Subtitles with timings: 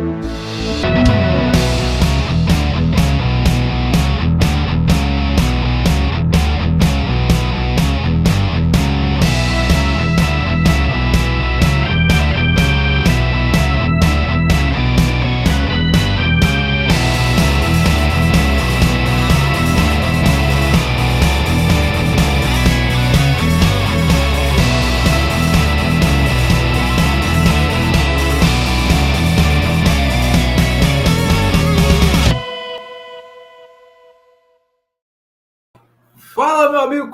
[0.00, 0.39] amigo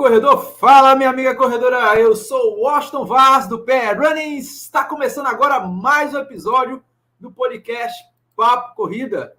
[0.07, 5.59] corredor, fala minha amiga corredora, eu sou Washington Vaz do Pé Running, está começando agora
[5.59, 6.81] mais um episódio
[7.19, 8.05] do podcast
[8.37, 9.37] Papo Corrida.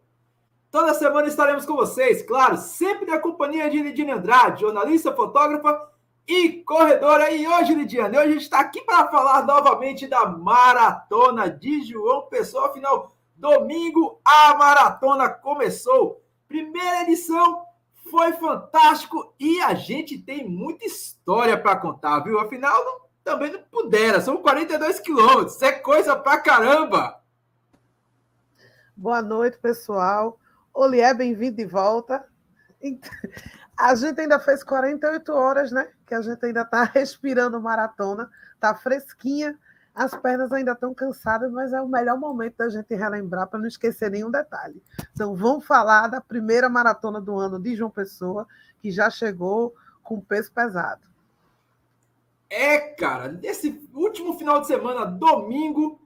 [0.70, 5.90] Toda semana estaremos com vocês, claro, sempre na companhia de Lidiane Andrade, jornalista, fotógrafa
[6.28, 7.32] e corredora.
[7.32, 12.24] E hoje, Lidiane, hoje a gente está aqui para falar novamente da maratona de João
[12.24, 12.66] Pessoa.
[12.66, 16.22] Afinal, domingo a maratona começou.
[16.46, 17.67] Primeira edição
[18.10, 22.40] foi fantástico e a gente tem muita história para contar, viu?
[22.40, 27.22] Afinal, não, também não pudera, são 42 quilômetros, é coisa pra caramba!
[28.96, 30.40] Boa noite, pessoal.
[30.74, 32.26] Olié, bem-vindo de volta.
[33.78, 35.88] A gente ainda fez 48 horas, né?
[36.06, 39.58] Que a gente ainda está respirando maratona, tá fresquinha,
[39.98, 43.68] as pernas ainda estão cansadas, mas é o melhor momento da gente relembrar para não
[43.68, 44.80] esquecer nenhum detalhe.
[45.12, 48.48] Então, vamos falar da primeira maratona do ano de João Pessoa,
[48.80, 49.74] que já chegou
[50.04, 51.02] com peso pesado.
[52.48, 56.00] É, cara, nesse último final de semana, domingo,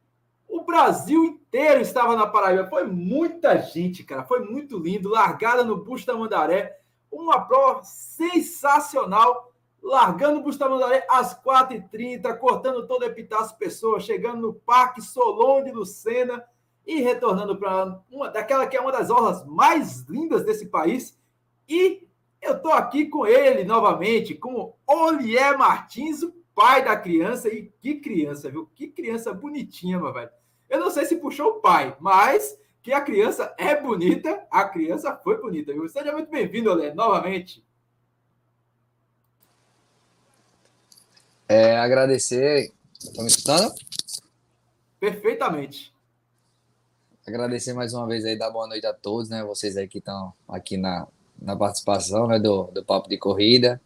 [0.47, 2.69] o Brasil inteiro estava na Paraíba.
[2.69, 4.23] Foi muita gente, cara.
[4.23, 5.09] Foi muito lindo.
[5.09, 6.79] Largada no Busto da Mandaré.
[7.11, 9.50] Uma prova sensacional
[9.81, 16.43] largando o Bustamante às 4h30, cortando todo Epitácio Pessoa, chegando no Parque Solon de Lucena
[16.85, 21.19] e retornando para uma daquela que é uma das orlas mais lindas desse país.
[21.67, 22.07] E
[22.41, 27.49] eu estou aqui com ele novamente, com Olié Martins, o pai da criança.
[27.49, 28.69] E que criança, viu?
[28.75, 30.29] Que criança bonitinha, meu velho.
[30.69, 35.15] Eu não sei se puxou o pai, mas que a criança é bonita, a criança
[35.15, 35.87] foi bonita, viu?
[35.87, 37.63] Seja muito bem-vindo, Olié, novamente.
[41.51, 42.71] É, agradecer.
[42.97, 43.75] Estão me escutando?
[44.97, 45.93] Perfeitamente.
[47.27, 49.43] Agradecer mais uma vez aí, dar boa noite a todos, né?
[49.43, 51.05] Vocês aí que estão aqui na,
[51.41, 53.81] na participação né, do, do Papo de Corrida.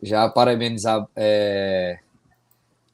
[0.00, 1.98] Já parabenizar é,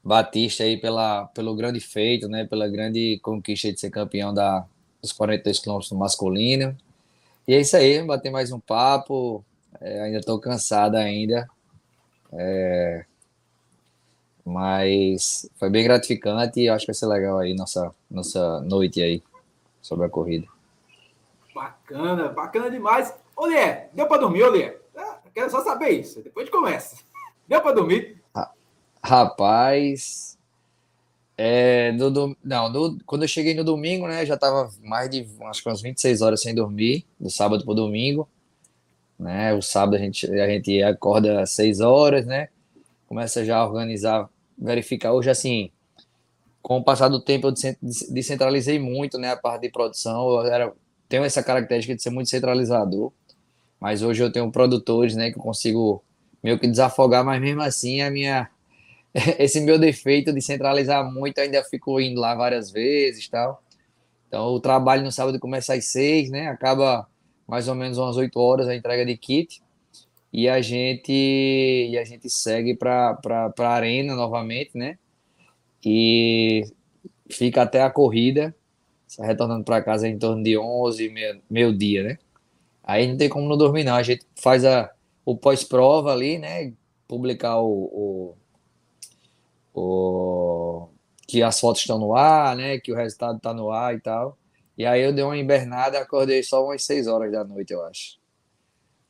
[0.03, 2.47] Batista aí pela, pelo grande feito, né?
[2.47, 4.65] Pela grande conquista de ser campeão da,
[5.03, 6.75] dos 42 quilômetros masculino.
[7.47, 9.45] E é isso aí, bater mais um papo.
[9.83, 11.47] É, ainda estou cansado ainda.
[12.33, 13.05] É,
[14.47, 19.21] mas foi bem gratificante e acho que vai ser legal aí nossa, nossa noite aí
[19.83, 20.47] sobre a corrida.
[21.53, 23.13] Bacana, bacana demais.
[23.35, 24.77] Olê, deu para dormir, Olê?
[24.97, 26.97] Ah, quero só saber isso, depois a gente começa.
[27.49, 28.21] Deu para dormir?
[29.03, 30.37] Rapaz,
[31.39, 35.29] é, no, do, não, no, quando eu cheguei no domingo, né, já tava mais de
[35.43, 38.29] acho que umas 26 horas sem dormir, do sábado para domingo,
[39.17, 42.49] né, o sábado a gente, a gente acorda às 6 horas, né,
[43.07, 44.29] começa já a organizar
[44.59, 45.13] verificar.
[45.13, 45.71] Hoje assim,
[46.63, 47.55] com o passar do tempo eu
[48.11, 50.73] descentralizei muito, né, a parte de produção, eu era,
[51.09, 53.13] tenho essa característica de ser muito centralizador,
[53.81, 56.03] mas hoje eu tenho produtores, né, que eu consigo
[56.43, 58.51] meio que desafogar, mas mesmo assim a minha
[59.39, 63.63] esse meu defeito de centralizar muito, ainda fico indo lá várias vezes, tal.
[64.27, 67.07] Então o trabalho no sábado começa às seis, né, acaba
[67.47, 69.63] mais ou menos umas oito horas a entrega de kit
[70.33, 73.19] e a gente e a gente segue para
[73.59, 74.99] a arena novamente, né?
[75.85, 76.65] E
[77.31, 78.55] fica até a corrida,
[79.21, 82.19] retornando para casa em torno de 11, meio, meio dia, né?
[82.83, 83.97] Aí não tem como não dormir, não.
[83.97, 84.93] A gente faz a,
[85.25, 86.73] o pós-prova ali, né?
[87.09, 88.37] Publicar o,
[89.75, 90.89] o, o,
[91.27, 92.79] que as fotos estão no ar, né?
[92.79, 94.39] Que o resultado está no ar e tal.
[94.79, 98.19] E aí eu dei uma invernada, acordei só umas 6 horas da noite, eu acho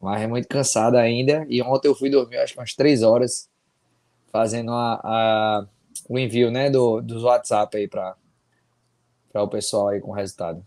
[0.00, 1.46] mas é muito cansada ainda.
[1.48, 3.48] E ontem eu fui dormir, acho que umas três horas,
[4.30, 5.66] fazendo a, a
[6.08, 8.14] o envio né, do, dos WhatsApp aí para
[9.34, 10.64] o pessoal aí com o resultado.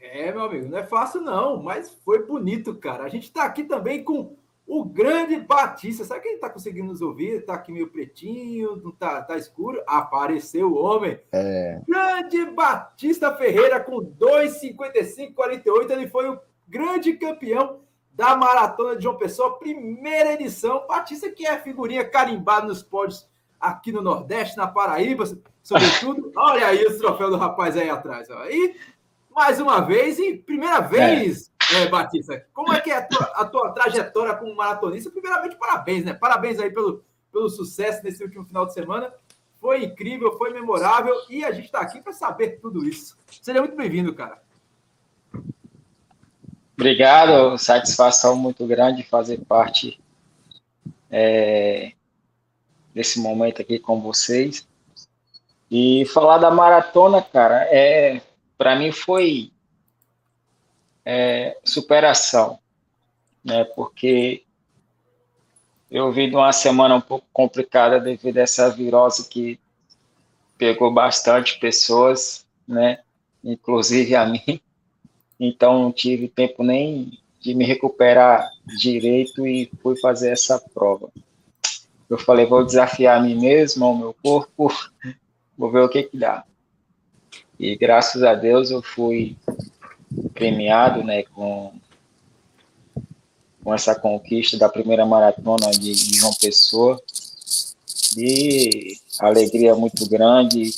[0.00, 3.04] É, meu amigo, não é fácil não, mas foi bonito, cara.
[3.04, 6.04] A gente está aqui também com o grande Batista.
[6.04, 7.40] Sabe quem está conseguindo nos ouvir?
[7.40, 9.82] Está aqui meio pretinho, não tá, tá escuro.
[9.86, 11.20] Apareceu o homem.
[11.32, 11.80] É.
[11.86, 15.90] Grande Batista Ferreira com 2,55,48.
[15.90, 17.80] Ele foi o grande campeão
[18.12, 20.86] da Maratona de João Pessoa, primeira edição.
[20.86, 23.28] Batista, que é figurinha carimbada nos pódios
[23.60, 25.24] aqui no Nordeste, na Paraíba,
[25.62, 26.32] sobretudo.
[26.36, 28.30] Olha aí os troféus do rapaz aí atrás.
[28.30, 28.44] Ó.
[28.46, 28.76] E
[29.34, 31.82] mais uma vez, e primeira vez, é.
[31.82, 35.10] É, Batista, como é que é a tua, a tua trajetória como maratonista?
[35.10, 36.14] Primeiramente, parabéns, né?
[36.14, 39.12] Parabéns aí pelo, pelo sucesso nesse último final de semana.
[39.60, 43.18] Foi incrível, foi memorável e a gente está aqui para saber tudo isso.
[43.42, 44.40] Seja muito bem-vindo, cara.
[46.80, 50.00] Obrigado, satisfação muito grande fazer parte
[51.10, 51.92] é,
[52.94, 54.66] desse momento aqui com vocês.
[55.70, 58.22] E falar da maratona, cara, é
[58.56, 59.52] para mim foi
[61.04, 62.58] é, superação,
[63.44, 63.62] né?
[63.76, 64.42] Porque
[65.90, 69.60] eu vi de uma semana um pouco complicada devido a essa virose que
[70.56, 73.00] pegou bastante pessoas, né?
[73.44, 74.62] Inclusive a mim
[75.40, 81.10] então não tive tempo nem de me recuperar direito e fui fazer essa prova.
[82.08, 84.70] Eu falei, vou desafiar a mim mesmo, ao meu corpo,
[85.56, 86.44] vou ver o que que dá.
[87.58, 89.36] E graças a Deus eu fui
[90.34, 91.72] premiado, né, com
[93.62, 97.00] com essa conquista da primeira maratona de, João Pessoa.
[98.16, 100.70] E alegria muito grande.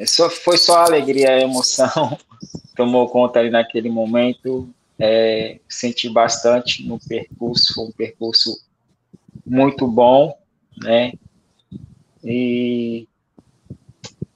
[0.00, 2.18] É só, foi só alegria e emoção
[2.76, 4.68] tomou conta ali naquele momento.
[4.98, 8.56] É, senti bastante no percurso, foi um percurso
[9.44, 10.36] muito bom,
[10.78, 11.12] né?
[12.22, 13.08] E,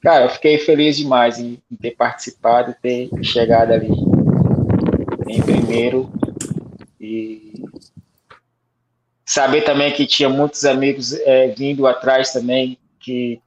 [0.00, 3.88] cara, eu fiquei feliz demais em, em ter participado, ter chegado ali
[5.29, 6.11] em primeiro
[7.00, 7.52] e
[9.25, 13.40] saber também que tinha muitos amigos é, vindo atrás também, que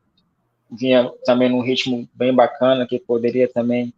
[0.71, 3.93] vinha também num ritmo bem bacana, que poderia também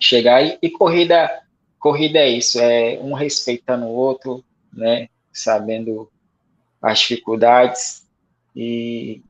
[0.00, 1.42] chegar e, e, corrida
[1.78, 6.10] corrida é isso é um respeitando o outro né sabendo
[6.80, 8.06] as dificuldades
[8.54, 9.22] e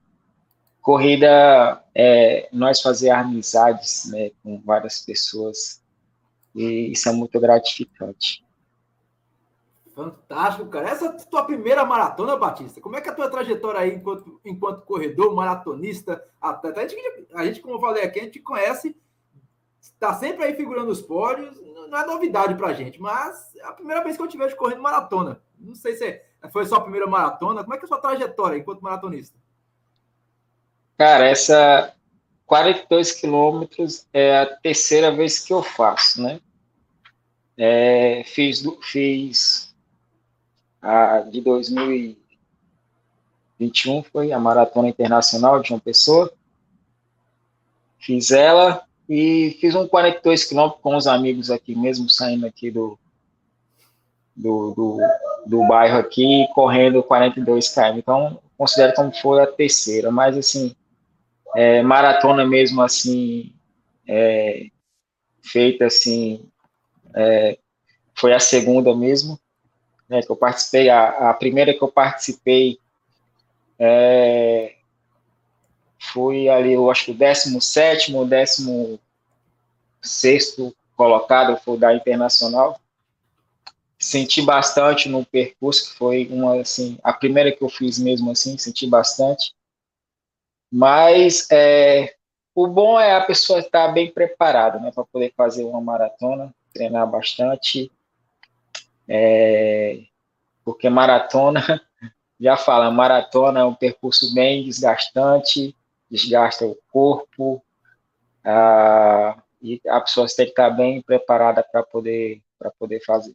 [0.81, 5.83] corrida é nós fazer amizades né com várias pessoas
[6.55, 8.45] e isso é muito gratificante
[9.95, 10.91] Fantástico, cara.
[10.91, 12.81] Essa é a tua primeira maratona, Batista.
[12.81, 16.81] Como é que é a tua trajetória aí enquanto, enquanto corredor, maratonista, atleta?
[16.81, 18.97] A gente, a gente, como eu falei aqui, a gente conhece
[19.93, 21.61] está sempre aí figurando os pódios,
[21.91, 24.57] não é novidade para a gente, mas é a primeira vez que eu te vejo
[24.57, 25.41] correndo maratona.
[25.59, 28.57] Não sei se foi só a primeira maratona, como é que é a sua trajetória
[28.57, 29.39] enquanto maratonista?
[30.97, 31.95] Cara, essa
[32.47, 36.41] 42 quilômetros é a terceira vez que eu faço, né?
[37.57, 39.75] É, fiz, fiz
[40.81, 46.33] a de 2021, foi a Maratona Internacional de João Pessoa.
[47.99, 52.99] Fiz ela, e fiz um 42 quilômetros com os amigos aqui mesmo, saindo aqui do,
[54.35, 54.99] do, do,
[55.47, 57.99] do bairro aqui, correndo 42 km.
[57.99, 60.75] Então, considero como foi a terceira, mas assim,
[61.55, 63.53] é, maratona mesmo assim,
[64.09, 64.69] é,
[65.43, 66.49] feita assim,
[67.15, 67.59] é,
[68.15, 69.39] foi a segunda mesmo,
[70.09, 72.79] né, que eu participei, a, a primeira que eu participei
[73.79, 74.75] é,
[76.13, 80.57] fui ali, eu acho que o 17 o 16
[80.97, 82.81] colocado, foi da Internacional.
[83.99, 88.59] Senti bastante no percurso, que foi uma, assim, a primeira que eu fiz mesmo assim,
[88.59, 89.55] senti bastante.
[90.71, 92.15] Mas é,
[92.55, 97.11] o bom é a pessoa estar bem preparada, né, para poder fazer uma maratona, treinar
[97.11, 97.91] bastante,
[99.09, 100.03] é,
[100.65, 101.61] porque maratona,
[102.41, 105.75] já fala, maratona é um percurso bem desgastante,
[106.15, 107.61] desgasta o corpo,
[109.61, 113.35] e a pessoa tem que estar bem preparada para poder, para poder fazer.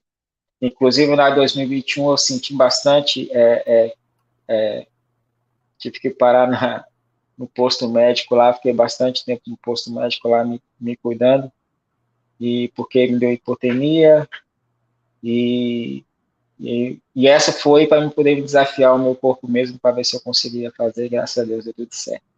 [0.62, 3.94] Inclusive, na 2021, eu senti bastante, é, é,
[4.48, 4.88] é,
[5.78, 6.86] tive que parar na,
[7.38, 11.52] no posto médico lá, fiquei bastante tempo no posto médico lá me, me cuidando,
[12.40, 14.28] e porque me deu hipotemia,
[15.22, 16.06] e,
[16.60, 20.16] e, e essa foi para eu poder desafiar o meu corpo mesmo, para ver se
[20.16, 22.29] eu conseguia fazer, graças a Deus deu tudo certo.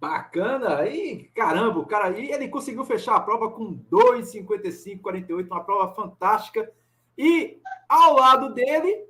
[0.00, 0.78] Bacana!
[0.78, 6.72] Aí, caramba, o cara aí, ele conseguiu fechar a prova com 2,55,48, uma prova fantástica.
[7.16, 9.06] E ao lado dele,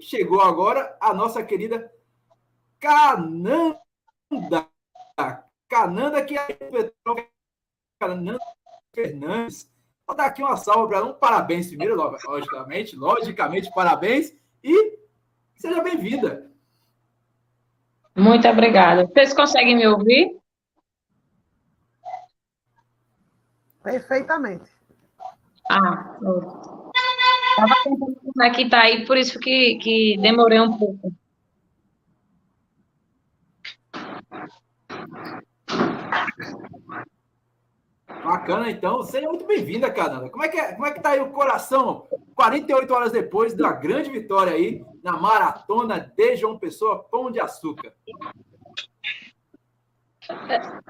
[0.00, 1.92] chegou agora a nossa querida
[2.80, 3.80] Cananda.
[5.68, 6.58] Cananda, que é
[8.00, 8.38] Cananda
[8.94, 9.72] Fernandes.
[10.06, 11.06] Vou dar aqui uma salva para ela.
[11.10, 14.34] Um parabéns primeiro, logicamente, logicamente, parabéns.
[14.62, 14.98] E
[15.56, 16.53] seja bem-vinda.
[18.16, 19.06] Muito obrigada.
[19.06, 20.36] Vocês conseguem me ouvir?
[23.82, 24.70] Perfeitamente.
[25.70, 26.16] Ah,
[27.50, 31.12] Estava tentando tá aí, por isso que, que demorei um pouco.
[38.24, 39.02] Bacana, então.
[39.02, 40.30] Seja muito bem-vinda, Cananda.
[40.30, 43.70] Como é que é, como é que tá aí o coração 48 horas depois da
[43.70, 47.92] grande vitória aí na maratona de João Pessoa, Pão de Açúcar?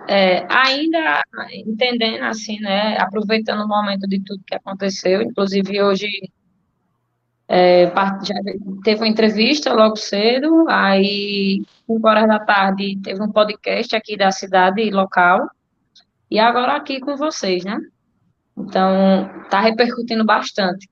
[0.08, 1.20] É, ainda
[1.52, 6.08] entendendo assim, né, aproveitando o momento de tudo que aconteceu, inclusive hoje
[7.48, 8.34] é, já
[8.84, 14.30] teve uma entrevista logo cedo, aí 5 horas da tarde teve um podcast aqui da
[14.30, 15.48] cidade local,
[16.34, 17.78] e agora aqui com vocês, né?
[18.58, 20.90] Então, tá repercutindo bastante.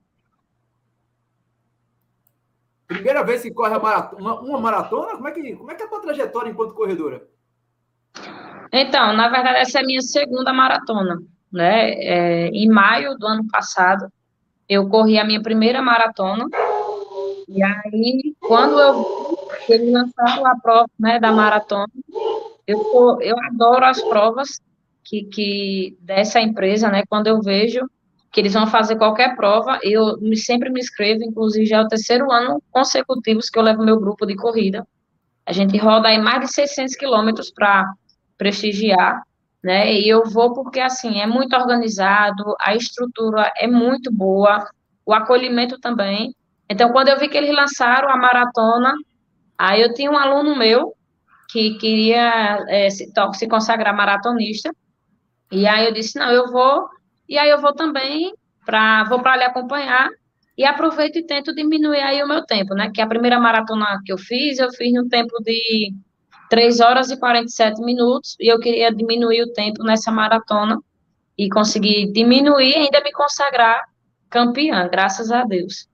[2.87, 5.17] Primeira vez que corre maratona, uma, uma, maratona?
[5.17, 7.27] Como é, que, como é que é a tua trajetória enquanto corredora?
[8.71, 11.21] Então, na verdade, essa é a minha segunda maratona,
[11.51, 11.91] né?
[11.91, 14.07] É, em maio do ano passado,
[14.69, 16.47] eu corri a minha primeira maratona,
[17.49, 21.91] e aí, quando eu eles lançaram a prova né, da maratona,
[22.65, 24.61] eu, eu adoro as provas
[25.03, 27.03] que, que dessa empresa, né?
[27.07, 27.81] Quando eu vejo
[28.31, 32.31] que eles vão fazer qualquer prova, eu sempre me inscrevo, inclusive já é o terceiro
[32.31, 34.87] ano consecutivo que eu levo meu grupo de corrida.
[35.45, 37.85] A gente roda aí mais de 600 quilômetros para
[38.35, 39.21] prestigiar,
[39.63, 39.93] né?
[39.93, 44.67] E eu vou porque, assim, é muito organizado, a estrutura é muito boa,
[45.05, 46.33] o acolhimento também.
[46.67, 48.93] Então, quando eu vi que eles lançaram a maratona,
[49.57, 50.93] aí eu tinha um aluno meu
[51.49, 54.71] que queria é, se, se consagrar maratonista,
[55.53, 56.89] e aí eu disse, não, eu vou,
[57.29, 58.33] e aí eu vou também,
[58.65, 60.09] para vou para ali acompanhar,
[60.57, 62.91] e aproveito e tento diminuir aí o meu tempo, né?
[62.93, 65.93] Que a primeira maratona que eu fiz, eu fiz no tempo de
[66.49, 70.79] 3 horas e 47 minutos, e eu queria diminuir o tempo nessa maratona,
[71.37, 73.81] e conseguir diminuir e ainda me consagrar
[74.29, 75.87] campeã, graças a Deus.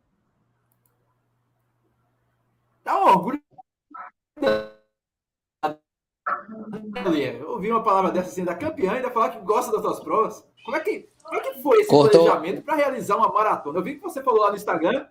[2.88, 3.42] Um orgulho
[7.48, 10.46] ouvir uma palavra dessa assim, da campeã, ainda falar que gosta das suas provas.
[10.64, 12.26] Como é que, como é que foi esse Cortou.
[12.26, 13.80] planejamento para realizar uma maratona?
[13.80, 15.06] Eu vi que você falou lá no Instagram.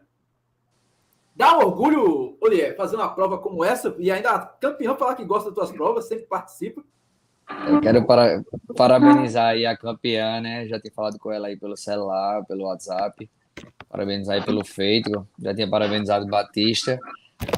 [1.35, 5.25] Dá um orgulho, Olier, fazer uma prova como essa e ainda a campeã falar que
[5.25, 6.83] gosta das suas provas, sempre participa.
[7.67, 8.43] Eu quero para,
[8.77, 10.67] parabenizar aí a campeã, né?
[10.67, 13.29] Já tinha falado com ela aí pelo celular, pelo WhatsApp.
[13.89, 15.27] Parabenizar aí pelo feito.
[15.41, 16.99] Já tinha parabenizado o Batista.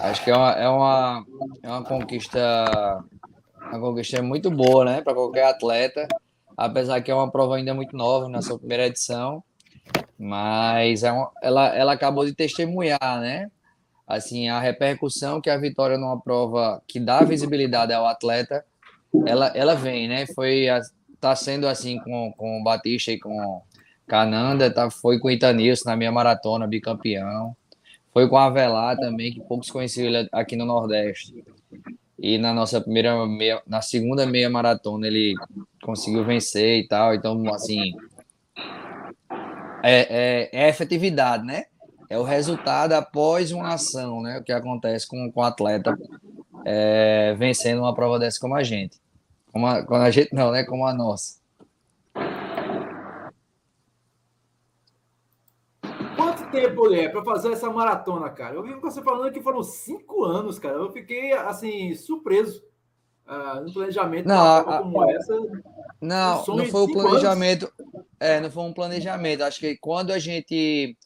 [0.01, 1.27] Acho que é uma, é uma,
[1.63, 3.03] é uma conquista
[3.71, 6.09] uma conquista muito boa, né, para qualquer atleta,
[6.57, 9.43] apesar que é uma prova ainda muito nova na sua primeira edição,
[10.19, 13.51] mas é uma, ela, ela acabou de testemunhar, né,
[14.07, 18.65] assim, a repercussão que a vitória numa prova que dá visibilidade ao atleta,
[19.27, 20.67] ela, ela vem, né, foi,
[21.21, 23.63] tá sendo assim com, com o Batista e com
[24.07, 27.57] Cananda, tá, foi com Itanilson na minha maratona, bicampeão,
[28.13, 31.45] foi com a Avelar também, que poucos conheciam aqui no Nordeste.
[32.23, 35.35] E na nossa primeira meia, na segunda meia maratona ele
[35.83, 37.15] conseguiu vencer e tal.
[37.15, 37.95] Então, assim,
[39.83, 41.65] é, é, é efetividade, né?
[42.11, 44.39] É o resultado após uma ação, né?
[44.39, 45.97] O que acontece com, com o atleta
[46.65, 48.99] é, vencendo uma prova dessa como a gente.
[49.51, 50.65] Como a, como a gente não, né?
[50.65, 51.40] Como a nossa.
[56.51, 58.55] Tempo é para fazer essa maratona, cara?
[58.55, 60.77] Eu vi você falando que foram cinco anos, cara.
[60.77, 62.63] Eu fiquei, assim, surpreso
[63.27, 65.35] uh, no planejamento não, a, como a, essa.
[66.01, 67.73] Não, não foi o planejamento.
[67.79, 68.07] Anos.
[68.19, 69.43] É, não foi um planejamento.
[69.43, 70.97] Acho que quando a gente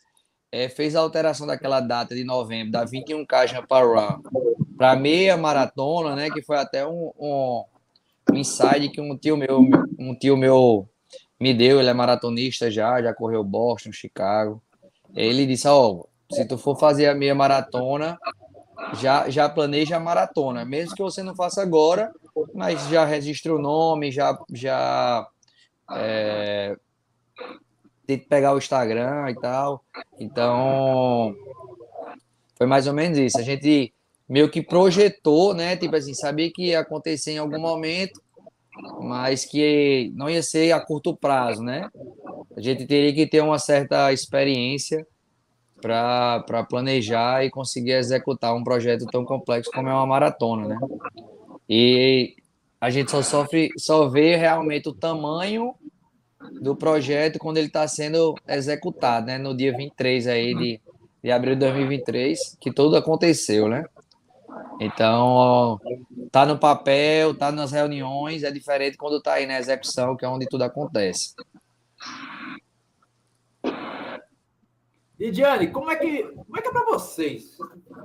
[0.50, 4.22] é, fez a alteração daquela data de novembro, da 21K Jampa Run,
[4.76, 6.30] para meia maratona, né?
[6.30, 7.64] Que foi até um, um,
[8.32, 9.60] um insight que um tio meu,
[9.98, 10.88] um tio meu
[11.38, 14.62] me deu, ele é maratonista já, já correu Boston, Chicago.
[15.14, 18.18] Ele disse: Ó, oh, se tu for fazer a meia maratona,
[18.94, 22.12] já, já planeja a maratona, mesmo que você não faça agora,
[22.54, 25.26] mas já registra o nome, já, já
[25.92, 26.76] é,
[28.06, 29.84] tem que pegar o Instagram e tal.
[30.18, 31.34] Então,
[32.56, 33.38] foi mais ou menos isso.
[33.38, 33.92] A gente
[34.28, 35.76] meio que projetou, né?
[35.76, 38.20] Tipo assim, sabia que ia acontecer em algum momento,
[39.00, 41.88] mas que não ia ser a curto prazo, né?
[42.56, 45.06] A gente teria que ter uma certa experiência
[45.80, 50.78] para planejar e conseguir executar um projeto tão complexo como é uma maratona, né?
[51.68, 52.36] E
[52.80, 55.74] a gente só sofre, só vê realmente o tamanho
[56.60, 59.38] do projeto quando ele está sendo executado, né?
[59.38, 60.80] No dia 23 aí de,
[61.22, 63.84] de abril de 2023, que tudo aconteceu, né?
[64.80, 65.80] Então,
[66.30, 70.28] tá no papel, tá nas reuniões, é diferente quando tá aí na execução, que é
[70.28, 71.34] onde tudo acontece.
[75.24, 77.56] E Diane, como é que como é que é para vocês?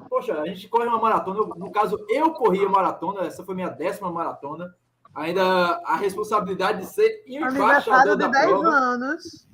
[0.10, 1.54] Poxa, a gente corre uma maratona.
[1.58, 3.24] no caso, eu corri a maratona.
[3.24, 4.74] Essa foi minha décima maratona.
[5.14, 8.70] ainda a responsabilidade de ser embaixador da 10 prova.
[8.70, 9.46] anos.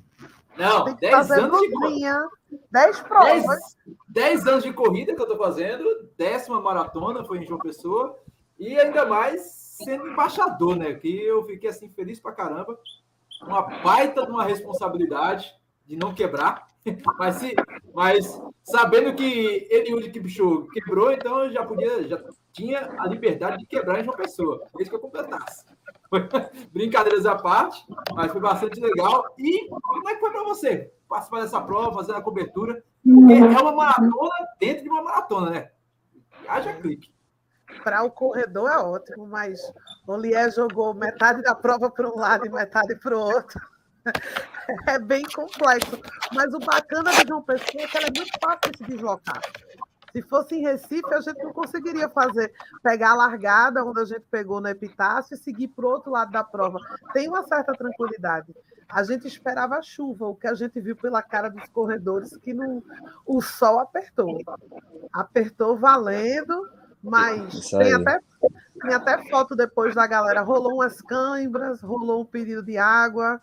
[0.56, 2.28] Não, 10 anos de corrida.
[2.70, 3.76] 10 provas.
[4.10, 8.16] 10, anos de corrida que eu estou fazendo, décima maratona foi em João Pessoa,
[8.60, 9.42] e ainda mais
[9.84, 10.94] sendo embaixador, né?
[10.94, 12.78] Que eu fiquei assim feliz pra caramba.
[13.42, 15.52] Uma baita de uma responsabilidade
[15.84, 16.65] de não quebrar.
[17.18, 17.54] Mas, se,
[17.94, 19.60] mas sabendo que
[20.12, 24.62] que bicho quebrou, então já podia, já tinha a liberdade de quebrar em João Pessoa.
[24.74, 25.64] Desde que eu completasse.
[26.72, 29.24] Brincadeiras à parte, mas foi bastante legal.
[29.38, 32.82] E como é que foi para você participar dessa prova, fazer a cobertura?
[33.04, 35.70] Porque é uma maratona dentro de uma maratona, né?
[36.48, 37.12] Haja clique.
[37.82, 39.60] Para o corredor é ótimo, mas
[40.06, 43.60] o Lié jogou metade da prova para um lado e metade para o outro.
[44.86, 45.98] É bem complexo.
[46.32, 49.40] Mas o bacana de João Pessoa é que ela é muito fácil de se deslocar.
[50.12, 52.50] Se fosse em Recife, a gente não conseguiria fazer,
[52.82, 56.32] pegar a largada onde a gente pegou no Epitácio e seguir para o outro lado
[56.32, 56.78] da prova.
[57.12, 58.54] Tem uma certa tranquilidade.
[58.88, 62.54] A gente esperava a chuva, o que a gente viu pela cara dos corredores, que
[62.54, 62.82] não,
[63.26, 64.38] o sol apertou.
[65.12, 66.66] Apertou valendo,
[67.02, 68.20] mas tem até,
[68.86, 70.42] tem até foto depois da galera.
[70.42, 73.40] Rolou umas câimbras, rolou um pedido de água.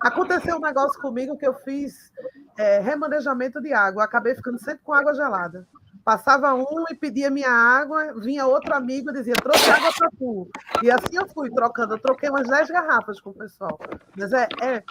[0.00, 2.12] Aconteceu um negócio comigo que eu fiz
[2.58, 4.04] é, remanejamento de água.
[4.04, 5.66] acabei ficando sempre com água gelada.
[6.04, 10.48] Passava um e pedia minha água, vinha outro amigo e dizia, trouxe água para tu.
[10.82, 13.78] E assim eu fui trocando, eu troquei umas 10 garrafas com o pessoal.
[14.16, 14.82] Mas é, é,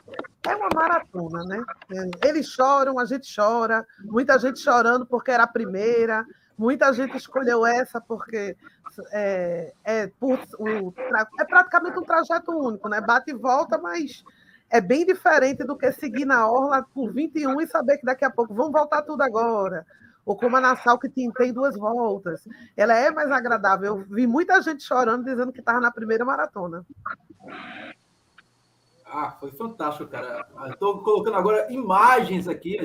[0.47, 1.63] é uma maratona, né?
[2.23, 6.23] Eles choram, a gente chora, muita gente chorando porque era a primeira,
[6.59, 8.55] muita gente escolheu essa porque
[9.11, 10.93] é, é, o,
[11.39, 13.01] é praticamente um trajeto único, né?
[13.01, 14.23] Bate e volta, mas
[14.69, 18.29] é bem diferente do que seguir na orla por 21 e saber que daqui a
[18.29, 19.85] pouco vão voltar tudo agora
[20.25, 22.47] ou como a Nassau, que tem, duas voltas.
[22.77, 23.97] Ela é mais agradável.
[23.97, 26.85] Eu vi muita gente chorando, dizendo que estava na primeira maratona.
[29.07, 30.45] Ah, foi fantástico, cara.
[30.67, 32.77] Estou colocando agora imagens aqui,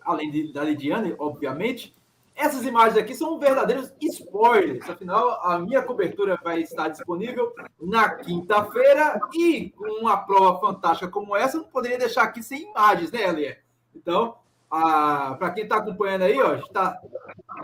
[0.00, 1.94] além de, da Lidiane, obviamente.
[2.34, 4.88] Essas imagens aqui são verdadeiros spoilers.
[4.88, 11.36] Afinal, a minha cobertura vai estar disponível na quinta-feira e com uma prova fantástica como
[11.36, 13.58] essa, não poderia deixar aqui sem imagens, né, Elia?
[13.94, 14.36] Então,
[14.70, 16.98] para quem está acompanhando aí, ó, está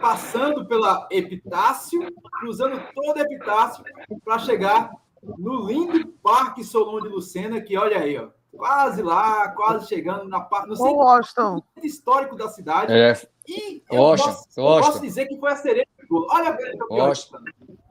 [0.01, 2.01] passando pela Epitácio,
[2.39, 3.83] cruzando toda a Epitácio
[4.23, 4.91] para chegar
[5.23, 10.41] no lindo Parque Solon de Lucena, que olha aí, ó, quase lá, quase chegando na
[10.41, 10.93] parte no centro
[11.83, 12.93] histórico da cidade.
[12.93, 13.15] É.
[13.49, 16.27] E eu, Washington, posso, eu posso dizer que foi a cereja do bolo.
[16.31, 17.39] Olha a Washington.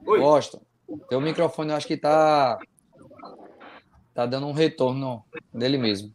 [0.06, 0.20] Oi.
[0.20, 0.60] Washington.
[1.08, 2.58] Teu microfone eu acho que está
[4.14, 6.14] tá dando um retorno dele mesmo.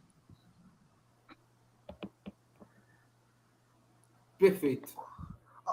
[4.38, 4.94] Perfeito.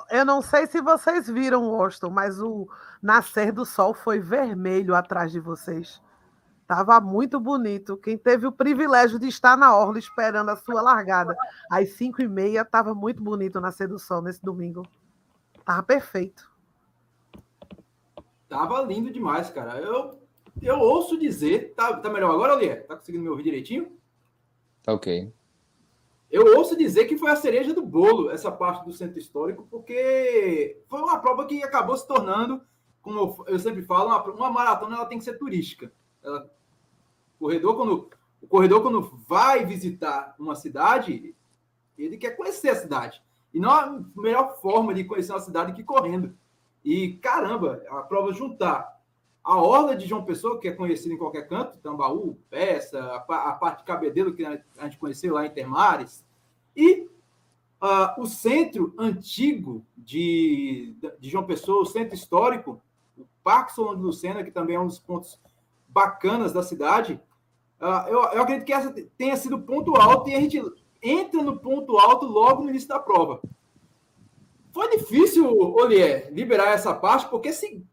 [0.09, 2.67] Eu não sei se vocês viram, Washington, mas o
[3.01, 6.01] nascer do sol foi vermelho atrás de vocês.
[6.71, 7.97] Tava muito bonito.
[7.97, 11.35] Quem teve o privilégio de estar na orla esperando a sua largada
[11.69, 14.87] às 5 e meia, tava muito bonito o nascer do sol nesse domingo.
[15.65, 16.49] Tava perfeito.
[18.47, 19.81] Tava lindo demais, cara.
[19.81, 20.17] Eu,
[20.61, 21.73] eu ouço dizer.
[21.75, 22.87] Tá, tá melhor agora, Lier?
[22.87, 23.91] Tá conseguindo me ouvir direitinho?
[24.81, 25.29] Tá ok.
[26.31, 30.81] Eu ouço dizer que foi a cereja do bolo essa parte do centro histórico, porque
[30.87, 32.61] foi uma prova que acabou se tornando,
[33.01, 35.91] como eu sempre falo, uma, uma maratona ela tem que ser turística.
[36.23, 36.49] Ela,
[37.41, 38.09] corredor quando
[38.41, 41.35] o corredor quando vai visitar uma cidade,
[41.97, 43.21] ele quer conhecer a cidade.
[43.53, 46.35] E não a melhor forma de conhecer uma cidade que correndo.
[46.83, 48.99] E caramba, a prova juntar
[49.43, 53.53] a orla de João Pessoa, que é conhecida em qualquer canto, Tambaú, Peça, a, a
[53.53, 56.23] parte de Cabedelo, que a gente conheceu lá em Termares,
[56.75, 57.07] e
[57.81, 62.81] uh, o centro antigo de, de João Pessoa, o centro histórico,
[63.17, 65.39] o Parque Solano de Lucena, que também é um dos pontos
[65.89, 67.19] bacanas da cidade,
[67.81, 70.61] uh, eu, eu acredito que essa tenha sido ponto alto e a gente
[71.01, 73.41] entra no ponto alto logo no início da prova.
[74.71, 77.83] Foi difícil, Olier, liberar essa parte, porque se,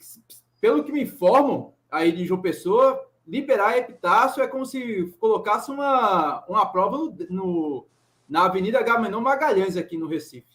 [0.61, 6.45] pelo que me informam aí de João Pessoa, liberar epitácio é como se colocasse uma,
[6.49, 7.87] uma prova no, no
[8.29, 10.47] na Avenida Gamenon Magalhães aqui no Recife.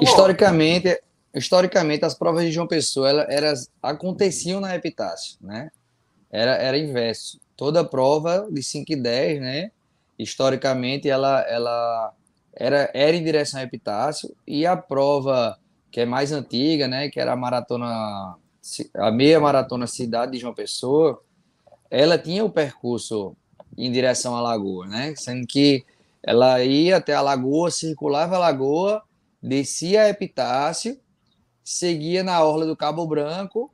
[0.00, 1.00] historicamente,
[1.34, 5.70] historicamente as provas de João Pessoa elas, elas aconteciam na epitácio, né?
[6.30, 7.40] Era, era inverso.
[7.62, 9.70] Toda prova de 5 e 10, né?
[10.18, 12.12] Historicamente ela, ela
[12.52, 15.56] era, era em direção ao epitácio e a prova
[15.88, 17.08] que é mais antiga, né?
[17.08, 18.36] Que era a maratona
[18.94, 21.22] a meia maratona cidade de João Pessoa,
[21.88, 23.36] ela tinha o percurso
[23.78, 25.14] em direção à lagoa, né?
[25.16, 25.84] Sendo que
[26.20, 29.04] ela ia até a lagoa, circulava a lagoa,
[29.40, 30.98] descia a Epitácio,
[31.62, 33.70] seguia na orla do Cabo Branco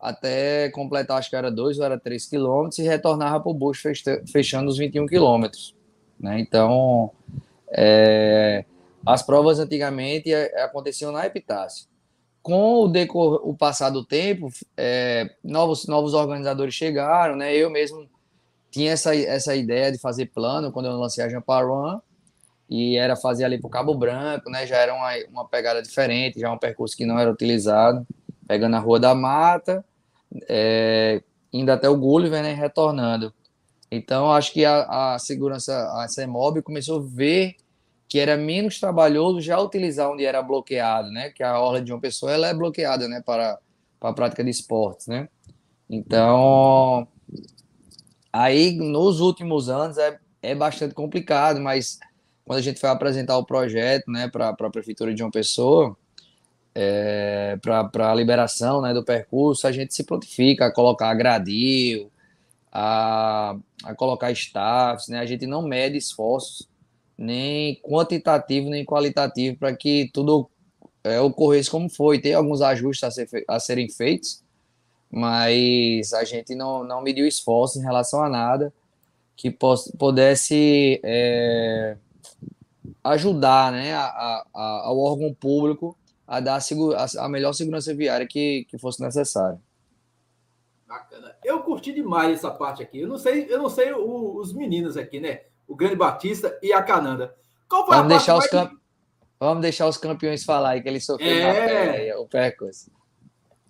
[0.00, 3.88] até completar, acho que era 2 ou era 3 quilômetros, e retornava para o busto
[4.30, 5.74] fechando os 21 quilômetros.
[6.18, 6.40] Né?
[6.40, 7.10] Então,
[7.70, 8.64] é,
[9.04, 11.86] as provas antigamente é, aconteciam na Epitácio.
[12.42, 17.54] Com o, decor, o passar do tempo, é, novos, novos organizadores chegaram, né?
[17.54, 18.08] eu mesmo
[18.70, 22.00] tinha essa, essa ideia de fazer plano quando eu lancei a Jamparuan,
[22.68, 24.66] e era fazer ali para o Cabo Branco, né?
[24.66, 28.04] Já era uma, uma pegada diferente, já um percurso que não era utilizado
[28.46, 29.84] pegando a Rua da Mata,
[30.48, 33.32] é, indo até o Gulliver, né, e retornando.
[33.90, 37.56] Então, acho que a, a segurança, a CEMOB começou a ver
[38.08, 42.00] que era menos trabalhoso já utilizar onde era bloqueado, né, que a orla de uma
[42.00, 43.58] pessoa ela é bloqueada, né, para,
[43.98, 45.28] para a prática de esportes, né.
[45.88, 47.06] Então,
[48.32, 51.98] aí nos últimos anos é, é bastante complicado, mas
[52.44, 55.96] quando a gente foi apresentar o projeto, né, para a prefeitura de uma pessoa,
[56.78, 62.12] é, para a liberação né, do percurso, a gente se prontifica a colocar gradil,
[62.70, 65.18] a, a colocar staffs, né?
[65.20, 66.68] a gente não mede esforços,
[67.16, 70.50] nem quantitativo, nem qualitativo, para que tudo
[71.02, 72.20] é, ocorresse como foi.
[72.20, 74.42] Tem alguns ajustes a, ser, a serem feitos,
[75.10, 78.70] mas a gente não, não mediu esforço em relação a nada
[79.34, 79.50] que
[79.98, 81.96] pudesse é,
[83.02, 88.66] ajudar né, a, a, ao órgão público a dar a, a melhor segurança viária que,
[88.68, 89.60] que fosse necessária.
[90.86, 91.36] Bacana.
[91.44, 93.00] Eu curti demais essa parte aqui.
[93.00, 95.42] Eu não sei, eu não sei o, os meninos aqui, né?
[95.66, 97.34] O Grande Batista e a Cananda.
[97.68, 98.72] Qual foi Vamos a deixar os camp...
[99.38, 102.16] Vamos deixar os campeões falar aí que eles sofreram é...
[102.16, 102.90] o percurso.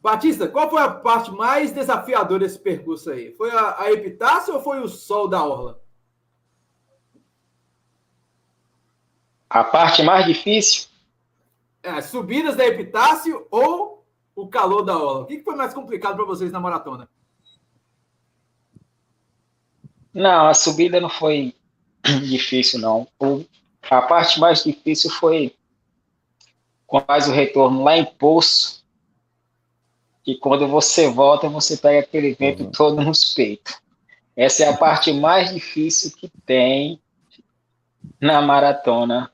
[0.00, 3.32] Batista, qual foi a parte mais desafiadora desse percurso aí?
[3.32, 5.80] Foi a, a epitácia ou foi o sol da orla?
[9.50, 10.88] A parte mais difícil
[11.86, 15.20] é, subidas da Epitácio ou o calor da aula?
[15.20, 17.08] O que foi mais complicado para vocês na maratona?
[20.12, 21.54] Não, a subida não foi
[22.24, 23.06] difícil, não.
[23.88, 25.54] a parte mais difícil foi
[26.86, 28.84] quando faz o retorno lá em Poço,
[30.24, 32.70] que quando você volta, você pega aquele vento uhum.
[32.70, 33.80] todo nos peitos.
[34.34, 37.00] Essa é a parte mais difícil que tem
[38.20, 39.30] na maratona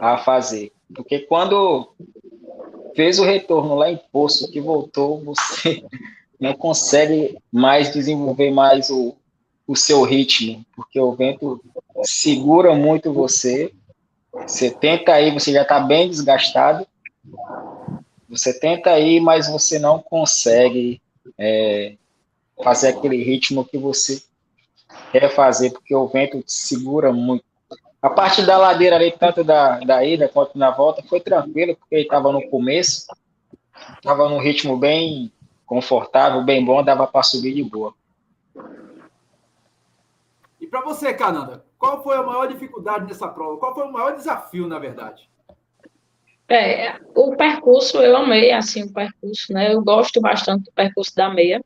[0.00, 0.72] a fazer.
[0.94, 1.92] Porque quando
[2.94, 5.84] fez o retorno lá em Poço, que voltou, você
[6.40, 9.14] não consegue mais desenvolver mais o,
[9.66, 11.62] o seu ritmo, porque o vento
[12.02, 13.72] segura muito você.
[14.32, 16.86] Você tenta ir, você já está bem desgastado.
[18.28, 21.00] Você tenta ir, mas você não consegue
[21.38, 21.94] é,
[22.62, 24.22] fazer aquele ritmo que você
[25.12, 27.44] quer fazer, porque o vento segura muito.
[28.00, 31.96] A parte da ladeira ali, tanto da, da ida quanto na volta, foi tranquilo, porque
[31.96, 33.06] ele estava no começo,
[33.96, 35.32] estava num ritmo bem
[35.66, 37.92] confortável, bem bom, dava para subir de boa.
[40.60, 43.58] E para você, Cananda, qual foi a maior dificuldade nessa prova?
[43.58, 45.28] Qual foi o maior desafio, na verdade?
[46.48, 49.74] É, o percurso, eu amei, assim, o percurso, né?
[49.74, 51.62] Eu gosto bastante do percurso da meia.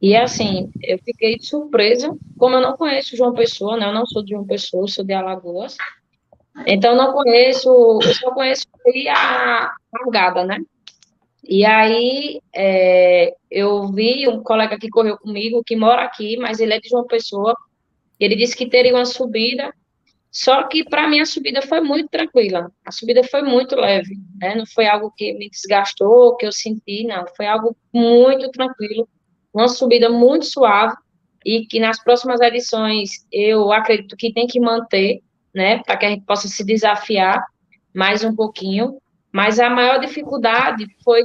[0.00, 3.86] E assim, eu fiquei surpresa, como eu não conheço João Pessoa, né?
[3.86, 5.76] Eu não sou de João Pessoa, sou de Alagoas.
[6.66, 7.68] Então, não conheço,
[8.02, 8.66] eu só conheço
[9.14, 10.58] a largada, né?
[11.44, 16.72] E aí, é, eu vi um colega que correu comigo, que mora aqui, mas ele
[16.72, 17.54] é de João Pessoa.
[18.18, 19.72] Ele disse que teria uma subida,
[20.30, 22.70] só que para mim a subida foi muito tranquila.
[22.84, 24.54] A subida foi muito leve, né?
[24.54, 27.24] Não foi algo que me desgastou, que eu senti, não.
[27.36, 29.06] Foi algo muito tranquilo
[29.52, 30.94] uma subida muito suave
[31.44, 35.20] e que nas próximas edições eu acredito que tem que manter,
[35.54, 37.44] né, para que a gente possa se desafiar
[37.94, 38.98] mais um pouquinho.
[39.32, 41.24] Mas a maior dificuldade foi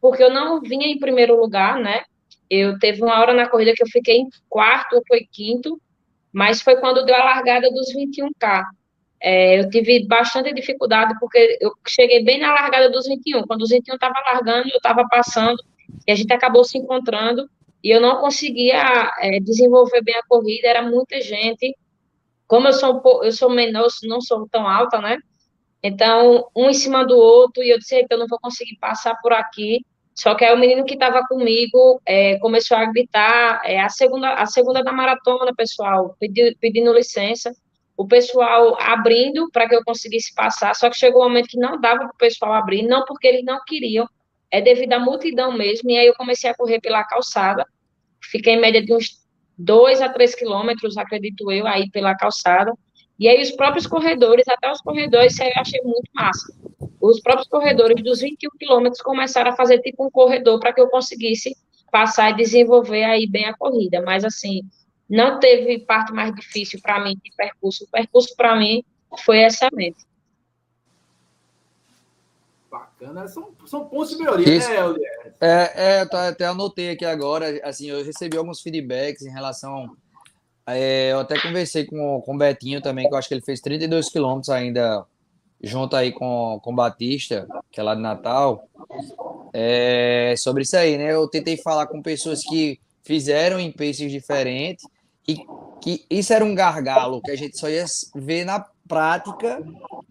[0.00, 2.02] porque eu não vinha em primeiro lugar, né?
[2.50, 5.80] Eu teve uma hora na corrida que eu fiquei em quarto ou foi quinto,
[6.32, 8.64] mas foi quando deu a largada dos 21K.
[9.22, 13.44] É, eu tive bastante dificuldade porque eu cheguei bem na largada dos 21.
[13.46, 15.56] Quando os 21 estava largando, eu estava passando
[16.06, 17.48] e a gente acabou se encontrando
[17.84, 21.76] e eu não conseguia é, desenvolver bem a corrida, era muita gente.
[22.48, 25.18] Como eu sou eu sou menor, não sou tão alta, né?
[25.82, 29.34] Então, um em cima do outro, e eu disse eu não vou conseguir passar por
[29.34, 29.84] aqui.
[30.14, 34.32] Só que aí o menino que estava comigo é, começou a gritar é, a, segunda,
[34.32, 37.52] a segunda da maratona, pessoal, pedi, pedindo licença.
[37.96, 41.78] O pessoal abrindo para que eu conseguisse passar, só que chegou um momento que não
[41.78, 44.08] dava para o pessoal abrir, não porque eles não queriam,
[44.50, 45.90] é devido à multidão mesmo.
[45.90, 47.66] E aí eu comecei a correr pela calçada.
[48.30, 49.24] Fiquei em média de uns
[49.58, 52.72] 2 a 3 quilômetros, acredito eu, aí pela calçada.
[53.18, 56.52] E aí os próprios corredores, até os corredores, eu achei muito massa.
[57.00, 60.88] Os próprios corredores dos 21 quilômetros começaram a fazer tipo um corredor para que eu
[60.88, 61.54] conseguisse
[61.92, 64.02] passar e desenvolver aí bem a corrida.
[64.02, 64.62] Mas, assim,
[65.08, 67.84] não teve parte mais difícil para mim de percurso.
[67.84, 68.82] O percurso, para mim,
[69.24, 70.04] foi excelente.
[73.04, 73.28] Bacana.
[73.28, 74.68] São, são pontos de melhoria, Isso.
[74.68, 75.34] né, Elias?
[75.40, 79.94] É, é, até anotei aqui agora, assim, eu recebi alguns feedbacks em relação.
[80.66, 83.60] É, eu até conversei com, com o Betinho também, que eu acho que ele fez
[83.60, 85.04] 32 quilômetros ainda
[85.62, 88.66] junto aí com, com o Batista, que é lá de Natal,
[89.52, 91.12] é, sobre isso aí, né?
[91.12, 94.84] Eu tentei falar com pessoas que fizeram em paces diferentes
[95.28, 95.38] e
[95.80, 99.62] que isso era um gargalo que a gente só ia ver na prática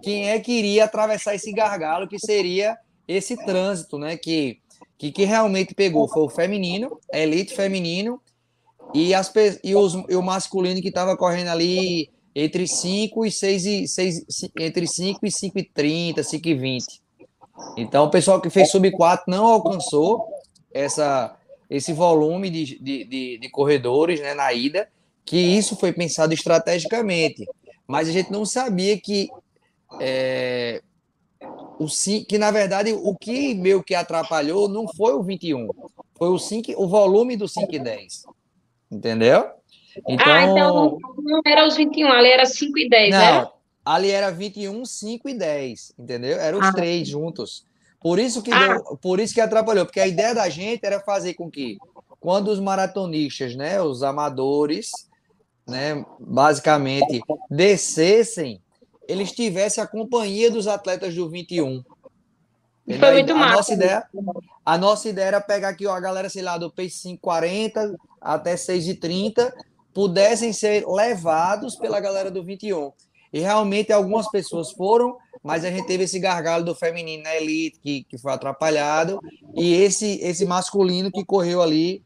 [0.01, 4.17] quem é que iria atravessar esse gargalo que seria esse trânsito, né?
[4.17, 4.59] Que,
[4.97, 8.21] que, que realmente pegou foi o feminino, a elite feminino
[8.93, 9.31] e, as,
[9.63, 14.25] e, os, e o masculino que estava correndo ali entre 5 e 6 e 6,
[14.59, 17.01] entre 5 e 5 e 30, 5 e 20.
[17.77, 20.27] Então, o pessoal que fez sub 4 não alcançou
[20.73, 21.35] essa,
[21.69, 24.89] esse volume de, de, de, de corredores né, na ida,
[25.23, 27.45] que isso foi pensado estrategicamente.
[27.87, 29.29] Mas a gente não sabia que
[30.01, 30.81] é,
[31.79, 31.87] o
[32.25, 35.67] que na verdade o que meio que atrapalhou não foi o 21,
[36.15, 38.23] foi o 5, o volume do 5 e 10.
[38.91, 39.49] Entendeu?
[40.07, 43.51] Então, ah, então não era os 21, ali era 5 e 10, não, era?
[43.85, 46.39] ali era 21, 5 e 10, entendeu?
[46.39, 46.73] Eram os ah.
[46.73, 47.65] três juntos.
[47.99, 48.67] Por isso que ah.
[48.67, 51.77] deu, por isso que atrapalhou, porque a ideia da gente era fazer com que
[52.19, 54.91] quando os maratonistas, né, os amadores,
[55.67, 58.61] né, basicamente descessem,
[59.07, 61.83] eles tivessem a companhia dos atletas do 21.
[62.99, 63.55] Foi muito a massa.
[63.55, 64.03] Nossa ideia,
[64.65, 68.55] a nossa ideia era pegar aqui ó, a galera, sei lá, do pace 540 até
[68.55, 69.51] 6,30
[69.93, 72.91] pudessem ser levados pela galera do 21.
[73.31, 77.79] E realmente algumas pessoas foram, mas a gente teve esse gargalo do feminino na elite
[77.79, 79.19] que, que foi atrapalhado,
[79.55, 82.03] e esse esse masculino que correu ali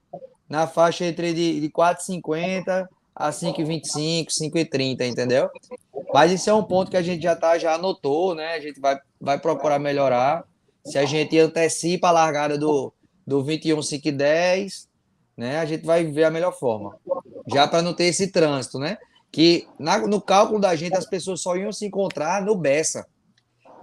[0.49, 5.49] na faixa entre de, de 4,50 a 5,25, 5,30, entendeu?
[6.17, 8.55] Mas isso é um ponto que a gente já tá, já anotou, né?
[8.55, 10.43] A gente vai, vai procurar melhorar.
[10.83, 12.91] Se a gente antecipa a largada do,
[13.23, 14.89] do 21, 5 e 10,
[15.37, 15.59] né?
[15.59, 16.97] A gente vai ver a melhor forma
[17.45, 18.97] já para não ter esse trânsito, né?
[19.31, 23.05] Que na, no cálculo da gente as pessoas só iam se encontrar no Bessa,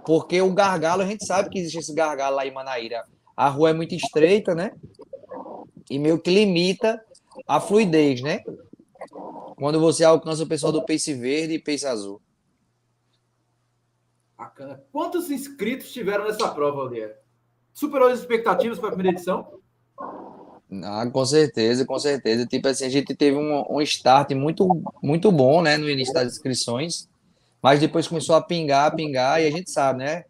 [0.05, 3.05] porque o gargalo, a gente sabe que existe esse gargalo lá em Manaíra.
[3.33, 4.73] A rua é muito estreita, né?
[5.89, 7.01] E meio que limita
[7.47, 8.41] a fluidez, né?
[9.55, 12.21] Quando você alcança o pessoal do Pace Verde e Pace Azul.
[14.37, 14.83] Bacana.
[14.91, 17.15] Quantos inscritos tiveram nessa prova, Aldeia?
[17.73, 19.59] Superou as expectativas para a primeira edição?
[20.83, 22.45] Ah, com certeza, com certeza.
[22.45, 24.67] Tipo assim, a gente teve um, um start muito,
[25.01, 27.07] muito bom, né, no início das inscrições,
[27.61, 30.25] mas depois começou a pingar, a pingar, e a gente sabe, né?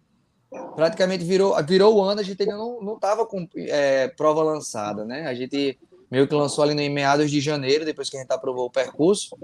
[0.75, 5.03] Praticamente virou, virou o ano, a gente ainda não, não tava com é, prova lançada,
[5.03, 5.27] né?
[5.27, 5.77] A gente
[6.09, 9.35] meio que lançou ali em meados de janeiro, depois que a gente aprovou o percurso,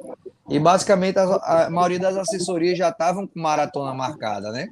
[0.49, 4.67] e basicamente a, a maioria das assessorias já estavam com maratona marcada, né?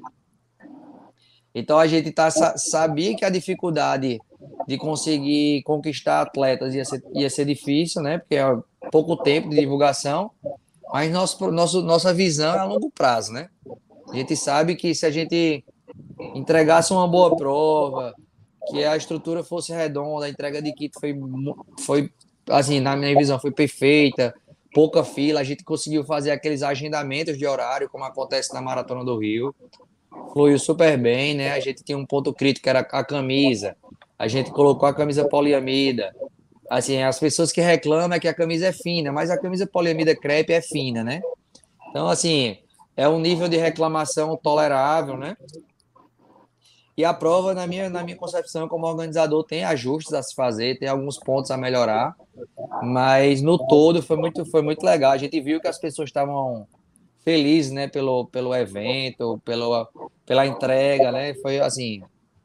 [1.54, 4.20] Então a gente tá, sabia que a dificuldade
[4.68, 8.20] de conseguir conquistar atletas ia ser, ia ser difícil, né?
[8.20, 8.46] Porque é
[8.92, 10.32] pouco tempo de divulgação,
[10.92, 13.50] mas nosso, nosso, nossa visão é a longo prazo, né?
[14.10, 15.64] A gente sabe que se a gente
[16.36, 18.14] entregasse uma boa prova,
[18.70, 21.16] que a estrutura fosse redonda, a entrega de kit foi,
[21.80, 22.12] foi
[22.50, 24.34] assim, na minha visão, foi perfeita,
[24.74, 29.18] pouca fila, a gente conseguiu fazer aqueles agendamentos de horário, como acontece na Maratona do
[29.18, 29.54] Rio,
[30.34, 31.52] fluiu super bem, né?
[31.52, 33.76] A gente tinha um ponto crítico que era a camisa,
[34.18, 36.14] a gente colocou a camisa poliamida.
[36.70, 40.16] Assim, as pessoas que reclamam é que a camisa é fina, mas a camisa poliamida
[40.16, 41.22] crepe é fina, né?
[41.90, 42.58] Então, assim,
[42.96, 45.36] é um nível de reclamação tolerável, né?
[47.00, 50.78] E a prova, na minha, na minha concepção, como organizador, tem ajustes a se fazer,
[50.78, 52.14] tem alguns pontos a melhorar,
[52.84, 55.14] mas no todo foi muito, foi muito legal.
[55.14, 56.68] A gente viu que as pessoas estavam
[57.24, 59.88] felizes, né, pelo, pelo evento, pelo,
[60.26, 61.36] pela entrega, né?
[61.36, 62.04] Foi assim,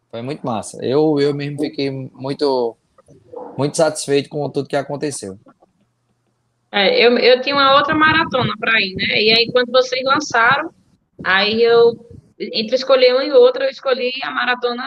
[0.09, 0.79] foi muito massa.
[0.85, 2.77] Eu, eu mesmo fiquei muito,
[3.59, 5.37] muito satisfeito com tudo que aconteceu.
[6.71, 9.21] É, eu, eu tinha uma outra maratona para ir, né?
[9.21, 10.71] E aí, quando vocês lançaram,
[11.25, 14.87] aí eu, entre escolher uma e outra, eu escolhi a maratona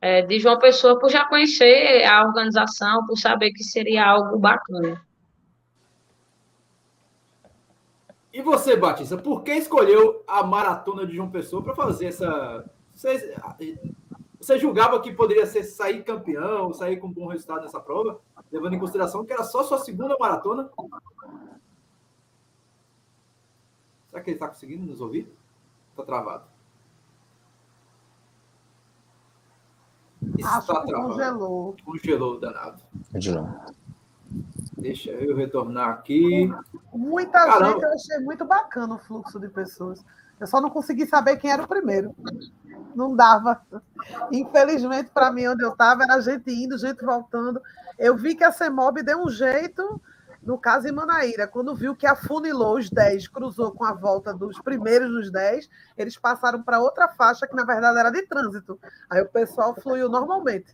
[0.00, 5.00] é, de João Pessoa por já conhecer a organização, por saber que seria algo bacana.
[8.32, 12.64] E você, Batista, por que escolheu a maratona de João Pessoa para fazer essa.
[12.92, 13.22] Vocês
[14.44, 18.20] você julgava que poderia ser sair campeão, sair com um bom resultado nessa prova,
[18.52, 20.68] levando em consideração que era só sua segunda maratona?
[24.10, 25.32] Será que ele está conseguindo nos ouvir?
[25.92, 26.44] Está travado.
[30.38, 31.08] Está travando.
[31.08, 31.76] Congelou.
[31.84, 32.82] Congelou, danado.
[33.12, 33.48] Congelou.
[34.76, 36.52] Deixa eu retornar aqui.
[36.92, 37.72] Muita Caramba.
[37.72, 40.04] gente, eu achei muito bacana o fluxo de pessoas.
[40.38, 42.14] Eu só não consegui saber quem era o primeiro.
[42.94, 43.62] Não dava.
[44.32, 47.60] Infelizmente, para mim, onde eu estava, era gente indo, gente voltando.
[47.98, 50.00] Eu vi que a CEMOB deu um jeito
[50.44, 54.60] no caso em Manaíra, quando viu que afunilou os 10, cruzou com a volta dos
[54.60, 58.78] primeiros dos 10, eles passaram para outra faixa que na verdade era de trânsito.
[59.08, 60.72] Aí o pessoal fluiu normalmente.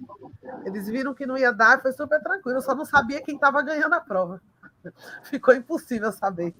[0.64, 3.94] Eles viram que não ia dar, foi super tranquilo, só não sabia quem estava ganhando
[3.94, 4.40] a prova.
[5.24, 6.54] Ficou impossível saber.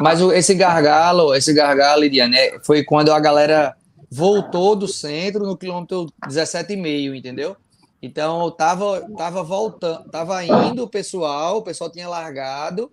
[0.00, 3.76] Mas esse gargalo, esse gargalo, Lidiane, foi quando a galera
[4.10, 7.56] voltou do centro no quilômetro 17,5, entendeu?
[8.02, 12.90] Então, tava, tava voltando, tava indo o pessoal, o pessoal tinha largado.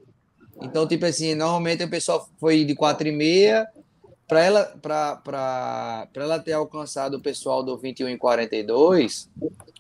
[0.62, 3.68] Então, tipo assim, normalmente o pessoal foi de 4 e meia
[4.28, 9.28] para ela, para ela ter alcançado o pessoal do 21 e 42,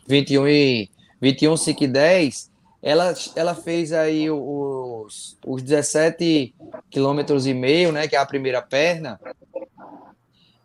[0.07, 0.89] 21 e
[1.21, 6.55] 21, 5 e 10, ela, ela fez aí os, os 17
[6.89, 9.19] quilômetros e meio, né, que é a primeira perna.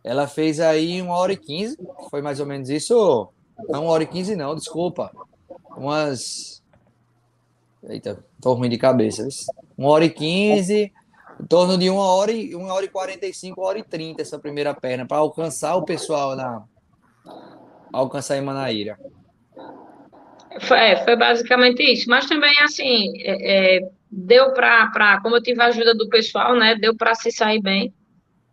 [0.03, 1.77] Ela fez aí uma hora e 15,
[2.09, 3.29] foi mais ou menos isso,
[3.69, 5.11] não, uma hora e quinze não, desculpa.
[5.77, 6.63] Umas.
[7.89, 9.27] Eita, tô ruim de cabeça.
[9.77, 10.93] Uma hora e quinze,
[11.41, 13.85] em torno de uma hora e uma hora e quarenta e cinco, uma hora e
[13.85, 16.65] trinta essa primeira perna, para alcançar o pessoal na.
[17.93, 18.99] Alcançar em Manaíra.
[20.73, 22.09] É, foi basicamente isso.
[22.09, 25.21] Mas também, assim, é, é, deu para.
[25.23, 26.75] Como eu tive a ajuda do pessoal, né?
[26.75, 27.95] Deu para se sair bem.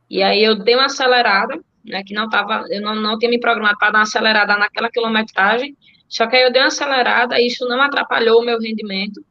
[0.09, 3.39] E aí eu dei uma acelerada né, que não tava, eu não, não tinha me
[3.39, 5.75] programado para dar uma acelerada naquela quilometragem,
[6.07, 9.23] só que aí eu dei uma acelerada e isso não atrapalhou o meu rendimento,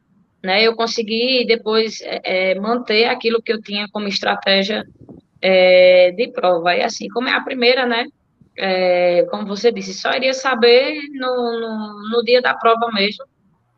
[0.43, 4.83] né, eu consegui depois é, é, manter aquilo que eu tinha como estratégia
[5.41, 8.05] é, de prova, e assim, como é a primeira, né,
[8.57, 13.25] é, como você disse, só iria saber no, no, no dia da prova mesmo,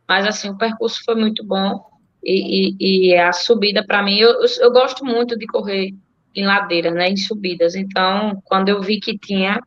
[0.08, 1.84] mas assim, o percurso foi muito bom,
[2.24, 5.94] e, e, e a subida para mim, eu, eu, eu gosto muito de correr
[6.36, 7.76] em ladeiras, né, em subidas.
[7.76, 9.60] Então, quando eu vi que tinha,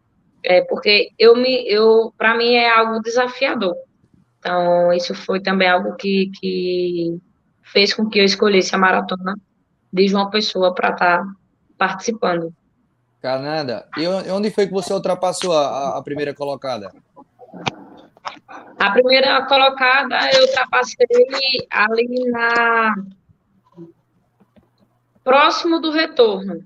[0.44, 3.74] é porque eu me, eu, para mim é algo desafiador.
[4.38, 7.18] Então, isso foi também algo que, que
[7.62, 9.34] fez com que eu escolhesse a maratona
[9.92, 11.26] de João Pessoa para estar tá
[11.76, 12.52] participando.
[13.20, 16.92] Canada, e onde foi que você ultrapassou a, a primeira colocada?
[18.78, 21.06] A primeira colocada eu ultrapassei
[21.70, 22.94] ali na
[25.26, 26.64] próximo do retorno.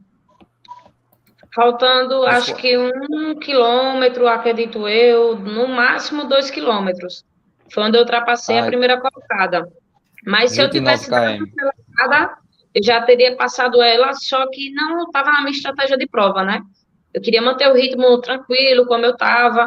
[1.54, 7.24] Faltando, acho que um quilômetro, acredito eu, no máximo dois quilômetros.
[7.72, 8.62] Foi onde eu ultrapassei Ai.
[8.62, 9.66] a primeira colocada.
[10.26, 12.36] Mas se eu tivesse dado colocada,
[12.74, 16.60] eu já teria passado ela, só que não estava na minha estratégia de prova, né?
[17.14, 19.66] Eu queria manter o ritmo tranquilo, como eu estava.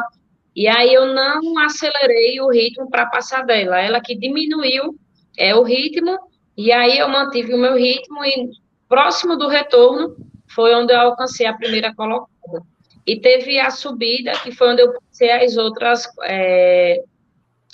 [0.54, 3.80] E aí eu não acelerei o ritmo para passar dela.
[3.80, 4.94] Ela que diminuiu
[5.36, 6.16] é, o ritmo,
[6.56, 8.63] e aí eu mantive o meu ritmo e
[8.94, 12.62] próximo do retorno foi onde eu alcancei a primeira colocada.
[13.04, 17.02] E teve a subida, que foi onde eu passei as outras, é,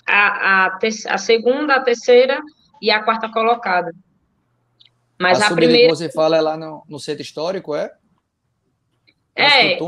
[0.07, 0.79] a, a,
[1.09, 2.41] a, segunda, a terceira
[2.81, 3.93] e a quarta colocada.
[5.21, 5.89] Mas a, a primeira.
[5.89, 7.93] que você fala é lá no, no centro histórico, é?
[9.37, 9.79] É,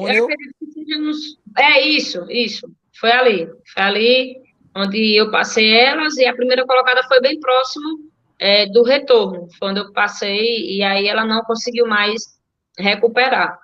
[1.59, 2.71] é isso, isso.
[3.01, 3.47] Foi ali.
[3.73, 4.37] Foi ali
[4.77, 8.12] onde eu passei elas e a primeira colocada foi bem próximo
[8.45, 12.41] é, do retorno, quando eu passei, e aí ela não conseguiu mais
[12.77, 13.57] recuperar.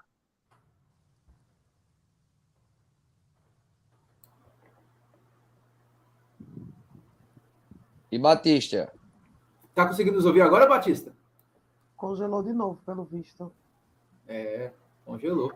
[8.08, 8.92] E Batista?
[9.74, 11.12] Tá conseguindo nos ouvir agora, Batista?
[11.96, 13.52] Congelou de novo, pelo visto.
[14.28, 14.70] É,
[15.04, 15.52] congelou.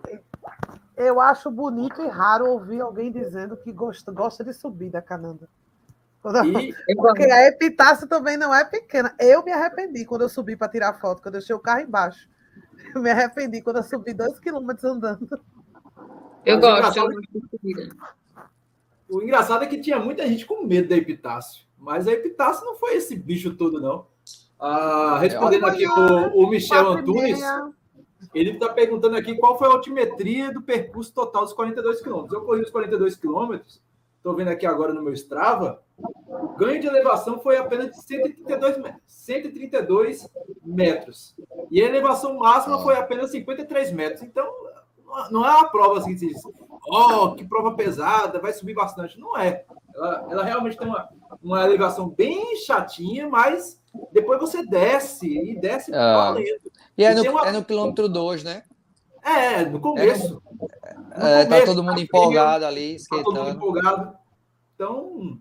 [0.97, 5.49] Eu acho bonito e raro ouvir alguém dizendo que gosta, gosta de subida, Cananda.
[6.25, 6.95] E...
[6.95, 9.15] Porque a epitácio também não é pequena.
[9.19, 12.29] Eu me arrependi quando eu subi para tirar foto, quando eu deixei o carro embaixo.
[12.95, 15.29] Eu me arrependi quando eu subi dois quilômetros andando.
[16.45, 17.01] Eu Mas gosto.
[17.01, 17.97] O engraçado,
[19.09, 21.65] o engraçado é que tinha muita gente com medo da epitácio.
[21.77, 24.07] Mas a epitácio não foi esse bicho todo, não.
[24.61, 27.41] Ah, respondendo aqui o, o Michel Antunes,
[28.33, 32.33] ele está perguntando aqui qual foi a altimetria do percurso total dos 42 quilômetros.
[32.33, 33.83] Eu corri os 42 quilômetros
[34.23, 35.83] estou vendo aqui agora no meu Strava,
[36.29, 39.03] o ganho de elevação foi apenas de 132 metros.
[39.07, 40.31] 132
[40.65, 41.35] metros.
[41.71, 44.23] E a elevação máxima foi apenas 53 metros.
[44.23, 44.47] Então,
[45.31, 46.43] não é uma prova assim que se diz,
[46.89, 49.19] oh, que prova pesada, vai subir bastante.
[49.19, 49.65] Não é.
[49.95, 51.09] Ela, ela realmente tem uma,
[51.43, 53.81] uma elevação bem chatinha, mas
[54.13, 56.35] depois você desce e desce ah.
[56.97, 57.47] E é no, uma...
[57.47, 58.63] é no quilômetro 2, né?
[59.23, 60.43] É, no começo.
[60.57, 60.67] No
[61.13, 63.35] é, tá começo, tá todo mundo empolgado ali, esquentando.
[63.35, 64.17] Tá todo mundo empolgado.
[64.75, 65.39] Então,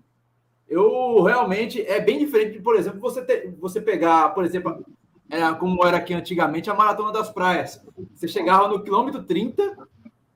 [0.72, 4.86] eu realmente é bem diferente, por exemplo, você ter, você pegar, por exemplo,
[5.30, 7.84] é, como era aqui antigamente a maratona das praias.
[8.16, 9.78] Você chegava no quilômetro 30,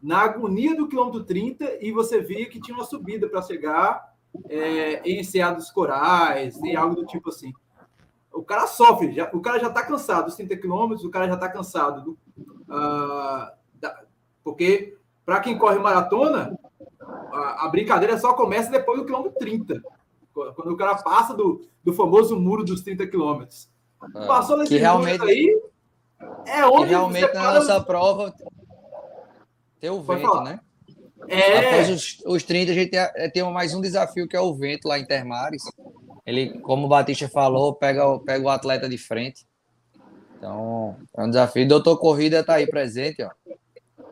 [0.04, 4.14] na agonia do quilômetro 30, e você via que tinha uma subida para chegar
[4.50, 7.54] é, em Enseados Corais e algo do tipo assim.
[8.34, 11.36] O cara sofre, já, o cara já está cansado dos 30 quilômetros, o cara já
[11.36, 12.12] está cansado do,
[12.64, 14.04] uh, da,
[14.44, 16.60] porque para quem corre maratona,
[17.32, 19.82] a, a, brincadeira só começa depois do quilômetro 30,
[20.54, 23.70] quando o cara passa do, do famoso muro dos 30 quilômetros.
[24.16, 25.62] É, Passou nesse que realmente aí,
[26.46, 28.34] é onde que realmente na nossa prova
[29.80, 30.60] tem o vento, né?
[31.28, 31.70] É.
[31.70, 34.88] Após os, os 30, a gente tem, tem mais um desafio que é o vento
[34.88, 35.64] lá em Termares.
[36.26, 39.46] Ele, como o Batista falou, pega, pega o atleta de frente.
[40.38, 41.68] Então, é um desafio.
[41.68, 43.30] Doutor Corrida está aí presente, ó.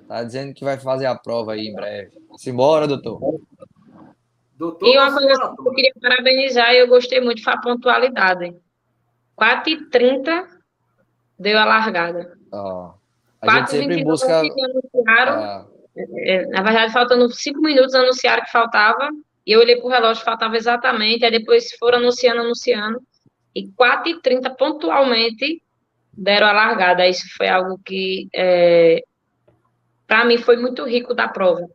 [0.07, 2.11] Tá dizendo que vai fazer a prova aí em breve.
[2.38, 3.39] Simbora, doutor.
[4.58, 8.56] Doutor e uma coisa que eu queria parabenizar, e eu gostei muito, foi a pontualidade.
[9.39, 10.47] 4h30
[11.39, 12.38] deu a largada.
[12.51, 12.91] Oh.
[13.41, 14.39] A gente sempre busca.
[14.39, 16.45] Anunciaram, é.
[16.47, 19.10] Na verdade, faltando 5 minutos, anunciaram que faltava.
[19.45, 21.26] E eu olhei para o relógio, faltava exatamente.
[21.26, 23.01] Aí depois foram anunciando, anunciando.
[23.54, 25.62] E 4h30, pontualmente,
[26.14, 27.08] deram a largada.
[27.08, 29.04] Isso foi algo que, é,
[30.08, 31.68] para mim, foi muito rico da prova.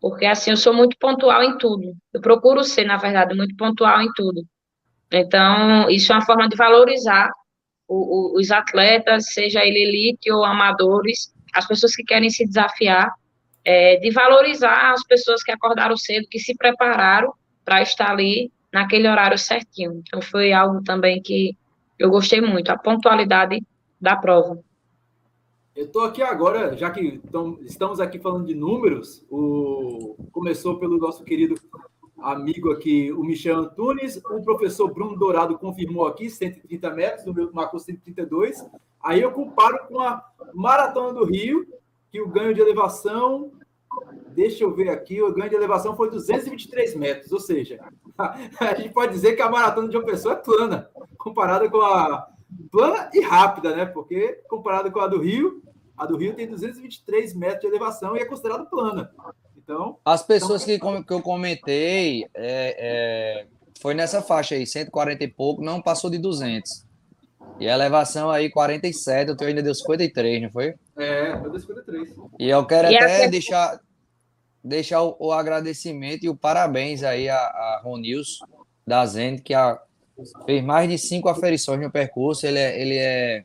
[0.00, 1.94] Porque, assim, eu sou muito pontual em tudo.
[2.12, 4.42] Eu procuro ser, na verdade, muito pontual em tudo.
[5.10, 7.30] Então, isso é uma forma de valorizar
[7.88, 13.10] o, o, os atletas, seja ele elite ou amadores, as pessoas que querem se desafiar,
[13.64, 17.32] é, de valorizar as pessoas que acordaram cedo, que se prepararam
[17.64, 20.02] para estar ali naquele horário certinho.
[20.06, 21.56] Então, foi algo também que
[21.98, 23.60] eu gostei muito, a pontualidade
[24.00, 24.58] da prova.
[25.78, 27.20] Eu estou aqui agora, já que
[27.60, 31.54] estamos aqui falando de números, o, começou pelo nosso querido
[32.18, 37.52] amigo aqui, o Michel Antunes, o professor Bruno Dourado confirmou aqui 130 metros, o meu
[37.52, 38.66] marcou 132.
[39.00, 40.20] Aí eu comparo com a
[40.52, 41.64] Maratona do Rio,
[42.10, 43.52] que o ganho de elevação,
[44.34, 47.78] deixa eu ver aqui, o ganho de elevação foi 223 metros, ou seja,
[48.18, 52.26] a gente pode dizer que a maratona de uma pessoa é plana, comparada com a
[52.72, 53.86] plana e rápida, né?
[53.86, 55.62] Porque comparada com a do Rio,
[55.98, 59.10] a do Rio tem 223 metros de elevação e é considerada plana.
[59.56, 60.96] Então, as pessoas então...
[60.96, 63.46] que, que eu comentei é, é,
[63.80, 66.86] foi nessa faixa aí, 140 e pouco, não passou de 200.
[67.60, 70.74] E a elevação aí 47, eu tenho ainda deu 53, não foi?
[70.96, 72.14] É, eu deu 53.
[72.38, 73.80] E eu quero e até deixar
[74.62, 78.40] deixar o, o, agradecimento e o parabéns aí a, a Ronils
[78.86, 79.80] da Zen, que a,
[80.44, 82.46] fez mais de cinco aferições no percurso.
[82.46, 83.44] Ele é, ele é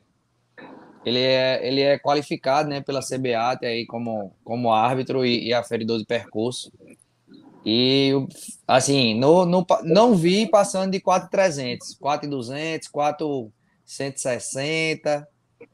[1.05, 5.99] ele é, ele é qualificado né, pela CBAT aí como, como árbitro e, e aferidor
[5.99, 6.71] de percurso.
[7.65, 8.11] E,
[8.67, 15.25] assim, no, no, não vi passando de 4,300, 4,200, 4,160.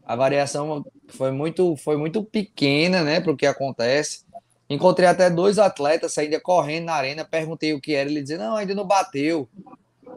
[0.05, 4.23] A variação foi muito, foi muito pequena, né, para o que acontece.
[4.69, 8.55] Encontrei até dois atletas ainda correndo na arena, perguntei o que era, ele dizia, não,
[8.55, 9.49] ainda não bateu.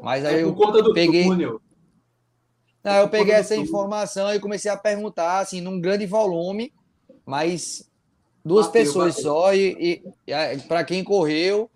[0.02, 0.54] Mas aí é eu
[0.92, 1.24] peguei...
[1.24, 1.60] Túnel.
[2.82, 6.72] Não, eu peguei essa informação e comecei a perguntar, assim, num grande volume,
[7.24, 7.88] mas
[8.44, 9.30] duas bateu, pessoas bateu.
[9.30, 11.70] só e, e, e para quem correu,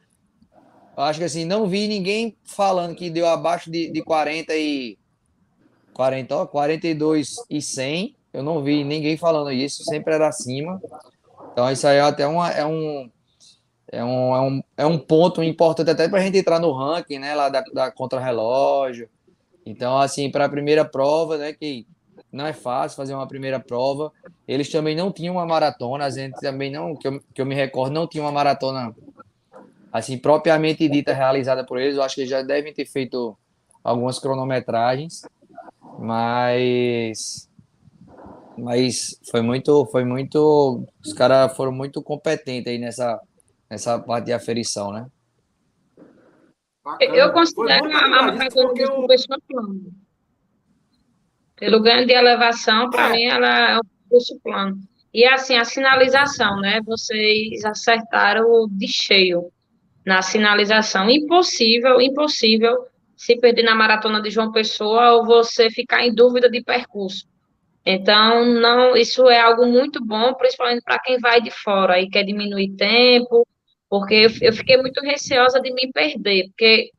[0.97, 4.99] acho que assim, não vi ninguém falando que deu abaixo de, de 40 e
[5.93, 8.17] 40, ó, 42 e 100.
[8.33, 10.81] Eu não vi ninguém falando isso, sempre era acima.
[11.53, 13.11] Então isso aí é até uma, é um
[13.91, 17.19] é um, é um, é um ponto importante até para a gente entrar no ranking,
[17.19, 19.09] né, lá da, da contra-relógio,
[19.67, 21.85] então, assim, para a primeira prova, né, que
[22.31, 24.12] não é fácil fazer uma primeira prova,
[24.47, 27.55] eles também não tinham uma maratona, a gente também não, que eu, que eu me
[27.55, 28.95] recordo, não tinha uma maratona,
[29.93, 33.37] assim, propriamente dita realizada por eles, eu acho que já devem ter feito
[33.83, 35.23] algumas cronometragens,
[35.99, 37.49] mas
[38.59, 43.21] mas foi muito foi muito os caras foram muito competentes aí nessa
[43.69, 45.07] nessa parte de aferição, né?
[47.01, 49.07] Eu considero a maratona de eu...
[49.07, 49.93] pessoa plano.
[51.57, 53.12] Pelo ganho de elevação, para é.
[53.12, 54.78] mim, ela é um curso plano.
[55.12, 56.80] E assim, a sinalização, né?
[56.84, 59.51] Vocês acertaram de cheio
[60.05, 61.11] na sinalização.
[61.11, 66.62] Impossível, impossível se perder na maratona de João Pessoa ou você ficar em dúvida de
[66.62, 67.26] percurso.
[67.84, 72.24] Então, não, isso é algo muito bom, principalmente para quem vai de fora e quer
[72.24, 73.47] diminuir tempo,
[73.89, 76.91] porque eu, eu fiquei muito receosa de me perder, porque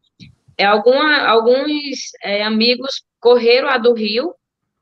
[0.66, 4.34] alguma, alguns é, amigos correram a do Rio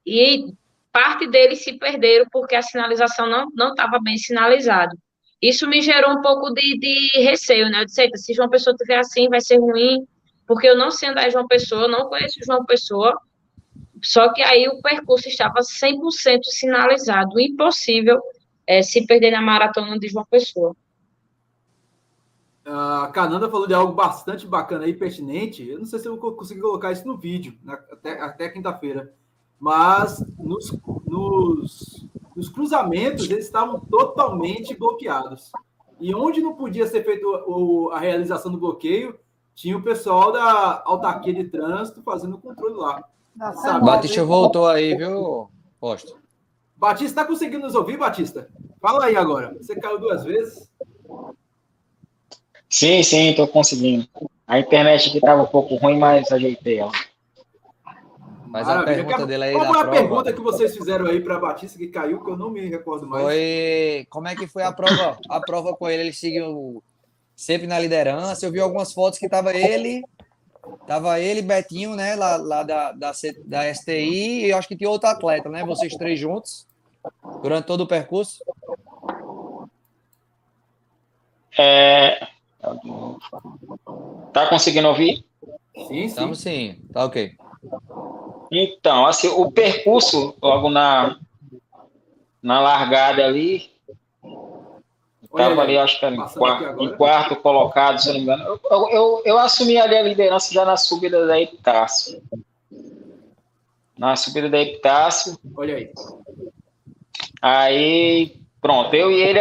[0.06, 0.46] e
[0.92, 4.96] parte deles se perderam porque a sinalização não estava bem sinalizada.
[5.42, 7.82] Isso me gerou um pouco de, de receio, né?
[7.82, 10.08] Eu disse, se João Pessoa tiver assim, vai ser ruim,
[10.48, 13.20] porque eu não sei andar em João Pessoa, não conheço João Pessoa,
[14.02, 18.22] só que aí o percurso estava 100% sinalizado, impossível
[18.66, 20.76] é, se perder na maratona de João Pessoa.
[22.66, 25.68] A Cananda falou de algo bastante bacana e pertinente.
[25.68, 29.14] Eu não sei se eu vou conseguir colocar isso no vídeo, até, até quinta-feira.
[29.60, 35.52] Mas nos, nos, nos, cruzamentos eles estavam totalmente bloqueados.
[36.00, 37.26] E onde não podia ser feita
[37.92, 39.18] a realização do bloqueio,
[39.54, 43.04] tinha o pessoal da autarquia de trânsito fazendo o controle lá.
[43.84, 45.50] Batista voltou aí, viu,
[45.80, 46.18] Posto?
[46.76, 48.50] Batista, está conseguindo nos ouvir, Batista?
[48.82, 49.56] Fala aí agora.
[49.60, 50.70] Você caiu duas vezes?
[52.76, 54.06] Sim, sim, estou conseguindo.
[54.46, 56.92] A internet aqui estava um pouco ruim, mas ajeitei ela.
[58.48, 59.98] Mas a pergunta dele aí Qual foi a prova?
[59.98, 63.24] pergunta que vocês fizeram aí para Batista que caiu, que eu não me recordo mais?
[63.24, 65.18] Foi como é que foi a prova?
[65.30, 66.84] A prova com ele, ele seguiu
[67.34, 68.46] sempre na liderança.
[68.46, 70.04] Eu vi algumas fotos que tava ele,
[70.86, 73.14] tava ele, Betinho, né, lá, lá da, da,
[73.46, 75.64] da STI, e eu acho que tinha outro atleta, né?
[75.64, 76.68] Vocês três juntos
[77.42, 78.44] durante todo o percurso.
[81.58, 82.35] É...
[84.34, 85.26] Tá conseguindo ouvir?
[85.76, 86.06] Sim, sim.
[86.06, 87.36] Estamos sim, tá ok.
[88.52, 91.18] Então, assim, o percurso, logo na,
[92.42, 93.72] na largada ali,
[95.24, 98.60] estava ali, acho que era em quarto, em quarto, colocado, se não me engano.
[98.70, 102.22] Eu, eu, eu, assumi ali a liderança já na subida da Epitácio.
[103.98, 105.38] Na subida da Epitácio.
[105.56, 105.92] Olha aí.
[107.42, 109.40] Aí, pronto, eu e ele,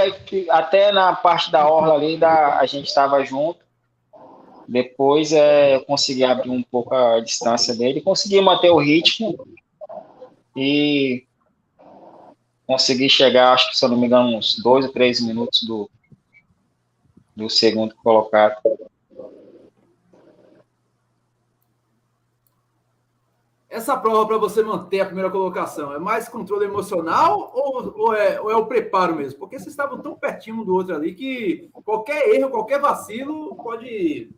[0.51, 3.65] até na parte da orla ali, da, a gente estava junto.
[4.69, 9.35] Depois é, eu consegui abrir um pouco a distância dele, consegui manter o ritmo
[10.55, 11.25] e
[12.67, 15.89] consegui chegar, acho que se eu não me engano, uns dois ou três minutos do,
[17.35, 18.57] do segundo colocado.
[23.75, 28.41] Essa prova para você manter a primeira colocação é mais controle emocional ou, ou, é,
[28.41, 29.41] ou é o preparo mesmo?
[29.41, 34.31] Porque vocês estavam tão pertinho um do outro ali que qualquer erro, qualquer vacilo pode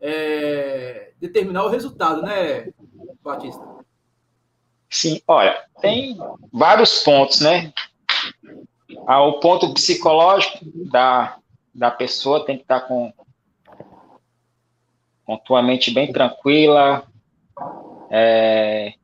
[0.00, 2.72] é, determinar o resultado, né,
[3.22, 3.64] Batista?
[4.90, 6.18] Sim, olha, tem
[6.52, 7.72] vários pontos, né?
[9.06, 11.36] Ah, o ponto psicológico da,
[11.72, 13.12] da pessoa tem que estar com,
[15.24, 17.06] com tua mente bem tranquila,
[18.16, 18.94] é,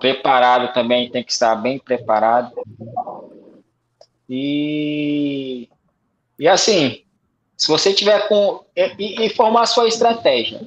[0.00, 2.52] preparado também, tem que estar bem preparado.
[4.28, 5.68] E,
[6.36, 7.04] e assim,
[7.56, 8.64] se você tiver com.
[8.74, 10.62] E, e formar sua estratégia.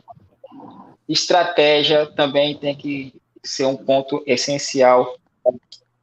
[1.10, 3.14] Estratégia também tem que
[3.44, 5.18] ser um ponto essencial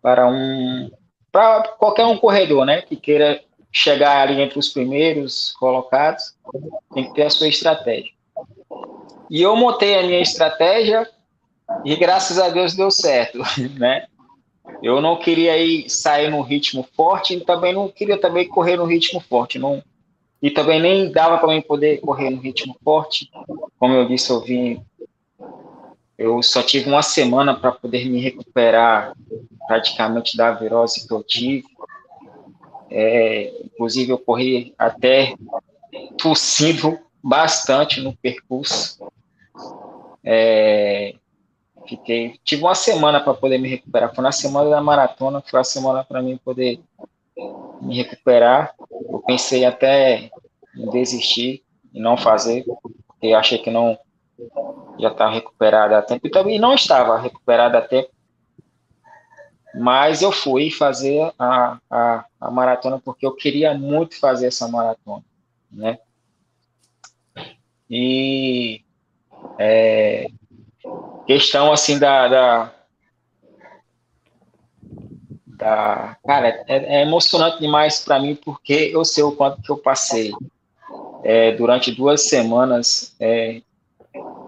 [0.03, 0.91] para um.
[1.33, 2.83] Para qualquer um corredor, né?
[2.83, 6.35] Que queira chegar ali entre os primeiros colocados,
[6.93, 8.13] tem que ter a sua estratégia.
[9.31, 11.09] E eu montei a minha estratégia
[11.85, 13.39] e graças a Deus deu certo,
[13.79, 14.07] né?
[14.83, 18.85] Eu não queria ir sair no ritmo forte e também não queria também correr no
[18.85, 19.59] ritmo forte.
[19.59, 19.83] Não,
[20.43, 23.31] e também nem dava para mim poder correr no ritmo forte.
[23.79, 24.83] Como eu disse, eu vim.
[26.17, 29.15] Eu só tive uma semana para poder me recuperar
[29.67, 31.65] praticamente da virose que eu tive.
[32.91, 35.35] É, inclusive, eu corri até
[36.19, 38.99] tossindo bastante no percurso.
[40.25, 41.15] É,
[41.89, 44.15] fiquei, tive uma semana para poder me recuperar.
[44.15, 46.81] Foi na semana da maratona, foi a semana para mim poder
[47.81, 48.75] me recuperar.
[48.91, 50.31] Eu pensei até
[50.77, 51.63] em desistir
[51.93, 52.65] e não fazer,
[53.07, 53.99] porque eu achei que não
[54.99, 58.11] já estava recuperado a tempo, e também não estava recuperado a tempo.
[59.75, 65.25] Mas eu fui fazer a, a, a maratona porque eu queria muito fazer essa maratona,
[65.71, 65.99] né?
[67.89, 68.83] E
[69.59, 70.27] é,
[71.27, 72.73] questão assim da, da
[75.61, 76.17] Tá.
[76.27, 80.33] Cara, é, é emocionante demais para mim porque eu sei o quanto que eu passei
[81.23, 83.61] é, durante duas semanas é,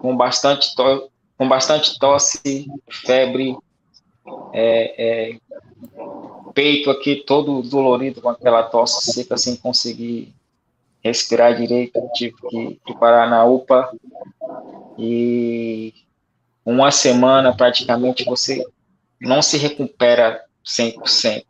[0.01, 3.55] com bastante to com bastante tosse, febre,
[4.53, 5.39] é, é,
[6.55, 10.33] peito aqui todo dolorido com aquela tosse seca sem conseguir
[11.03, 13.91] respirar direito, tive que parar na UPA
[14.97, 15.93] e
[16.65, 18.63] uma semana praticamente você
[19.19, 21.43] não se recupera 100%.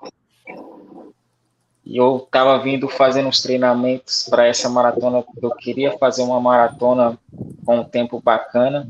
[1.86, 7.18] E eu estava vindo fazendo uns treinamentos para essa maratona, eu queria fazer uma maratona
[7.66, 8.90] com um tempo bacana.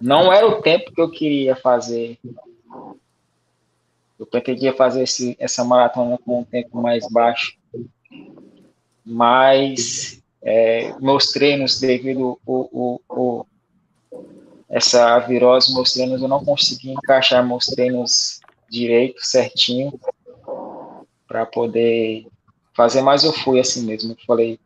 [0.00, 2.18] Não era o tempo que eu queria fazer
[4.18, 7.56] Eu pretendia fazer esse, essa maratona com um tempo mais baixo,
[9.04, 13.46] mas é, meus treinos, devido o, o, o,
[14.70, 19.98] essa virose, meus treinos, eu não consegui encaixar meus treinos direito, certinho,
[21.26, 22.26] para poder
[22.72, 24.12] fazer, mas eu fui assim mesmo.
[24.12, 24.60] Eu falei,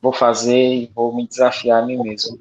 [0.00, 2.38] vou fazer e vou me desafiar a mim mesmo.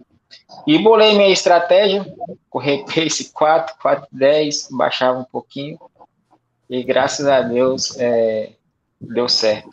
[0.67, 2.05] E bolei minha estratégia,
[2.47, 5.79] correr pace 4, 4, 10, baixava um pouquinho,
[6.69, 8.53] e graças a Deus é,
[8.99, 9.69] deu certo.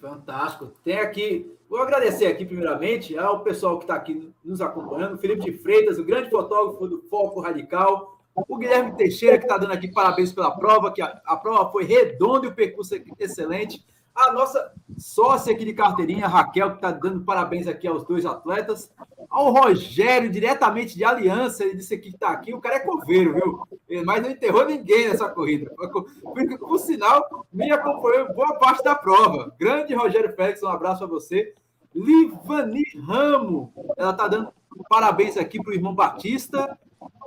[0.00, 0.72] Fantástico.
[0.84, 5.56] Tem aqui, vou agradecer aqui primeiramente ao pessoal que está aqui nos acompanhando, Felipe de
[5.56, 10.32] Freitas, o grande fotógrafo do Foco Radical, o Guilherme Teixeira, que está dando aqui parabéns
[10.32, 13.84] pela prova, que a, a prova foi redonda e o percurso é excelente.
[14.14, 18.92] A nossa sócia aqui de carteirinha, Raquel, que está dando parabéns aqui aos dois atletas.
[19.30, 22.52] Ao Rogério, diretamente de Aliança, ele disse que está aqui.
[22.52, 24.04] O cara é coveiro, viu?
[24.04, 25.72] Mas não enterrou ninguém nessa corrida.
[25.76, 29.54] Por, por sinal, me acompanhou boa parte da prova.
[29.58, 31.54] Grande Rogério Félix, um abraço para você.
[31.94, 34.52] Livani Ramo, ela está dando
[34.88, 36.78] parabéns aqui para o irmão Batista.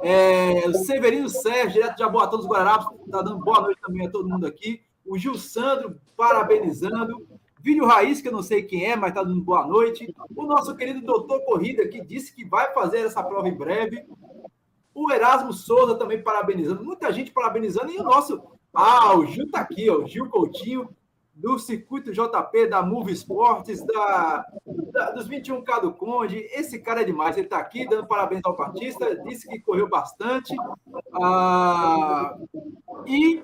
[0.01, 4.11] É, o Severino Sérgio, direto de Jaboatão dos Guararapes, está dando boa noite também a
[4.11, 4.81] todo mundo aqui.
[5.05, 7.25] O Gil Sandro parabenizando,
[7.59, 10.75] Vídeo Raiz, que eu não sei quem é, mas está dando boa noite, o nosso
[10.75, 14.05] querido doutor Corrida, que disse que vai fazer essa prova em breve,
[14.93, 18.41] o Erasmo Souza também parabenizando, muita gente parabenizando, e o nosso.
[18.73, 20.89] Ah, o Gil está aqui, ó, o Gil Coutinho,
[21.33, 24.45] do Circuito JP, da Move Esportes, da,
[24.91, 26.37] da, dos 21K do Conde.
[26.51, 30.55] Esse cara é demais, ele está aqui dando parabéns ao Batista, disse que correu bastante.
[31.13, 32.37] Ah,
[33.07, 33.43] e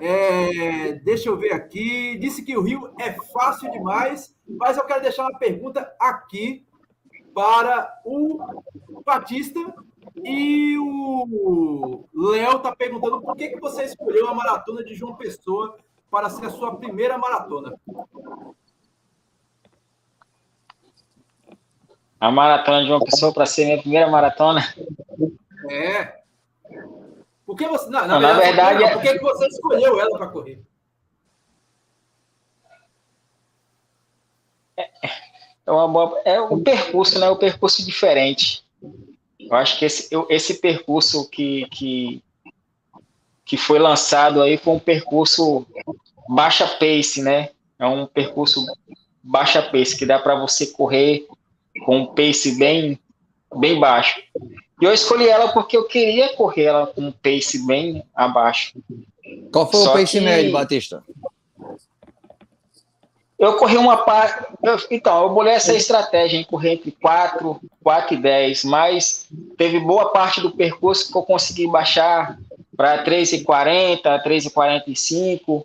[0.00, 2.16] é, deixa eu ver aqui.
[2.18, 6.66] Disse que o Rio é fácil demais, mas eu quero deixar uma pergunta aqui
[7.32, 8.38] para o
[9.04, 9.60] Batista.
[10.22, 15.76] E o Léo está perguntando por que, que você escolheu a maratona de João Pessoa
[16.14, 17.74] para ser a sua primeira maratona.
[22.20, 24.62] A maratona de João Pessoa para ser minha primeira maratona?
[25.68, 26.22] É.
[27.44, 27.90] Por que você.
[27.90, 30.62] Não, na, não, verdade, na verdade, por que, que você escolheu ela para correr?
[34.76, 34.90] É,
[35.66, 37.28] é, uma boa, é um percurso, né?
[37.28, 38.64] Um percurso diferente.
[39.40, 42.22] Eu acho que esse, esse percurso que, que,
[43.44, 45.66] que foi lançado aí foi um percurso
[46.28, 47.50] baixa pace, né?
[47.78, 48.64] É um percurso
[49.22, 51.26] baixa pace que dá para você correr
[51.84, 52.98] com um pace bem
[53.56, 54.20] bem baixo.
[54.80, 58.72] E eu escolhi ela porque eu queria correr ela com um pace bem abaixo.
[59.52, 61.02] Qual foi Só o pace médio, Batista?
[63.38, 64.46] Eu corri uma parte.
[64.90, 69.28] Então, eu bolei essa estratégia em correr entre 4, 4 e 10, mas
[69.58, 72.38] teve boa parte do percurso que eu consegui baixar
[72.76, 75.64] para 3,40, 3,45.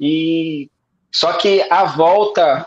[0.00, 0.70] E
[1.10, 2.66] só que a volta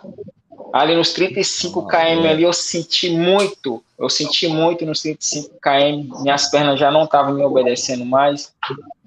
[0.74, 6.50] ali nos 35 km ali eu senti muito, eu senti muito nos 35 km, minhas
[6.50, 8.54] pernas já não estavam me obedecendo mais,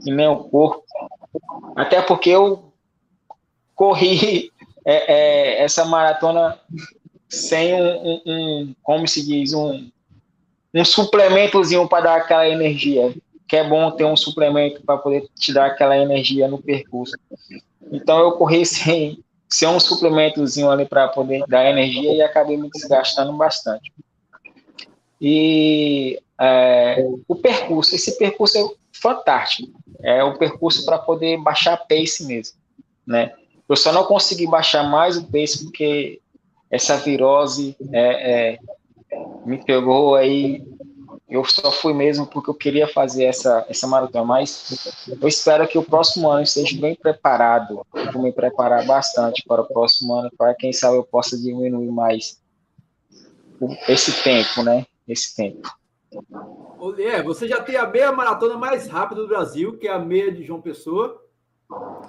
[0.05, 0.84] e o corpo,
[1.76, 2.72] até porque eu
[3.74, 4.51] corri
[4.84, 6.59] é, é, essa maratona
[7.28, 9.90] sem um, um, um, como se diz, um,
[10.74, 13.14] um suplementozinho para dar aquela energia,
[13.53, 17.15] que é bom ter um suplemento para poder te dar aquela energia no percurso.
[17.93, 22.71] Então eu corri sem ser um suplementozinho ali para poder dar energia e acabei me
[22.71, 23.93] desgastando bastante.
[25.21, 29.71] E é, o percurso, esse percurso é fantástico.
[30.03, 32.57] É o percurso para poder baixar pace mesmo,
[33.07, 33.35] né?
[33.69, 36.23] Eu só não consegui baixar mais o pace porque
[36.71, 38.59] essa virose é, é,
[39.45, 40.65] me pegou aí
[41.33, 45.78] eu só fui mesmo porque eu queria fazer essa, essa maratona, mas eu espero que
[45.78, 47.87] o próximo ano esteja bem preparado.
[47.95, 51.91] Eu vou me preparar bastante para o próximo ano, para quem sabe eu possa diminuir
[51.91, 52.39] mais
[53.89, 54.85] esse tempo, né?
[55.09, 55.66] Esse tempo.
[56.99, 60.30] É, você já tem a meia maratona mais rápida do Brasil, que é a meia
[60.30, 61.18] de João Pessoa.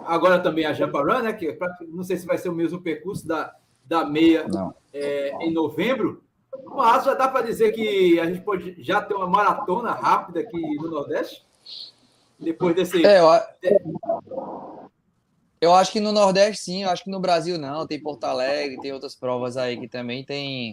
[0.06, 1.32] Agora também a Jampa Run, né?
[1.32, 1.58] Que é
[1.88, 3.56] não sei se vai ser o mesmo percurso da,
[3.86, 4.46] da meia
[4.92, 6.22] é, em novembro.
[6.66, 10.76] Mas já dá para dizer que a gente pode já ter uma maratona rápida aqui
[10.78, 11.46] no Nordeste?
[12.40, 13.06] Depois desse.
[13.06, 14.90] É, eu,
[15.62, 17.88] eu acho que no Nordeste sim, eu acho que no Brasil não.
[17.88, 20.72] Tem Porto Alegre, tem outras provas aí que também tem.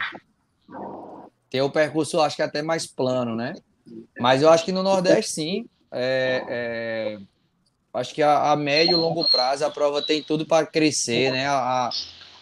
[1.48, 3.54] Tem o percurso, acho que até mais plano, né?
[4.18, 5.66] Mas eu acho que no Nordeste sim.
[5.92, 7.18] É, é,
[7.92, 11.48] acho que a, a médio e longo prazo a prova tem tudo para crescer, né?
[11.48, 11.90] A,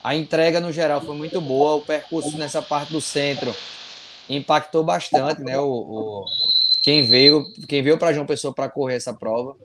[0.02, 3.54] a entrega no geral foi muito boa, o percurso nessa parte do centro
[4.28, 5.58] impactou bastante, né?
[5.58, 6.24] O, o
[6.82, 9.56] quem veio, quem veio para João Pessoa para correr essa prova.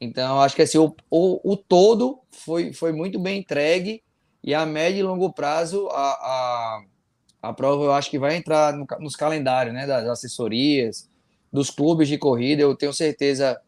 [0.00, 4.02] Então, acho que assim, o, o, o, todo foi, foi muito bem entregue
[4.42, 6.82] e a médio e longo prazo a, a,
[7.42, 11.08] a prova eu acho que vai entrar no, nos calendários né, das assessorias,
[11.52, 12.62] dos clubes de corrida.
[12.62, 13.58] Eu tenho certeza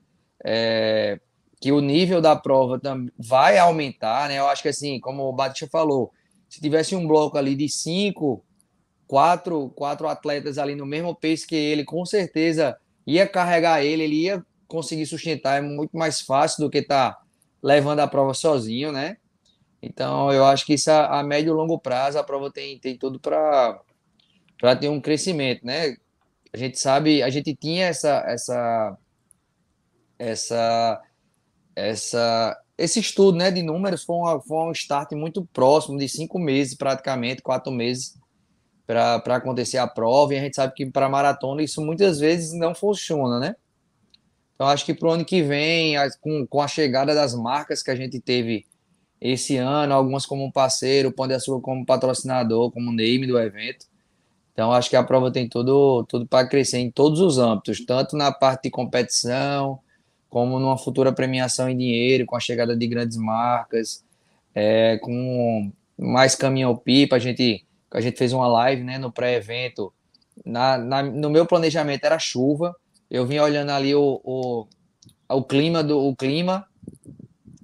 [0.44, 1.18] é,
[1.60, 2.80] que o nível da prova
[3.18, 4.28] vai aumentar.
[4.28, 4.38] Né?
[4.38, 6.12] Eu acho que assim, como o Batista falou,
[6.48, 8.44] se tivesse um bloco ali de cinco
[9.06, 12.76] quatro, quatro atletas ali no mesmo pace que ele, com certeza
[13.06, 17.16] ia carregar ele, ele ia conseguir sustentar, é muito mais fácil do que tá
[17.62, 19.16] levando a prova sozinho, né?
[19.80, 22.96] Então, eu acho que isso a, a médio e longo prazo a prova tem, tem
[22.96, 23.80] tudo para
[24.58, 25.96] para ter um crescimento, né?
[26.52, 28.98] A gente sabe, a gente tinha essa essa
[30.18, 31.00] essa
[31.76, 36.38] essa esse estudo, né, de números foi, uma, foi um start muito próximo de cinco
[36.38, 38.18] meses, praticamente quatro meses
[38.86, 42.74] para acontecer a prova, e a gente sabe que para maratona isso muitas vezes não
[42.74, 43.56] funciona, né?
[44.54, 47.90] Então, acho que para o ano que vem, com, com a chegada das marcas que
[47.90, 48.66] a gente teve
[49.20, 53.86] esse ano, algumas como parceiro, Pão de Açúcar como patrocinador, como name do evento.
[54.52, 58.16] Então, acho que a prova tem tudo, tudo para crescer em todos os âmbitos, tanto
[58.16, 59.78] na parte de competição,
[60.36, 64.04] como numa futura premiação em dinheiro, com a chegada de grandes marcas,
[64.54, 69.90] é, com mais caminhão-pipa, a gente a gente fez uma live né, no pré-evento.
[70.44, 72.76] Na, na, no meu planejamento era chuva.
[73.10, 74.66] Eu vim olhando ali o, o,
[75.30, 76.66] o clima do o clima,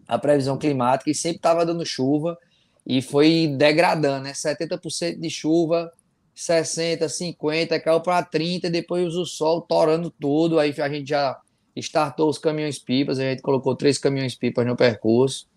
[0.09, 2.39] a previsão climática, e sempre estava dando chuva
[2.87, 4.33] e foi degradando, né?
[4.33, 5.93] 70% de chuva,
[6.35, 10.59] 60, 50, caiu para 30, depois o sol torando tudo.
[10.59, 11.39] Aí a gente já
[11.77, 15.49] startou os caminhões pipas, a gente colocou três caminhões pipas no percurso,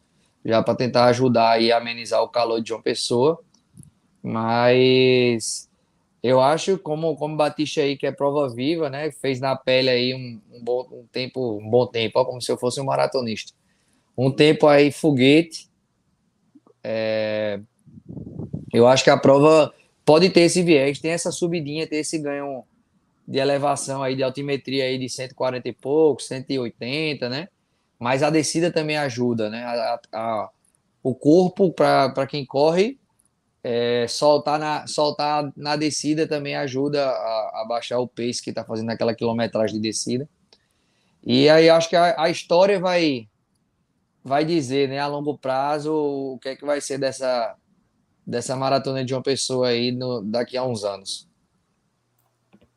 [0.44, 3.40] já para tentar ajudar e amenizar o calor de uma pessoa.
[4.22, 5.70] Mas
[6.24, 9.12] eu acho, como, como Batista aí, que é prova viva, né?
[9.12, 12.52] Fez na pele aí um, um bom um tempo, um bom tempo, ó, como se
[12.52, 13.54] eu fosse um maratonista.
[14.18, 15.70] Um tempo aí foguete.
[16.84, 17.60] É,
[18.74, 22.64] eu acho que a prova pode ter esse viés, tem essa subidinha, ter esse ganho
[23.28, 27.48] de elevação aí de altimetria aí de 140 e pouco, 180, né?
[28.00, 29.64] Mas a descida também ajuda, né?
[29.64, 30.50] A, a,
[31.02, 33.00] o corpo, para quem corre,
[33.64, 38.64] é, soltar, na, soltar na descida também ajuda a, a baixar o pace que está
[38.64, 40.30] fazendo aquela quilometragem de descida.
[41.24, 43.28] E aí acho que a, a, história vai
[44.24, 47.56] vai dizer, né, a longo prazo, o que é que vai ser dessa,
[48.26, 51.28] dessa maratona de uma pessoa aí no, daqui a uns anos.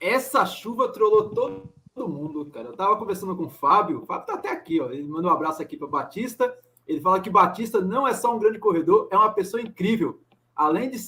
[0.01, 1.73] Essa chuva trollou todo,
[2.09, 2.69] mundo, cara.
[2.69, 4.91] Eu tava conversando com o Fábio, o Fábio tá até aqui, ó.
[4.91, 6.57] Ele mandou um abraço aqui para Batista.
[6.87, 10.21] Ele fala que Batista não é só um grande corredor, é uma pessoa incrível
[10.59, 10.99] Além de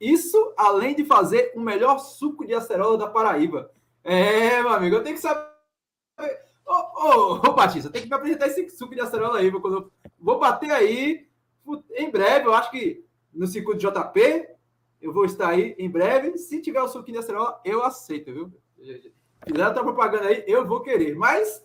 [0.00, 3.70] isso, além de fazer o melhor suco de acerola da Paraíba.
[4.02, 5.46] É, meu amigo, eu tenho que saber.
[6.66, 9.46] Ô, Batista, tem que me apresentar esse suco de acerola aí.
[9.46, 9.92] Eu...
[10.18, 11.28] Vou bater aí
[11.92, 14.48] em breve, eu acho que no circuito JP,
[15.02, 16.38] eu vou estar aí em breve.
[16.38, 18.52] Se tiver o suco de acerola, eu aceito, viu?
[19.46, 21.14] Fizer outra propaganda aí, eu vou querer.
[21.14, 21.62] Mas,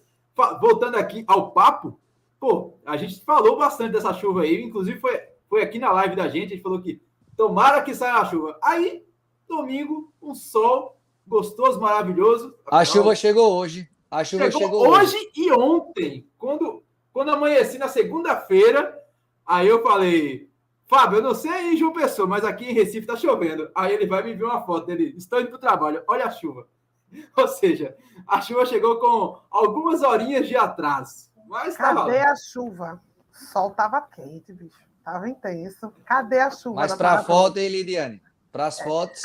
[0.59, 1.99] voltando aqui ao papo,
[2.39, 6.27] pô, a gente falou bastante dessa chuva aí, inclusive foi, foi aqui na live da
[6.27, 7.01] gente, a gente falou que
[7.37, 8.57] Tomara que saia a chuva.
[8.63, 9.05] Aí,
[9.47, 12.55] domingo, um sol gostoso, maravilhoso.
[12.65, 13.87] A chuva chegou hoje.
[14.09, 15.15] A chuva chegou, chegou hoje.
[15.15, 16.27] hoje e ontem.
[16.35, 16.83] Quando,
[17.13, 18.99] quando amanheci na segunda-feira,
[19.45, 20.46] aí eu falei,
[20.87, 23.69] Fábio, eu não sei aí João Pessoa, mas aqui em Recife tá chovendo.
[23.75, 25.13] Aí ele vai me enviar uma foto dele.
[25.17, 26.01] Estou indo para o trabalho.
[26.07, 26.65] Olha a chuva.
[27.37, 31.29] Ou seja, a chuva chegou com algumas horinhas de atraso.
[31.47, 33.01] Mas Cadê a chuva?
[33.33, 34.79] O sol tava quente, bicho.
[35.03, 35.93] Tava intenso.
[36.05, 36.81] Cadê a chuva?
[36.81, 38.21] Mas para a foto, hein, Lidiane?
[38.51, 38.83] Para as é.
[38.83, 39.21] fotos.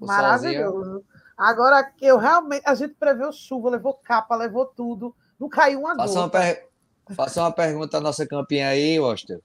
[0.00, 1.04] Maravilhoso.
[1.36, 2.62] Agora que eu realmente.
[2.66, 5.14] A gente preveu chuva, levou capa, levou tudo.
[5.38, 6.68] Não caiu uma Faça Uma per...
[7.14, 9.40] Faça uma pergunta à nossa campeã aí, Oster.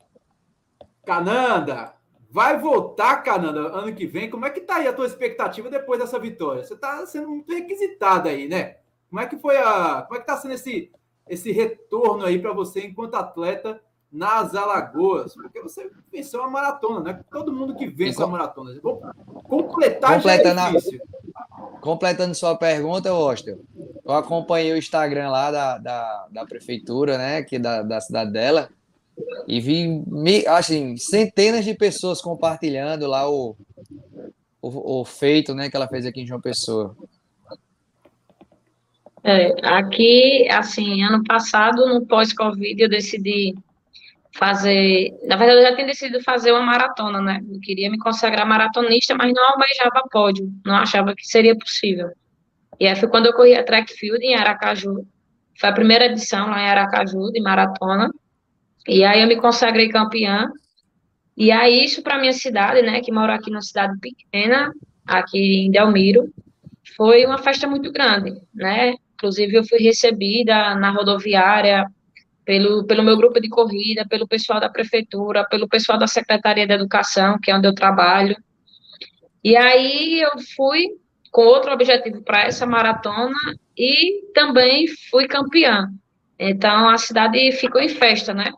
[1.05, 1.93] Cananda,
[2.29, 4.29] vai voltar, Cananda, ano que vem.
[4.29, 6.63] Como é que tá aí a tua expectativa depois dessa vitória?
[6.63, 8.77] Você está sendo muito requisitada aí, né?
[9.09, 10.03] Como é que foi a.
[10.03, 10.91] Como é que tá sendo esse,
[11.29, 13.81] esse retorno aí para você enquanto atleta?
[14.13, 17.19] nas Alagoas, porque você venceu uma maratona, né?
[17.31, 18.25] Todo mundo que vence com...
[18.25, 18.79] a maratona.
[18.79, 19.01] Vou
[19.49, 20.99] completar completando, já é
[21.81, 23.59] completando sua pergunta, Oster,
[24.05, 28.69] eu acompanhei o Instagram lá da, da, da prefeitura, né, aqui da, da cidade dela,
[29.47, 30.03] e vi,
[30.47, 33.55] assim, centenas de pessoas compartilhando lá o,
[34.61, 36.95] o, o feito, né, que ela fez aqui em João Pessoa.
[39.23, 43.55] É, aqui, assim, ano passado, no pós-Covid, eu decidi
[44.35, 45.13] fazer.
[45.23, 47.39] Na verdade, eu já tinha decidido fazer uma maratona, né?
[47.49, 52.09] Eu queria me consagrar maratonista, mas não almejava pódio, não achava que seria possível.
[52.79, 55.07] E aí foi quando eu corri a track field em Aracaju.
[55.57, 58.11] Foi a primeira edição lá em Aracaju, de maratona.
[58.87, 60.47] E aí eu me consagrei campeã.
[61.35, 64.71] E aí isso para minha cidade, né, que moro aqui numa cidade pequena,
[65.05, 66.31] aqui em Delmiro,
[66.95, 68.93] foi uma festa muito grande, né?
[69.15, 71.87] Inclusive eu fui recebida na rodoviária
[72.45, 76.73] pelo, pelo meu grupo de corrida, pelo pessoal da prefeitura, pelo pessoal da Secretaria de
[76.73, 78.35] Educação, que é onde eu trabalho.
[79.43, 80.87] E aí eu fui
[81.31, 83.35] com outro objetivo para essa maratona
[83.77, 85.87] e também fui campeã.
[86.37, 88.51] Então a cidade ficou em festa, né?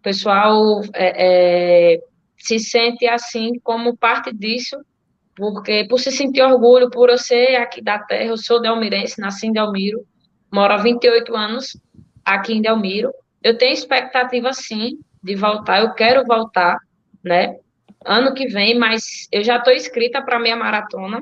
[0.00, 2.00] O pessoal é, é,
[2.38, 4.78] se sente assim como parte disso,
[5.36, 9.46] porque por se sentir orgulho, por eu ser aqui da terra, eu sou delmirense, nasci
[9.46, 10.06] em Delmiro,
[10.50, 11.76] moro há 28 anos
[12.24, 13.12] aqui em Delmiro.
[13.42, 16.78] Eu tenho expectativa, sim, de voltar, eu quero voltar,
[17.22, 17.58] né?
[18.06, 21.20] Ano que vem, mas eu já estou inscrita para a minha maratona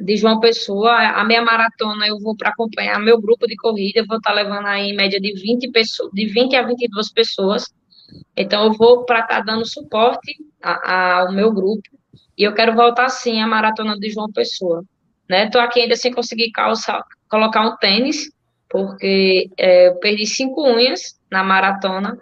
[0.00, 0.90] de João Pessoa.
[0.90, 4.36] A minha maratona eu vou para acompanhar meu grupo de corrida, eu vou estar tá
[4.36, 7.66] levando aí em média de 20, pessoas, de 20 a 22 pessoas.
[8.36, 11.82] Então, eu vou para estar tá dando suporte ao meu grupo.
[12.36, 14.84] E eu quero voltar, sim, à maratona de João Pessoa.
[15.28, 15.48] Né?
[15.60, 18.32] aqui ainda sem conseguir calçar, colocar um tênis,
[18.68, 22.18] porque é, eu perdi cinco unhas na maratona,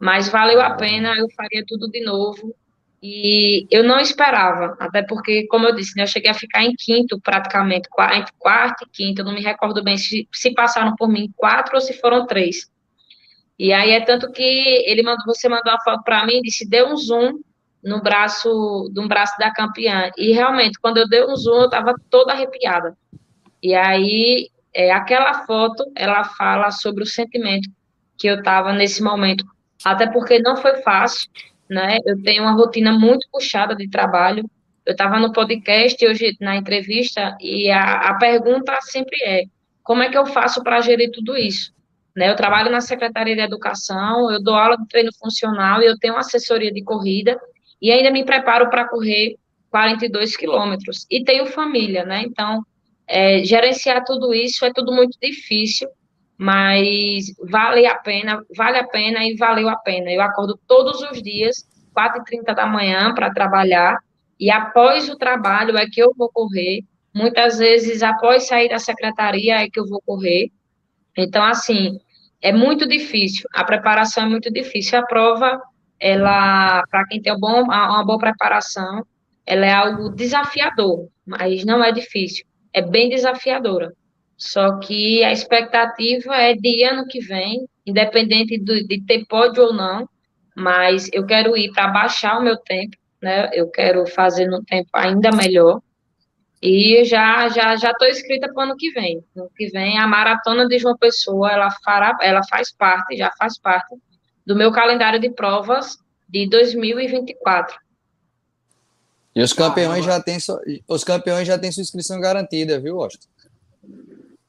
[0.00, 2.54] mas valeu a pena, eu faria tudo de novo.
[3.02, 6.74] E eu não esperava, até porque, como eu disse, né, eu cheguei a ficar em
[6.74, 11.08] quinto praticamente, entre quarto e quinto, eu não me recordo bem se, se passaram por
[11.08, 12.70] mim quatro ou se foram três.
[13.58, 16.68] E aí é tanto que ele mandou, você mandou uma foto para mim e disse,
[16.68, 17.40] deu um zoom
[17.82, 20.10] no braço, no braço da campeã.
[20.16, 22.96] E realmente, quando eu dei um zoom, eu estava toda arrepiada.
[23.62, 27.68] E aí é, aquela foto, ela fala sobre o sentimento
[28.18, 29.44] que eu estava nesse momento,
[29.82, 31.30] até porque não foi fácil,
[31.68, 31.98] né?
[32.04, 34.48] Eu tenho uma rotina muito puxada de trabalho.
[34.84, 39.44] Eu estava no podcast hoje na entrevista e a, a pergunta sempre é:
[39.82, 41.72] como é que eu faço para gerir tudo isso?
[42.16, 42.30] Né?
[42.30, 46.16] Eu trabalho na Secretaria de Educação, eu dou aula de treino funcional e eu tenho
[46.16, 47.38] assessoria de corrida
[47.80, 49.36] e ainda me preparo para correr
[49.70, 51.06] 42 quilômetros.
[51.10, 52.22] E tenho família, né?
[52.22, 52.64] Então,
[53.06, 55.88] é, gerenciar tudo isso é tudo muito difícil,
[56.38, 60.10] mas vale a pena, vale a pena e valeu a pena.
[60.10, 63.98] Eu acordo todos os dias, 4h30 da manhã, para trabalhar,
[64.40, 66.80] e após o trabalho é que eu vou correr.
[67.14, 70.50] Muitas vezes, após sair da secretaria, é que eu vou correr.
[71.16, 71.98] Então, assim,
[72.40, 74.98] é muito difícil, a preparação é muito difícil.
[74.98, 75.60] A prova,
[75.98, 79.04] ela, para quem tem uma boa, uma boa preparação,
[79.44, 82.44] ela é algo desafiador, mas não é difícil
[82.76, 83.94] é bem desafiadora.
[84.36, 89.72] Só que a expectativa é de ano que vem, independente de, de ter pódio ou
[89.72, 90.06] não,
[90.54, 93.48] mas eu quero ir para baixar o meu tempo, né?
[93.54, 95.80] Eu quero fazer no tempo ainda melhor.
[96.62, 99.24] E já já já estou inscrita para o ano que vem.
[99.36, 103.58] Ano que vem a maratona de João Pessoa, ela fará, ela faz parte, já faz
[103.58, 103.94] parte
[104.44, 105.98] do meu calendário de provas
[106.28, 107.76] de 2024.
[109.34, 110.38] E os campeões já têm
[110.88, 113.28] os campeões já têm sua inscrição garantida, viu, Austin?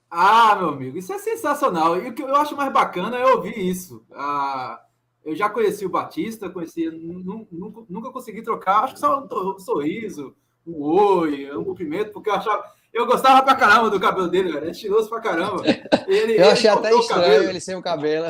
[0.09, 2.01] Ah, meu amigo, isso é sensacional.
[2.01, 4.01] E o que eu acho mais bacana é ouvir isso.
[4.13, 4.81] Ah,
[5.25, 10.33] eu já conheci o Batista, conheci, nunca, nunca consegui trocar, acho que só um sorriso,
[10.67, 12.63] um oi, um cumprimento, porque eu achava.
[12.93, 14.67] Eu gostava pra caramba do cabelo dele, velho.
[14.67, 15.63] É estiloso pra caramba.
[16.07, 18.27] Ele, eu achei até estranho ele sem o cabelo.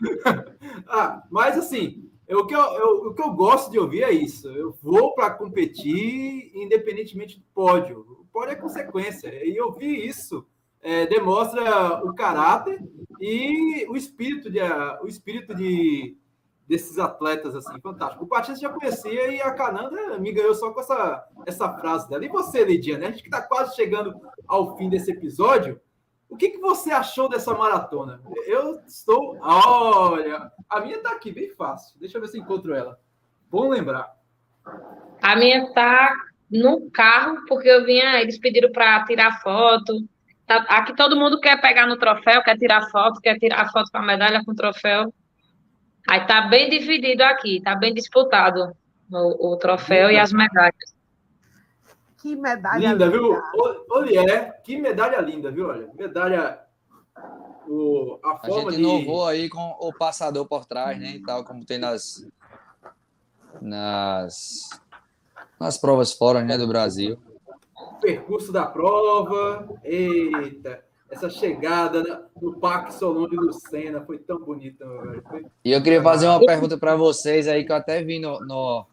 [0.88, 4.12] ah, mas assim, eu, o, que eu, eu, o que eu gosto de ouvir é
[4.12, 4.48] isso.
[4.48, 8.06] Eu vou para competir independentemente do pódio.
[8.20, 9.28] O pódio é consequência.
[9.44, 10.46] E ouvir isso
[10.80, 12.80] é, demonstra o caráter
[13.20, 14.60] e o espírito de,
[15.02, 16.16] o espírito de
[16.72, 18.24] desses atletas assim, fantástico.
[18.24, 22.24] O Batista já conhecia e a Cananda me ganhou só com essa, essa frase dela.
[22.24, 23.08] E você, Lidia, né?
[23.08, 24.18] A gente que está quase chegando
[24.48, 25.78] ao fim desse episódio.
[26.30, 28.22] O que, que você achou dessa maratona?
[28.46, 29.36] Eu estou.
[29.42, 32.00] Olha, a minha está aqui, bem fácil.
[32.00, 32.98] Deixa eu ver se encontro ela.
[33.50, 34.10] Bom lembrar.
[35.20, 36.14] A minha está
[36.50, 40.08] no carro, porque eu vinha, eles pediram para tirar foto.
[40.46, 43.98] Tá, aqui todo mundo quer pegar no troféu, quer tirar foto, quer tirar foto com
[43.98, 45.12] a medalha com o troféu.
[46.08, 48.76] Aí tá bem dividido aqui, tá bem disputado
[49.10, 50.92] o, o troféu e as medalhas.
[52.20, 53.06] Que medalha linda.
[53.06, 53.42] Linda, viu?
[53.90, 55.68] Olha, que medalha linda, viu?
[55.68, 56.60] Olha, medalha.
[57.66, 58.80] O, a, a gente de...
[58.80, 61.12] inovou aí com o passador por trás, né?
[61.16, 62.26] E tal, como tem nas.
[63.60, 64.68] Nas.
[65.58, 66.58] Nas provas fora, né?
[66.58, 67.18] Do Brasil.
[68.00, 69.68] percurso da prova.
[69.84, 74.84] Eita essa chegada no Parque Solon de Lucena foi tão bonita.
[75.28, 75.44] Foi...
[75.64, 78.86] E eu queria fazer uma pergunta para vocês aí que eu até vi no, no,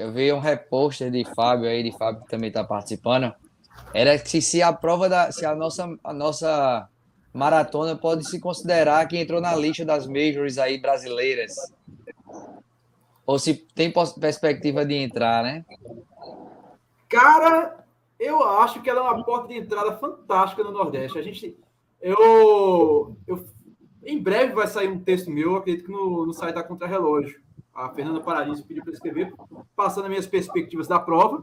[0.00, 3.34] eu vi um reposter de Fábio aí, de Fábio que também está participando.
[3.92, 5.30] era que se a prova da.
[5.30, 6.88] Se a nossa, a nossa
[7.34, 11.54] maratona pode se considerar que entrou na lista das majors aí brasileiras.
[13.26, 15.64] Ou se tem perspectiva de entrar, né?
[17.08, 17.79] Cara,
[18.20, 21.18] eu acho que ela é uma porta de entrada fantástica no Nordeste.
[21.18, 21.58] A gente.
[22.00, 23.44] Eu, eu
[24.04, 27.40] em breve vai sair um texto meu, acredito que no, no site da Contra-Relógio.
[27.72, 29.32] A Fernanda Paradiso pediu para escrever,
[29.74, 31.42] passando as minhas perspectivas da prova,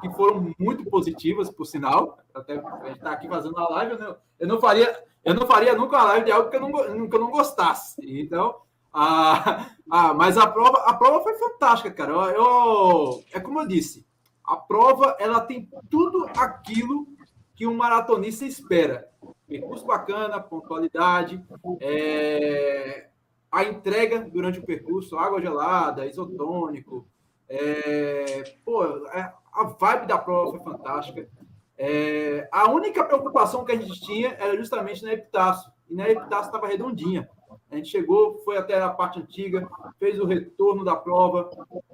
[0.00, 2.18] que foram muito positivas, por sinal.
[2.34, 5.46] Até a gente está aqui fazendo a live, eu não, eu não, faria, eu não
[5.46, 8.00] faria nunca uma live de algo que eu não, que eu não gostasse.
[8.02, 8.56] Então,
[8.92, 12.12] a, a, mas a prova, a prova foi fantástica, cara.
[12.12, 14.06] Eu, eu, é como eu disse,
[14.50, 17.06] a prova ela tem tudo aquilo
[17.54, 19.08] que um maratonista espera
[19.46, 21.44] percurso bacana, pontualidade,
[21.80, 23.08] é,
[23.50, 27.06] a entrega durante o percurso, água gelada, isotônico,
[27.48, 31.28] é, pô, é, a vibe da prova foi fantástica.
[31.76, 36.46] É, a única preocupação que a gente tinha era justamente na epitácio, e na epitácio
[36.46, 37.28] estava redondinha.
[37.70, 39.68] A gente chegou, foi até a parte antiga,
[39.98, 41.48] fez o retorno da prova,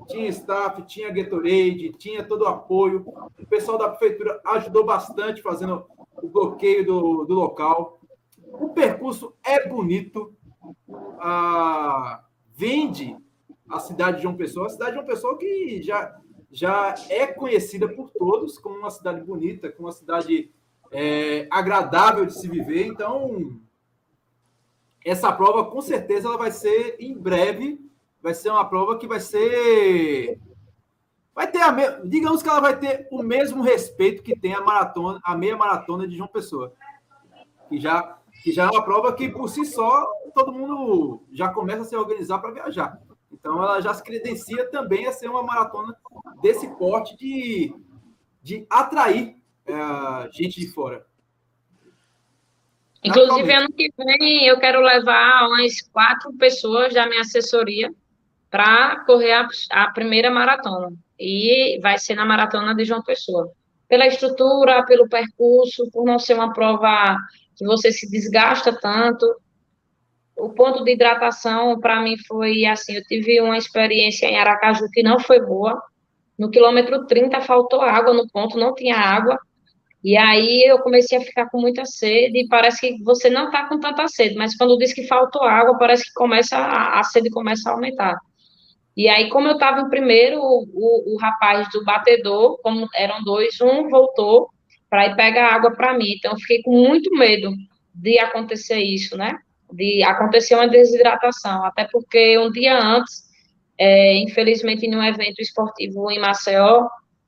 [0.08, 3.04] tinha staff, tinha Gatorade, tinha todo o apoio.
[3.38, 5.84] O pessoal da prefeitura ajudou bastante fazendo
[6.22, 8.00] o bloqueio do, do local.
[8.52, 10.34] O percurso é bonito,
[11.18, 12.24] ah,
[12.54, 13.14] vende
[13.68, 16.16] a cidade de João Pessoa, a cidade de João Pessoa que já,
[16.50, 20.50] já é conhecida por todos como uma cidade bonita, como uma cidade
[20.90, 22.86] é, agradável de se viver.
[22.86, 23.60] Então,
[25.06, 27.80] essa prova com certeza ela vai ser em breve,
[28.20, 30.40] vai ser uma prova que vai ser
[31.32, 31.84] vai ter a me...
[32.08, 36.08] digamos que ela vai ter o mesmo respeito que tem a maratona, a meia maratona
[36.08, 36.72] de João Pessoa.
[37.68, 41.82] Que já que já é uma prova que por si só todo mundo já começa
[41.82, 43.00] a se organizar para viajar.
[43.30, 45.96] Então ela já se credencia também a ser uma maratona
[46.42, 47.72] desse porte de,
[48.42, 49.36] de atrair
[49.66, 51.06] é, gente de fora.
[53.06, 57.88] Inclusive, ano que vem eu quero levar umas quatro pessoas da minha assessoria
[58.50, 60.92] para correr a, a, primeira maratona.
[61.18, 63.50] E vai ser na maratona de João Pessoa.
[63.88, 67.16] Pela estrutura, pelo percurso, por não ser uma prova
[67.56, 69.24] que você se desgasta tanto.
[70.36, 75.02] O ponto de hidratação, para mim, foi assim: eu tive uma experiência em Aracaju que
[75.02, 75.80] não foi boa.
[76.36, 79.38] No quilômetro 30 faltou água no ponto, não tinha água.
[80.06, 83.68] E aí eu comecei a ficar com muita sede, e parece que você não está
[83.68, 87.28] com tanta sede, mas quando diz que faltou água, parece que começa a, a sede
[87.28, 88.16] começa a aumentar.
[88.96, 93.60] E aí, como eu estava em primeiro, o, o, rapaz do batedor, como eram dois,
[93.60, 94.48] um voltou
[94.88, 96.14] para ir pegar água para mim.
[96.16, 97.50] Então, eu fiquei com muito medo
[97.92, 99.36] de acontecer isso, né?
[99.72, 103.24] De acontecer uma desidratação, até porque um dia antes,
[103.76, 106.86] é, infelizmente, um evento esportivo em Maceió,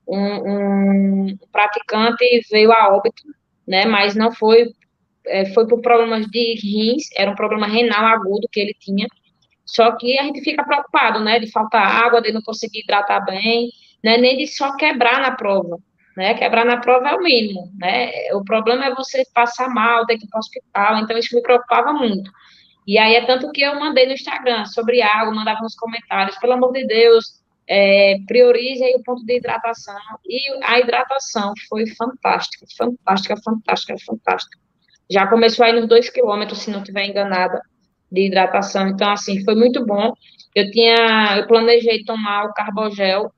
[0.08, 3.22] um, um praticante veio a óbito,
[3.66, 4.72] né, mas não foi,
[5.26, 9.06] é, foi por problemas de rins, era um problema renal agudo que ele tinha,
[9.66, 13.68] só que a gente fica preocupado, né, de faltar água, de não conseguir hidratar bem,
[14.02, 15.78] né, nem de só quebrar na prova,
[16.16, 20.16] né, quebrar na prova é o mínimo, né, o problema é você passar mal, ter
[20.16, 22.30] que ir para o hospital, então isso me preocupava muito.
[22.86, 26.54] E aí é tanto que eu mandei no Instagram sobre água, mandava nos comentários, pelo
[26.54, 27.37] amor de Deus,
[27.68, 29.94] é, priorize aí o ponto de hidratação.
[30.24, 34.58] E a hidratação foi fantástica, fantástica, fantástica, fantástica.
[35.10, 37.60] Já começou aí nos dois quilômetros, se não estiver enganada,
[38.10, 38.88] de hidratação.
[38.88, 40.12] Então, assim, foi muito bom.
[40.54, 43.30] Eu tinha, eu planejei tomar o carbogel,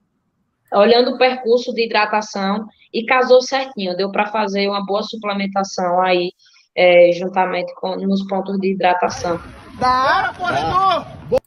[0.73, 3.97] olhando o percurso de hidratação, e casou certinho.
[3.97, 6.31] Deu para fazer uma boa suplementação aí,
[6.75, 9.41] é, juntamente com nos pontos de hidratação.
[9.79, 11.40] Da corredor!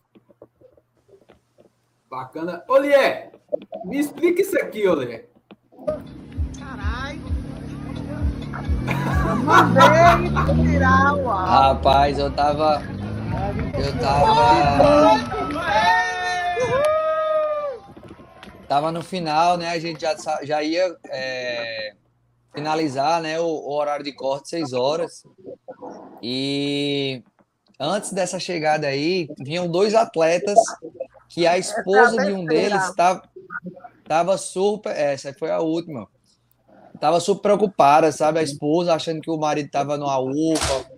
[2.14, 2.64] Bacana.
[2.68, 3.32] Olié,
[3.86, 5.26] me explica isso aqui, Olié.
[6.59, 7.20] Caralho.
[11.26, 12.84] Rapaz, eu tava.
[13.80, 14.43] Eu tava.
[18.68, 19.70] Tava no final, né?
[19.70, 21.95] A gente já, já ia é,
[22.53, 25.24] finalizar né, o, o horário de corte, seis horas.
[26.22, 27.24] E
[27.80, 30.59] antes dessa chegada aí, vinham dois atletas
[31.30, 33.24] que a esposa de um deles estava
[34.07, 34.95] tava super.
[34.95, 36.07] Essa foi a última.
[36.99, 38.39] Tava super preocupada, sabe?
[38.39, 40.91] A esposa achando que o marido estava numa UPA,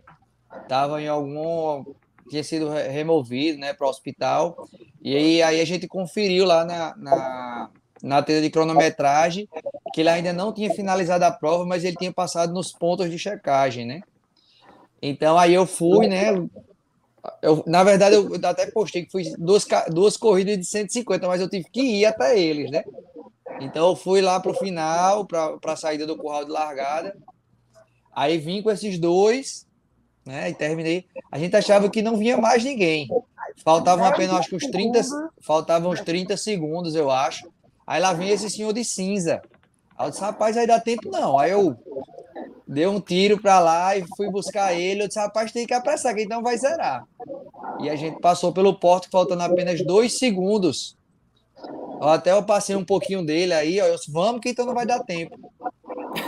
[0.61, 1.85] estava em algum.
[2.29, 4.67] tinha sido removido, né, para o hospital.
[5.01, 7.69] E aí, aí a gente conferiu lá na, na,
[8.03, 9.47] na tela de cronometragem
[9.93, 13.17] que ele ainda não tinha finalizado a prova, mas ele tinha passado nos pontos de
[13.17, 14.01] checagem, né?
[15.01, 16.33] Então aí eu fui, né?
[17.41, 21.49] Eu, na verdade, eu até postei que fui duas, duas corridas de 150, mas eu
[21.49, 22.83] tive que ir até eles, né?
[23.61, 27.15] Então eu fui lá para o final, para a saída do curral de largada.
[28.13, 29.65] Aí vim com esses dois,
[30.25, 30.49] né?
[30.49, 31.05] E terminei.
[31.31, 33.07] A gente achava que não vinha mais ninguém.
[33.63, 35.01] Faltavam apenas acho que uns 30,
[35.41, 37.49] faltavam uns 30 segundos, eu acho.
[37.85, 39.41] Aí lá vem esse senhor de cinza.
[39.97, 41.37] Aí eu disse, rapaz, aí dá tempo não.
[41.37, 41.77] Aí eu
[42.67, 45.03] dei um tiro para lá e fui buscar ele.
[45.03, 47.05] Eu disse, rapaz, tem que apressar, que então vai zerar.
[47.79, 50.97] E a gente passou pelo porto faltando apenas dois segundos.
[52.01, 53.85] Até eu passei um pouquinho dele aí, ó.
[53.85, 55.39] Eu disse, vamos que então não vai dar tempo.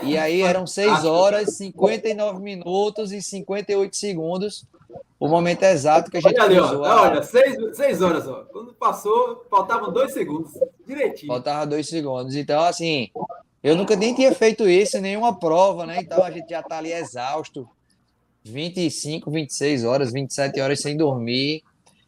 [0.03, 4.65] E aí eram 6 horas, 59 minutos e 58 segundos.
[5.19, 7.01] O momento exato que a gente olha ali, ó, a...
[7.03, 8.45] Olha, 6 horas, ó.
[8.51, 10.51] Quando passou, faltavam dois segundos.
[10.85, 11.31] Direitinho.
[11.31, 12.35] Faltava dois segundos.
[12.35, 13.09] Então, assim,
[13.68, 15.97] eu nunca nem tinha feito isso nenhuma prova, né?
[15.99, 17.68] Então a gente já tá ali exausto.
[18.41, 21.63] 25, 26 horas, 27 horas sem dormir,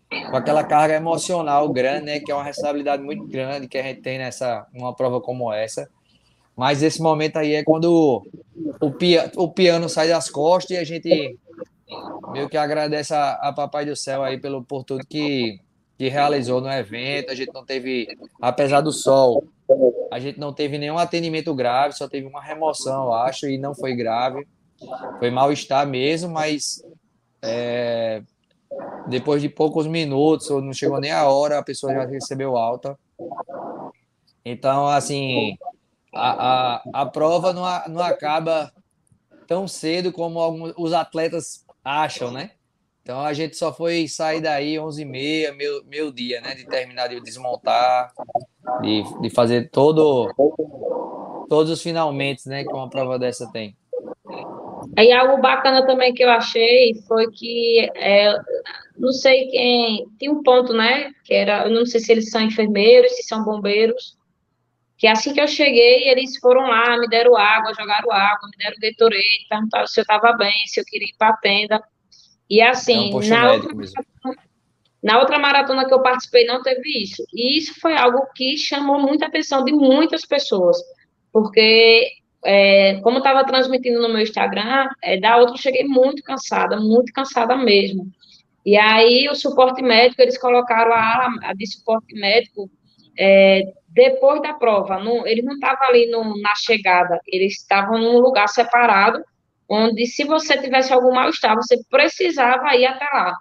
[0.09, 2.19] com aquela carga emocional grande, né?
[2.21, 5.89] Que é uma responsabilidade muito grande que a gente tem nessa uma prova como essa.
[6.55, 8.25] Mas esse momento aí é quando
[8.79, 11.37] o, pia, o piano sai das costas e a gente
[12.31, 15.59] meio que agradece a, a Papai do Céu aí pelo, por tudo que,
[15.97, 17.31] que realizou no evento.
[17.31, 18.07] A gente não teve,
[18.39, 19.43] apesar do sol,
[20.11, 23.75] a gente não teve nenhum atendimento grave, só teve uma remoção, eu acho, e não
[23.75, 24.47] foi grave.
[25.19, 26.81] Foi mal-estar mesmo, mas
[27.41, 28.21] é,
[29.07, 32.97] depois de poucos minutos, ou não chegou nem a hora, a pessoa já recebeu alta.
[34.43, 35.57] Então, assim,
[36.13, 38.71] a, a, a prova não, não acaba
[39.47, 42.51] tão cedo como alguns, os atletas acham, né?
[43.01, 46.53] Então a gente só foi sair daí 11h30, meu, meu dia, né?
[46.53, 48.13] De terminar de desmontar,
[48.81, 50.33] de, de fazer todo,
[51.49, 52.63] todos os finalmente, né?
[52.63, 53.75] Que uma prova dessa tem.
[54.97, 58.33] Aí algo bacana também que eu achei foi que é,
[58.97, 61.11] não sei quem tem um ponto, né?
[61.23, 64.17] Que era, eu não sei se eles são enfermeiros, se são bombeiros.
[64.97, 68.75] Que assim que eu cheguei, eles foram lá, me deram água, jogaram água, me deram
[68.81, 71.81] Gatorade, perguntaram se eu estava bem, se eu queria ir para a tenda.
[72.49, 73.73] E assim, é um na, outra,
[75.01, 77.23] na outra maratona que eu participei não teve isso.
[77.33, 80.77] E isso foi algo que chamou muita atenção de muitas pessoas,
[81.31, 82.07] porque
[82.45, 87.11] é, como estava transmitindo no meu Instagram, é, da outra eu cheguei muito cansada, muito
[87.13, 88.07] cansada mesmo.
[88.65, 92.69] E aí o suporte médico, eles colocaram a ala de suporte médico
[93.17, 94.99] é, depois da prova.
[94.99, 99.23] Não, eles não estavam ali no, na chegada, eles estavam num lugar separado,
[99.67, 103.33] onde se você tivesse algum mal-estar, você precisava ir até lá.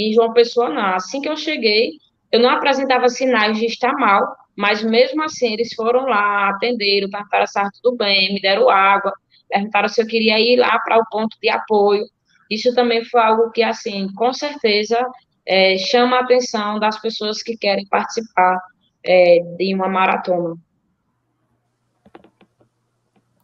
[0.00, 0.94] Em João Pessoa, não.
[0.94, 1.92] Assim que eu cheguei,
[2.32, 4.24] eu não apresentava sinais de estar mal,
[4.56, 9.12] mas mesmo assim eles foram lá, atenderam, perguntaram se estava tudo bem, me deram água,
[9.48, 12.04] perguntaram se eu queria ir lá para o ponto de apoio.
[12.50, 14.98] Isso também foi algo que, assim, com certeza
[15.46, 18.58] é, chama a atenção das pessoas que querem participar
[19.04, 20.56] é, de uma maratona.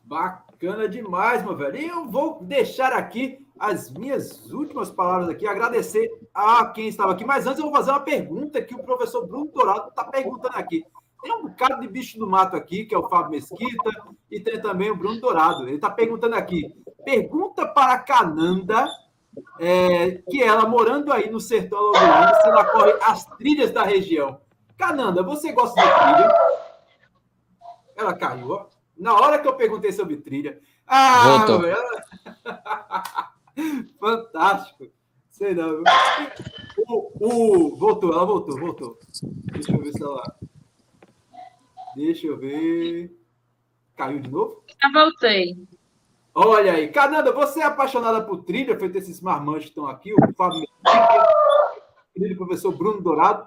[0.05, 1.77] Bacana demais, meu velho.
[1.77, 7.25] E eu vou deixar aqui as minhas últimas palavras aqui, agradecer a quem estava aqui.
[7.25, 10.85] Mas antes eu vou fazer uma pergunta que o professor Bruno Dourado está perguntando aqui.
[11.23, 13.91] Tem um bocado de bicho do mato aqui, que é o Fábio Mesquita,
[14.31, 15.65] e tem também o Bruno Dourado.
[15.65, 16.63] Ele está perguntando aqui.
[17.05, 18.87] Pergunta para a Cananda,
[19.59, 24.41] é, que ela, morando aí no sertão alagoano, se ela corre as trilhas da região.
[24.77, 26.35] Cananda, você gosta de trilha?
[27.97, 28.67] Ela caiu, ó.
[28.97, 30.61] Na hora que eu perguntei sobre trilha.
[30.87, 31.63] Ah, Voltou.
[33.99, 34.87] Fantástico.
[35.31, 35.83] Sei não.
[36.89, 38.99] O, o, voltou, ela voltou, voltou.
[39.53, 40.37] Deixa eu ver se ela.
[41.95, 43.15] Deixa eu ver.
[43.97, 44.63] Caiu de novo?
[44.83, 45.57] Já voltei.
[46.35, 46.89] Olha aí.
[46.89, 50.67] Cananda, você é apaixonada por trilha, feito esses marmanjos que estão aqui, o Fábio
[52.17, 53.47] querido professor Bruno Dourado.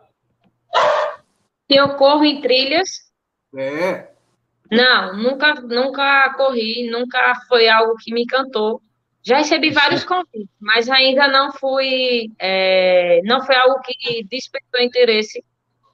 [1.67, 3.11] Eu corro em trilhas?
[3.55, 4.11] É.
[4.71, 8.81] Não, nunca, nunca corri, nunca foi algo que me encantou.
[9.21, 15.43] Já recebi vários convites, mas ainda não fui, é, não foi algo que despertou interesse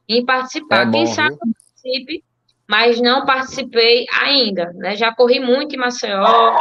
[0.08, 0.82] em participar.
[0.82, 2.24] É bom, Quem sabe eu participe,
[2.68, 4.72] mas não participei ainda.
[4.76, 4.96] Né?
[4.96, 6.54] Já corri muito em Maceió,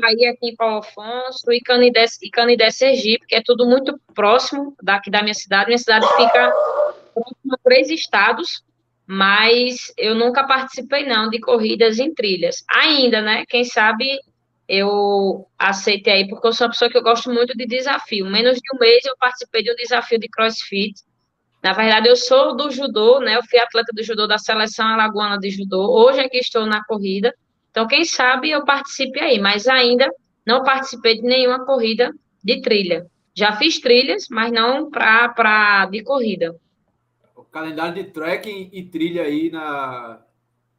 [0.00, 4.76] Bahia aqui em Paulo Afonso e Canidé, e Canidé Sergipe, que é tudo muito próximo
[4.82, 5.66] daqui da minha cidade.
[5.66, 6.52] Minha cidade fica
[7.12, 8.62] próximo a três estados,
[9.06, 12.64] mas eu nunca participei não de corridas em trilhas.
[12.72, 13.44] Ainda, né?
[13.48, 14.20] Quem sabe
[14.74, 18.24] eu aceitei aí, porque eu sou uma pessoa que eu gosto muito de desafio.
[18.24, 20.94] Menos de um mês eu participei de um desafio de crossfit.
[21.62, 23.36] Na verdade, eu sou do judô, né?
[23.36, 25.92] Eu fui atleta do judô da seleção alagoana de judô.
[25.92, 27.34] Hoje é que estou na corrida.
[27.70, 30.08] Então, quem sabe eu participe aí, mas ainda
[30.46, 32.10] não participei de nenhuma corrida
[32.42, 33.06] de trilha.
[33.34, 36.56] Já fiz trilhas, mas não para de corrida.
[37.36, 40.22] O calendário de trekking e trilha aí na,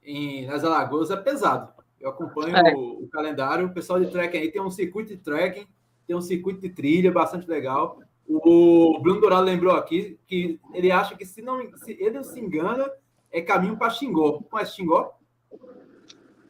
[0.04, 1.73] em, nas Alagoas é pesado.
[2.04, 2.76] Eu acompanho é.
[2.76, 3.66] o, o, calendário.
[3.66, 5.66] O pessoal de trekking aí tem um circuito de trekking,
[6.06, 7.98] tem um circuito de trilha bastante legal.
[8.28, 12.38] O Bruno Dourado lembrou aqui que ele acha que se não se ele não se
[12.38, 12.92] engana,
[13.32, 14.42] é caminho para Xingó.
[14.52, 15.14] Conhece Xingó?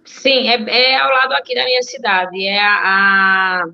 [0.03, 2.43] Sim, é, é, ao lado aqui da minha cidade.
[2.43, 3.69] É a, a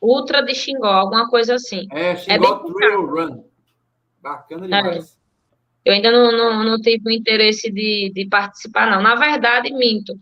[0.00, 1.86] Ultra de Xingó, alguma coisa assim.
[1.92, 3.44] É, Xingó é Trail Run.
[4.20, 5.16] Bacana demais.
[5.16, 5.22] É.
[5.84, 9.00] Eu ainda não, não, não tive o interesse de, de participar, não.
[9.00, 10.18] Na verdade, minto.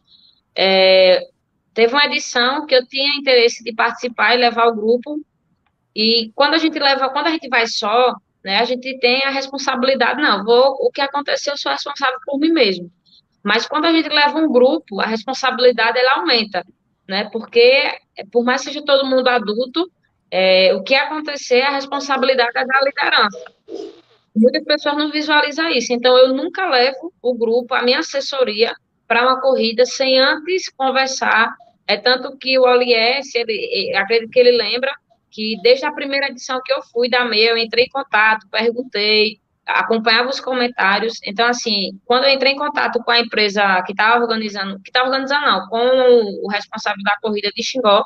[0.62, 1.22] É,
[1.72, 5.18] teve uma edição que eu tinha interesse de participar e levar o grupo,
[5.96, 8.14] e quando a gente leva, quando a gente vai só,
[8.44, 12.38] né, a gente tem a responsabilidade, não, vou, o que aconteceu, eu sou responsável por
[12.38, 12.90] mim mesmo.
[13.42, 16.62] Mas quando a gente leva um grupo, a responsabilidade ela aumenta,
[17.08, 17.30] né?
[17.32, 17.98] Porque
[18.30, 19.90] por mais que seja todo mundo adulto,
[20.30, 23.52] é, o que acontecer, a responsabilidade é da liderança.
[24.36, 25.92] Muitas pessoas não visualizam isso.
[25.92, 28.74] Então, eu nunca levo o grupo, a minha assessoria,
[29.10, 31.52] para uma corrida sem antes conversar.
[31.84, 34.92] É tanto que o Olies, ele, acredito que ele lembra,
[35.28, 39.40] que desde a primeira edição que eu fui da MEI, eu entrei em contato, perguntei,
[39.66, 41.14] acompanhava os comentários.
[41.24, 45.08] Então, assim, quando eu entrei em contato com a empresa que estava organizando, que estava
[45.08, 48.04] organizando não, com o responsável da corrida de Xingó,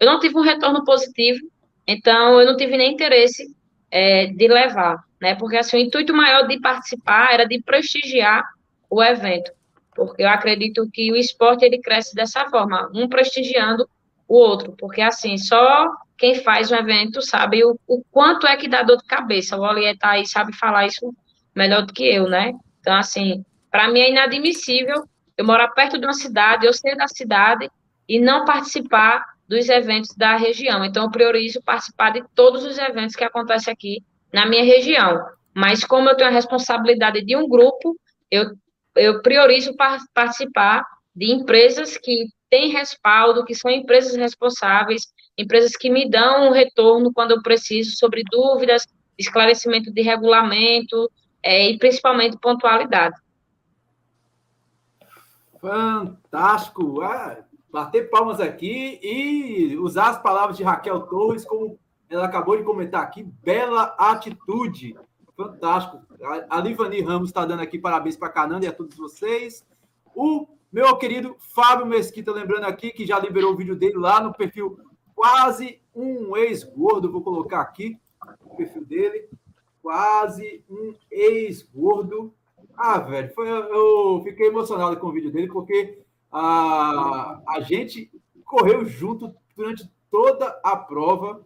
[0.00, 1.40] eu não tive um retorno positivo,
[1.86, 3.44] então eu não tive nem interesse
[3.90, 5.34] é, de levar, né?
[5.34, 8.42] Porque assim, o intuito maior de participar era de prestigiar
[8.88, 9.50] o evento,
[9.96, 13.88] porque eu acredito que o esporte ele cresce dessa forma, um prestigiando
[14.28, 18.68] o outro, porque assim, só quem faz o evento sabe o, o quanto é que
[18.68, 19.56] dá dor de cabeça.
[19.56, 21.14] O Olier tá aí, sabe falar isso
[21.54, 22.52] melhor do que eu, né?
[22.80, 25.04] Então, assim, para mim é inadmissível
[25.36, 27.70] eu morar perto de uma cidade, eu ser da cidade
[28.08, 30.84] e não participar dos eventos da região.
[30.84, 34.02] Então, eu priorizo participar de todos os eventos que acontecem aqui
[34.32, 35.24] na minha região.
[35.54, 37.96] Mas, como eu tenho a responsabilidade de um grupo,
[38.30, 38.50] eu,
[38.96, 39.74] eu priorizo
[40.14, 45.02] participar de empresas que têm respaldo, que são empresas responsáveis,
[45.36, 48.86] empresas que me dão um retorno quando eu preciso sobre dúvidas,
[49.18, 51.10] esclarecimento de regulamento
[51.42, 53.16] é, e principalmente pontualidade.
[55.60, 57.00] Fantástico!
[57.02, 57.38] Ah,
[57.70, 61.78] bater palmas aqui e usar as palavras de Raquel Torres, como
[62.08, 64.96] ela acabou de comentar aqui, bela atitude.
[65.36, 66.00] Fantástico.
[66.48, 69.66] A Livani Ramos está dando aqui parabéns para a Cananda e a todos vocês.
[70.14, 74.32] O meu querido Fábio Mesquita, lembrando aqui que já liberou o vídeo dele lá no
[74.32, 74.78] perfil
[75.14, 77.98] quase um ex-gordo, vou colocar aqui
[78.44, 79.28] o perfil dele,
[79.82, 82.34] quase um ex-gordo.
[82.76, 85.98] Ah, velho, foi, eu fiquei emocionado com o vídeo dele, porque
[86.30, 88.10] a, a gente
[88.44, 91.44] correu junto durante toda a prova.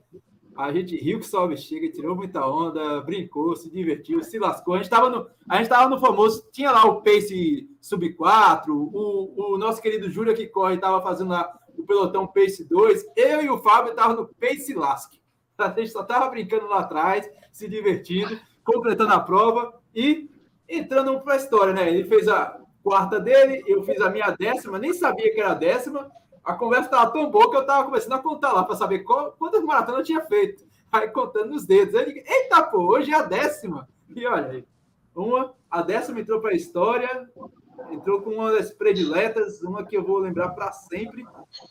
[0.60, 4.74] A gente riu que salve chega, tirou muita onda, brincou, se divertiu, se lascou.
[4.74, 8.74] A gente estava no, a gente tava no famoso, tinha lá o Pace Sub 4,
[8.74, 13.04] o, o nosso querido Júlio que corre estava fazendo lá o pelotão Pace 2.
[13.16, 15.20] Eu e o Fábio estavam no Pace Lasque.
[15.58, 20.30] A gente só estava brincando lá atrás, se divertindo, completando a prova e
[20.68, 21.90] entrando para a história, né?
[21.90, 25.54] Ele fez a quarta dele, eu fiz a minha décima, nem sabia que era a
[25.54, 26.10] décima.
[26.44, 29.32] A conversa estava tão boa que eu estava começando a contar lá para saber qual,
[29.32, 30.64] quantas maratonas eu tinha feito.
[30.90, 31.94] Aí contando nos dedos.
[31.94, 33.88] Aí, ele, eita, pô, hoje é a décima.
[34.14, 34.64] E olha aí,
[35.14, 37.28] uma, a décima entrou para a história,
[37.90, 41.24] entrou com uma das prediletas, uma que eu vou lembrar para sempre,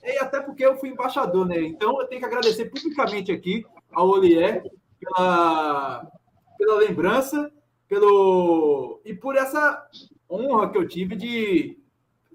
[0.04, 1.60] e até porque eu fui embaixador, né?
[1.62, 4.64] Então eu tenho que agradecer publicamente aqui ao Olier
[5.00, 6.08] pela,
[6.58, 7.52] pela lembrança,
[7.88, 9.88] pelo e por essa
[10.30, 11.79] honra que eu tive de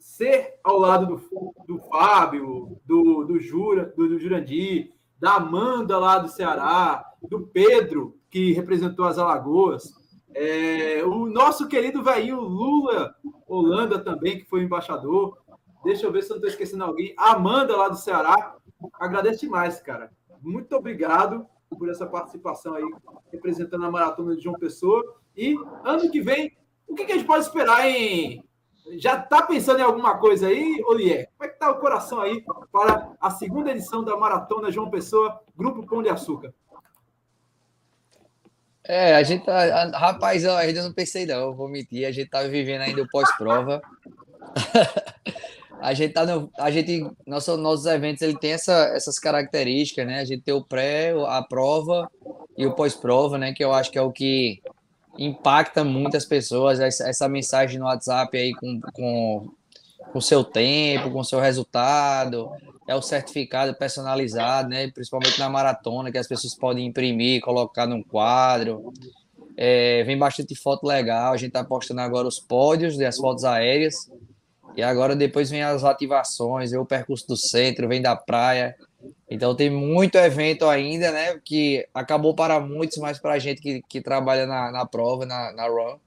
[0.05, 6.19] ser ao lado do, do Fábio, do, do Jura, do, do Jurandir, da Amanda lá
[6.19, 9.95] do Ceará, do Pedro, que representou as Alagoas,
[10.35, 13.15] é, o nosso querido velhinho Lula
[13.49, 15.39] Holanda também, que foi embaixador.
[15.83, 17.15] Deixa eu ver se eu não estou esquecendo alguém.
[17.17, 18.57] Amanda, lá do Ceará.
[19.01, 20.13] Agradeço demais, cara.
[20.43, 22.85] Muito obrigado por essa participação aí,
[23.33, 25.03] representando a Maratona de João Pessoa.
[25.37, 26.57] E ano que vem,
[26.87, 28.45] o que, que a gente pode esperar em.
[28.93, 31.29] Já está pensando em alguma coisa aí, Olier?
[31.37, 35.41] Como é que está o coração aí para a segunda edição da Maratona João Pessoa,
[35.57, 36.53] Grupo Pão de Açúcar?
[38.87, 39.87] É, a gente tá.
[39.99, 42.07] Rapaz, eu ainda não pensei, não, vou mentir.
[42.07, 43.81] A gente tá vivendo ainda o pós-prova.
[45.81, 46.51] a gente tá no.
[46.59, 47.11] A gente.
[47.27, 50.21] Nosso, nossos eventos ele tem essa, essas características, né?
[50.21, 52.11] A gente tem o pré, a prova
[52.59, 53.55] e o pós-prova, né?
[53.55, 54.63] Que eu acho que é o que
[55.19, 56.81] impacta muitas pessoas.
[56.81, 59.49] Essa, essa mensagem no WhatsApp aí com, com,
[60.13, 62.51] com seu tempo, com seu resultado.
[62.87, 64.91] é o certificado personalizado, né?
[64.91, 68.93] Principalmente na maratona, que as pessoas podem imprimir, colocar num quadro.
[69.57, 71.33] É, vem bastante foto legal.
[71.33, 74.11] A gente está postando agora os pódios e as fotos aéreas.
[74.77, 78.75] E agora depois vem as ativações, vem o percurso do centro, vem da praia.
[79.29, 81.41] Então tem muito evento ainda, né?
[81.45, 85.53] Que acabou para muitos, mas para a gente que, que trabalha na, na prova, na,
[85.53, 85.99] na Run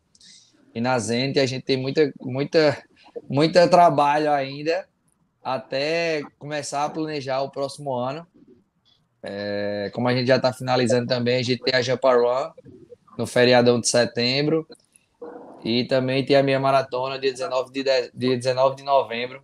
[0.74, 2.84] e na Zenit, a gente tem muita, muita,
[3.30, 4.88] muita trabalho ainda
[5.44, 8.28] até começar a planejar o próximo ano.
[9.24, 12.52] É, como a gente já está finalizando também, a gente tem a Jumpa Run
[13.18, 14.68] no feriadão de setembro.
[15.64, 19.42] E também tem a minha maratona dia 19 de, dia 19 de novembro,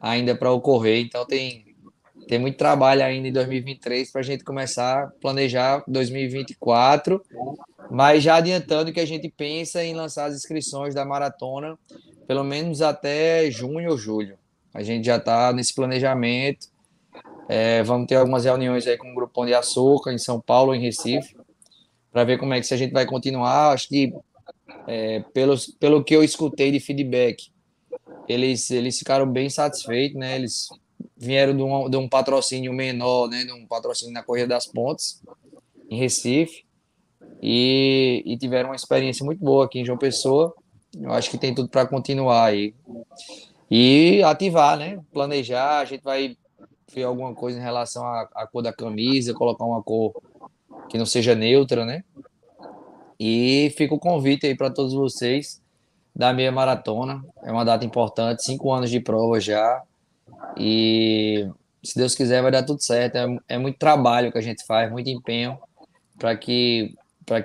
[0.00, 1.04] ainda para ocorrer.
[1.04, 1.65] Então tem,
[2.26, 7.22] tem muito trabalho ainda em 2023 para a gente começar a planejar 2024.
[7.90, 11.78] Mas já adiantando que a gente pensa em lançar as inscrições da maratona
[12.26, 14.36] pelo menos até junho ou julho.
[14.74, 16.68] A gente já está nesse planejamento.
[17.48, 20.80] É, vamos ter algumas reuniões aí com o Grupão de Açúcar em São Paulo, em
[20.80, 21.36] Recife,
[22.10, 23.72] para ver como é que a gente vai continuar.
[23.72, 24.12] Acho que,
[24.88, 27.52] é, pelos, pelo que eu escutei de feedback,
[28.28, 30.34] eles, eles ficaram bem satisfeitos, né?
[30.34, 30.68] Eles
[31.16, 33.44] vieram de um, de um patrocínio menor, né?
[33.44, 35.22] De um patrocínio na Corrida das Pontes,
[35.88, 36.64] em Recife,
[37.42, 40.54] e, e tiveram uma experiência muito boa aqui em João Pessoa.
[40.98, 42.74] Eu acho que tem tudo para continuar aí
[43.70, 45.00] e ativar, né?
[45.12, 46.36] Planejar, a gente vai
[46.92, 50.22] ver alguma coisa em relação à, à cor da camisa, colocar uma cor
[50.88, 52.04] que não seja neutra, né?
[53.18, 55.60] E fica o convite aí para todos vocês
[56.14, 57.24] da meia maratona.
[57.42, 59.82] É uma data importante, cinco anos de prova já.
[60.56, 61.48] E
[61.82, 63.16] se Deus quiser, vai dar tudo certo.
[63.16, 65.58] É, é muito trabalho que a gente faz, muito empenho
[66.18, 66.94] para que,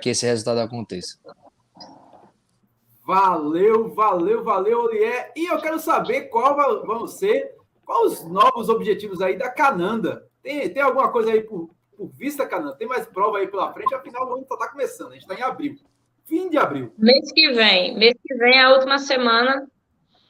[0.00, 1.18] que esse resultado aconteça.
[3.06, 5.32] Valeu, valeu, valeu, Olié.
[5.36, 6.56] E eu quero saber qual
[6.86, 10.24] vão ser, quais os novos objetivos aí da Cananda.
[10.42, 12.76] Tem, tem alguma coisa aí por, por vista, Cananda?
[12.76, 13.94] Tem mais prova aí pela frente?
[13.94, 15.76] Afinal, o ano só está começando, a gente está em abril.
[16.24, 16.92] Fim de abril.
[16.96, 17.96] Mês que vem.
[17.98, 19.66] Mês que vem é a última semana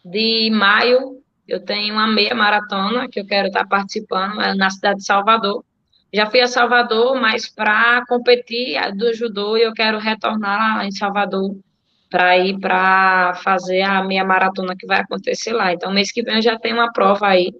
[0.04, 1.21] de maio.
[1.52, 5.62] Eu tenho uma meia maratona que eu quero estar participando é na cidade de Salvador.
[6.10, 11.54] Já fui a Salvador, mas para competir do judô eu quero retornar em Salvador
[12.08, 15.74] para ir para fazer a minha maratona que vai acontecer lá.
[15.74, 17.52] Então, mês que vem eu já tenho uma prova aí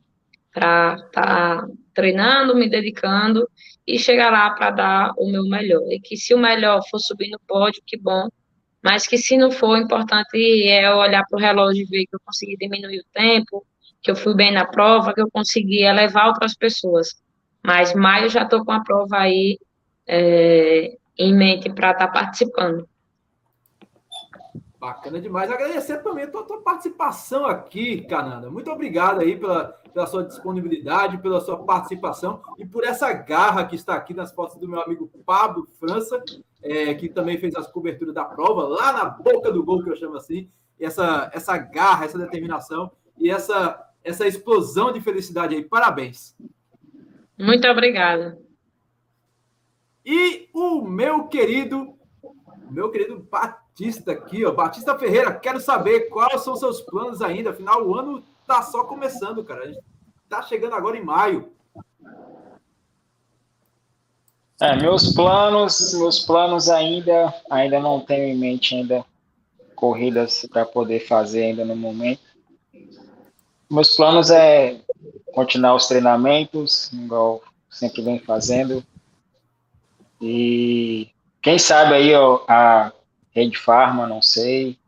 [0.54, 3.46] para estar tá treinando, me dedicando
[3.86, 5.82] e chegar lá para dar o meu melhor.
[5.90, 8.26] E que se o melhor for subir no pódio, que bom.
[8.82, 12.16] Mas que se não for, o importante é olhar para o relógio e ver que
[12.16, 13.66] eu consegui diminuir o tempo,
[14.02, 17.22] que eu fui bem na prova, que eu consegui elevar outras pessoas.
[17.64, 19.58] Mas maio já estou com a prova aí
[20.06, 22.88] é, em mente para estar tá participando.
[24.82, 25.48] Bacana demais.
[25.48, 28.50] Agradecer também a tua, tua, participação aqui, Cananda.
[28.50, 33.76] Muito obrigado aí pela, pela sua disponibilidade, pela sua participação e por essa garra que
[33.76, 36.20] está aqui nas fotos do meu amigo Pablo França,
[36.60, 39.96] é, que também fez as coberturas da prova, lá na boca do gol, que eu
[39.96, 40.50] chamo assim.
[40.80, 45.64] Essa, essa garra, essa determinação e essa, essa explosão de felicidade aí.
[45.64, 46.34] Parabéns.
[47.38, 48.38] Muito obrigada.
[50.04, 51.94] E o meu querido,
[52.70, 54.52] meu querido Batista aqui, ó.
[54.52, 57.50] Batista Ferreira, quero saber quais são seus planos ainda.
[57.50, 59.64] Afinal, o ano tá só começando, cara.
[59.64, 59.80] A gente
[60.28, 61.52] tá chegando agora em maio.
[64.60, 69.04] É, meus planos, meus planos ainda, ainda não tenho em mente ainda
[69.74, 72.31] corridas para poder fazer ainda no momento.
[73.72, 74.78] Meus planos é
[75.32, 78.84] continuar os treinamentos, igual sempre vem fazendo.
[80.20, 81.08] E
[81.40, 82.92] quem sabe aí ó, a
[83.30, 84.78] Rede Farma, não sei.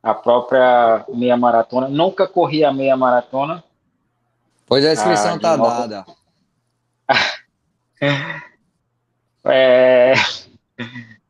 [0.00, 1.88] A própria meia maratona.
[1.88, 3.64] Nunca corri a meia maratona.
[4.64, 6.06] Pois a inscrição está ah, dada.
[9.46, 10.12] é...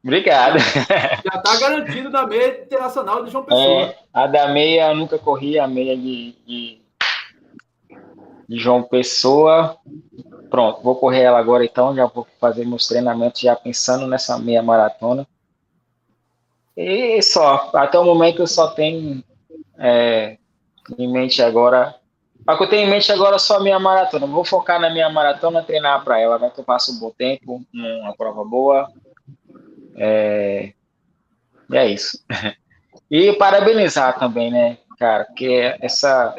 [0.04, 0.58] Obrigado.
[0.58, 3.82] Já está garantido da meia internacional de João Pessoa.
[3.82, 6.82] É, a da meia eu nunca corri, a meia de, de,
[8.46, 9.78] de, João Pessoa.
[10.50, 14.62] Pronto, vou correr ela agora então, já vou fazer meus treinamentos já pensando nessa meia
[14.62, 15.26] maratona.
[16.76, 19.24] E só, até o momento eu só tenho
[19.78, 20.36] é,
[20.98, 21.94] em mente agora.
[22.44, 24.26] Que eu tenho em mente agora só a minha maratona.
[24.26, 27.62] Vou focar na minha maratona, treinar para ela, vai que eu passo um bom tempo,
[27.72, 28.92] uma prova boa.
[29.96, 30.72] É,
[31.70, 32.24] e é isso.
[33.10, 36.34] E parabenizar também, né, cara, porque essa,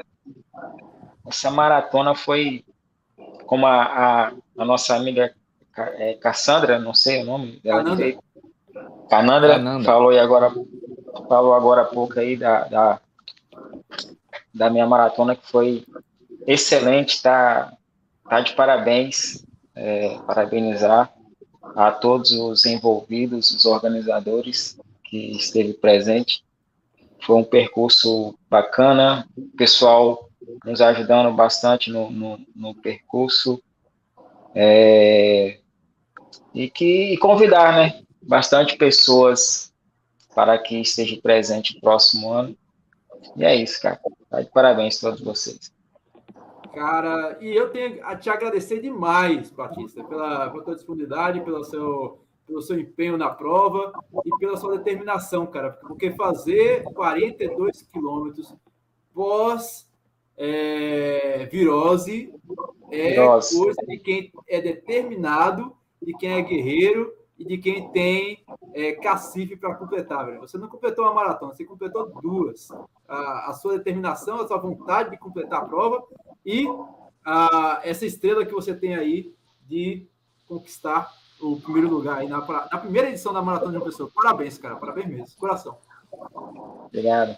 [1.28, 2.66] essa maratona foi
[3.46, 5.34] como a, a, a nossa amiga
[5.78, 8.24] é, Cassandra, não sei o nome dela direito,
[9.10, 10.52] Canandra, falou aí agora,
[11.30, 13.02] falou agora há pouco aí da, da,
[14.54, 15.86] da minha maratona que foi
[16.48, 17.74] excelente, tá,
[18.28, 19.46] tá de parabéns,
[19.76, 21.15] é, parabenizar
[21.76, 26.44] a todos os envolvidos, os organizadores que esteve presente.
[27.22, 30.30] Foi um percurso bacana, o pessoal
[30.64, 33.62] nos ajudando bastante no, no, no percurso.
[34.54, 35.60] É,
[36.54, 39.74] e que e convidar, né, bastante pessoas
[40.34, 42.56] para que esteja presente no próximo ano.
[43.36, 44.00] E é isso, cara.
[44.30, 45.75] Tá parabéns a todos vocês.
[46.76, 52.20] Cara, e eu tenho a te agradecer demais, Batista, pela, pela tua disponibilidade, pelo seu,
[52.46, 53.94] pelo seu empenho na prova
[54.26, 55.72] e pela sua determinação, cara.
[55.72, 58.54] Porque fazer 42 quilômetros
[59.14, 59.90] pós
[60.38, 62.34] é, virose
[62.92, 63.58] é Nossa.
[63.58, 68.44] coisa de quem é determinado, de quem é guerreiro e de quem tem
[68.74, 70.26] é, cacife para completar.
[70.26, 70.40] Velho.
[70.42, 72.70] Você não completou uma maratona, você completou duas.
[73.08, 76.04] A, a, sua determinação, a sua vontade de completar a prova
[76.46, 76.66] e
[77.24, 79.34] a, essa estrela que você tem aí
[79.68, 80.08] de
[80.48, 84.10] conquistar o primeiro lugar aí na, na primeira edição da Maratona de uma Pessoa.
[84.14, 84.76] Parabéns, cara.
[84.76, 85.38] Parabéns mesmo.
[85.38, 85.78] Coração.
[86.88, 87.38] Obrigado.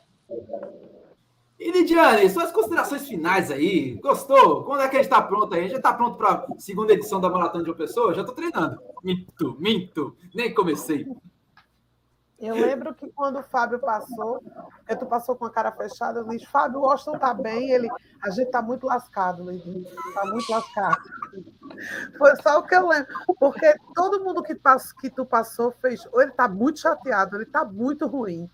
[1.60, 3.96] E Lidiane, suas considerações finais aí.
[3.96, 4.64] Gostou?
[4.64, 5.62] Quando é que a gente está pronto aí?
[5.62, 8.14] A gente está pronto para a segunda edição da Maratona de uma Pessoa?
[8.14, 8.80] Já estou treinando.
[9.04, 10.16] Minto, minto.
[10.36, 11.08] Nem comecei.
[12.40, 14.44] Eu lembro que quando o Fábio passou,
[15.00, 17.90] tu passou com a cara fechada, eu disse, Fábio, o Washington tá bem, ele,
[18.24, 21.02] a gente tá muito lascado, Lidinho, tá muito lascado.
[22.16, 23.08] Foi só o que eu lembro,
[23.40, 24.54] porque todo mundo que,
[25.02, 28.48] que tu passou fez, ou ele tá muito chateado, ele tá muito ruim,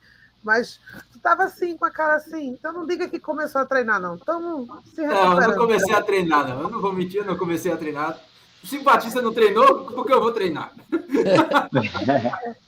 [0.43, 0.79] mas
[1.11, 4.15] tu tava assim, com a cara assim, então não diga que começou a treinar, não,
[4.15, 5.35] estamos se recuperando.
[5.35, 7.77] Não, eu não comecei a treinar, não, eu não vou mentir, eu não comecei a
[7.77, 8.19] treinar.
[8.63, 10.73] Se o Batista não treinou, por que eu vou treinar?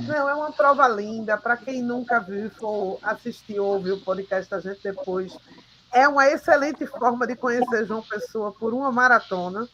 [0.00, 1.36] Não, é uma prova linda.
[1.36, 5.36] Para quem nunca viu, for assistir ou ouvir o podcast da gente depois,
[5.92, 9.68] é uma excelente forma de conhecer João Pessoa por uma maratona.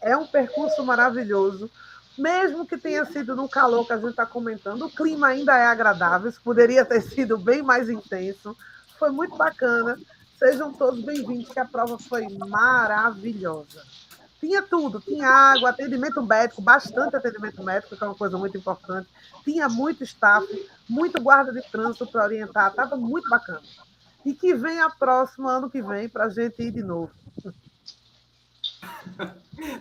[0.00, 1.70] É um percurso maravilhoso.
[2.18, 5.66] Mesmo que tenha sido no calor que a gente está comentando, o clima ainda é
[5.66, 6.32] agradável.
[6.42, 8.56] Poderia ter sido bem mais intenso.
[8.98, 9.98] Foi muito bacana.
[10.38, 13.82] Sejam todos bem-vindos, que a prova foi maravilhosa.
[14.40, 19.08] Tinha tudo, tinha água, atendimento médico, bastante atendimento médico, que é uma coisa muito importante.
[19.44, 20.46] Tinha muito staff,
[20.88, 23.62] muito guarda de trânsito para orientar, estava muito bacana.
[24.24, 27.10] E que vem a próxima, ano que vem, para a gente ir de novo.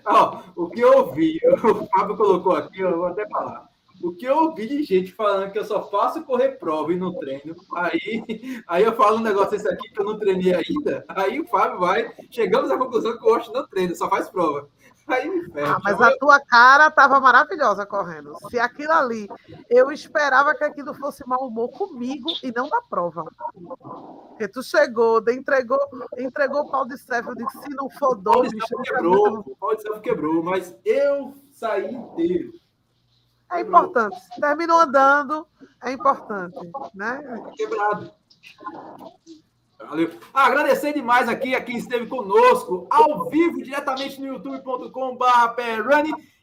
[0.05, 3.69] Oh, o que eu ouvi, o Fábio colocou aqui, eu vou até falar.
[4.01, 7.17] O que eu ouvi de gente falando que eu só faço correr prova e não
[7.17, 11.39] treino, aí, aí eu falo um negócio desse aqui que eu não treinei ainda, aí
[11.39, 14.67] o Fábio vai, chegamos à conclusão que o Washington não treina, só faz prova.
[15.07, 18.35] Aí me ah, mas a tua cara estava maravilhosa correndo.
[18.49, 19.29] Se aquilo ali,
[19.69, 23.23] eu esperava que aquilo fosse mau humor comigo e não da prova.
[24.29, 25.79] Porque tu chegou, entregou,
[26.17, 29.39] entregou o pau de servo, eu disse, se não for dor, o pau de quebrou,
[29.39, 32.53] o pau de servo quebrou, mas eu saí inteiro.
[33.51, 34.17] É importante.
[34.39, 35.47] Terminou andando,
[35.83, 36.57] é importante.
[36.95, 37.21] Né?
[37.55, 38.11] Quebrado.
[39.87, 40.11] Valeu.
[40.33, 44.91] Ah, agradecer demais aqui a quem esteve conosco, ao vivo, diretamente no youtube.com.br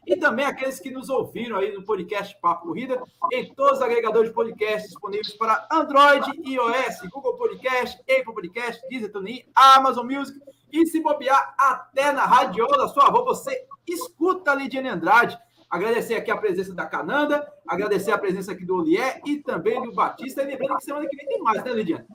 [0.05, 3.01] e também aqueles que nos ouviram aí no podcast Papo Corrida,
[3.31, 9.11] em todos os agregadores de podcast disponíveis para Android, iOS, Google Podcast, Apple Podcast, Deezer,
[9.11, 10.39] TuneIn, Amazon Music
[10.71, 15.37] e se bobear até na radiola da sua avó, você escuta a Lidiane Andrade.
[15.69, 19.91] Agradecer aqui a presença da Cananda, agradecer a presença aqui do Olié e também do
[19.91, 20.43] Batista.
[20.43, 22.05] E lembrando que semana que vem tem mais, né, Lidiane?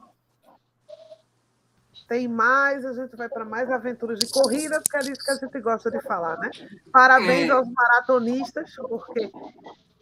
[2.09, 5.35] Tem mais, a gente vai para mais aventuras de corrida, porque é disso que a
[5.35, 6.51] gente gosta de falar, né?
[6.91, 7.53] Parabéns é.
[7.53, 9.31] aos maratonistas, porque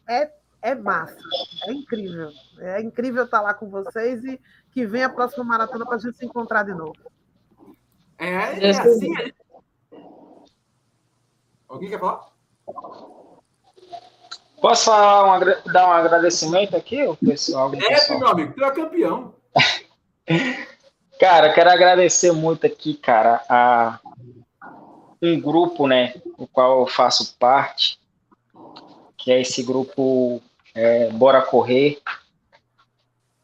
[0.09, 0.31] é,
[0.63, 1.19] é massa,
[1.67, 2.31] é incrível.
[2.59, 6.17] É incrível estar lá com vocês e que venha a próxima maratona para a gente
[6.17, 6.95] se encontrar de novo.
[8.19, 9.13] É, é assim.
[11.69, 12.29] Alguém quer falar?
[14.61, 17.75] Posso falar um, dar um agradecimento aqui, o pessoal?
[17.75, 18.19] É, pessoal?
[18.21, 19.35] meu amigo, tu é campeão.
[21.19, 24.01] cara, quero agradecer muito aqui, cara, a
[25.23, 27.99] um grupo, né, o qual eu faço parte,
[29.17, 30.43] que é esse grupo
[30.75, 32.01] é, Bora Correr.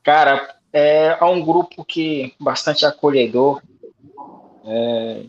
[0.02, 3.62] Cara, é, é um grupo que bastante acolhedor,
[4.64, 5.24] é,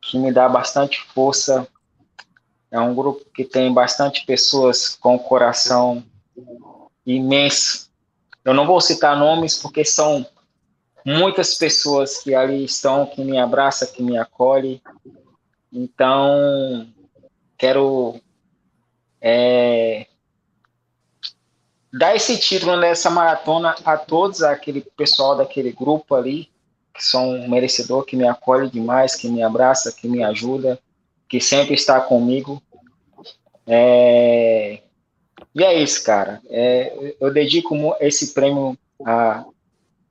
[0.00, 1.66] que me dá bastante força
[2.74, 6.02] é um grupo que tem bastante pessoas com coração
[7.06, 7.88] imenso.
[8.44, 10.26] Eu não vou citar nomes porque são
[11.04, 14.80] muitas pessoas que ali estão, que me abraçam, que me acolhem.
[15.72, 16.88] Então,
[17.58, 18.20] quero
[19.20, 20.06] é,
[21.92, 26.48] dar esse título nessa maratona a todos, aquele pessoal daquele grupo ali,
[26.94, 30.78] que são um merecedor, que me acolhe demais, que me abraça, que me ajuda
[31.34, 32.62] que sempre está comigo.
[33.66, 34.80] É,
[35.54, 36.40] e é isso, cara.
[36.48, 39.44] É, eu dedico esse prêmio a,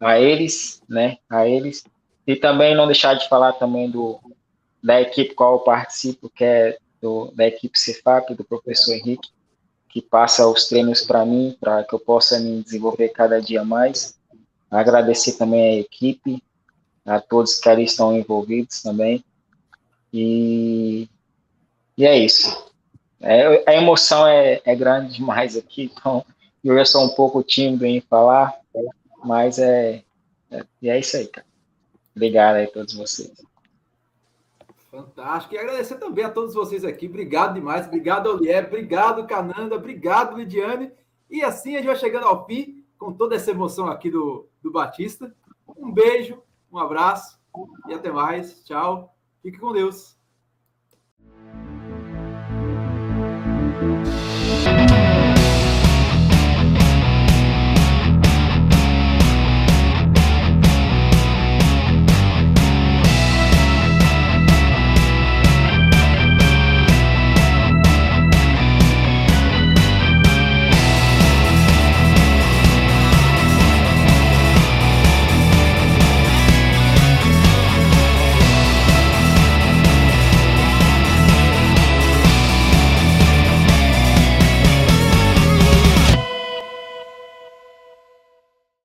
[0.06, 1.18] a eles, né?
[1.30, 1.84] A eles.
[2.26, 4.20] E também não deixar de falar também do,
[4.82, 9.30] da equipe qual eu participo, que é do, da equipe Cefap, do professor Henrique,
[9.90, 14.18] que passa os treinos para mim, para que eu possa me desenvolver cada dia mais.
[14.72, 16.42] Agradecer também a equipe,
[17.06, 19.24] a todos que ali estão envolvidos também.
[20.12, 21.10] E,
[21.98, 22.72] e é isso.
[23.20, 26.26] É, a emoção é, é grande demais aqui, então
[26.64, 28.54] eu já sou um pouco tímido em falar,
[29.24, 30.04] mas é,
[30.52, 31.48] é, é isso aí, cara.
[32.16, 33.34] Obrigado aí a todos vocês.
[34.92, 35.56] Fantástico.
[35.56, 37.08] E agradecer também a todos vocês aqui.
[37.08, 37.88] Obrigado demais.
[37.88, 38.68] Obrigado, Olier.
[38.68, 39.76] Obrigado, Cananda.
[39.76, 40.92] Obrigado, Lidiane.
[41.30, 44.72] E assim a gente vai chegando ao fim com toda essa emoção aqui do, do
[44.72, 45.36] Batista.
[45.76, 46.42] Um beijo,
[46.72, 47.40] um abraço
[47.88, 48.64] e até mais.
[48.64, 49.16] Tchau.
[49.42, 50.16] Fique com Deus.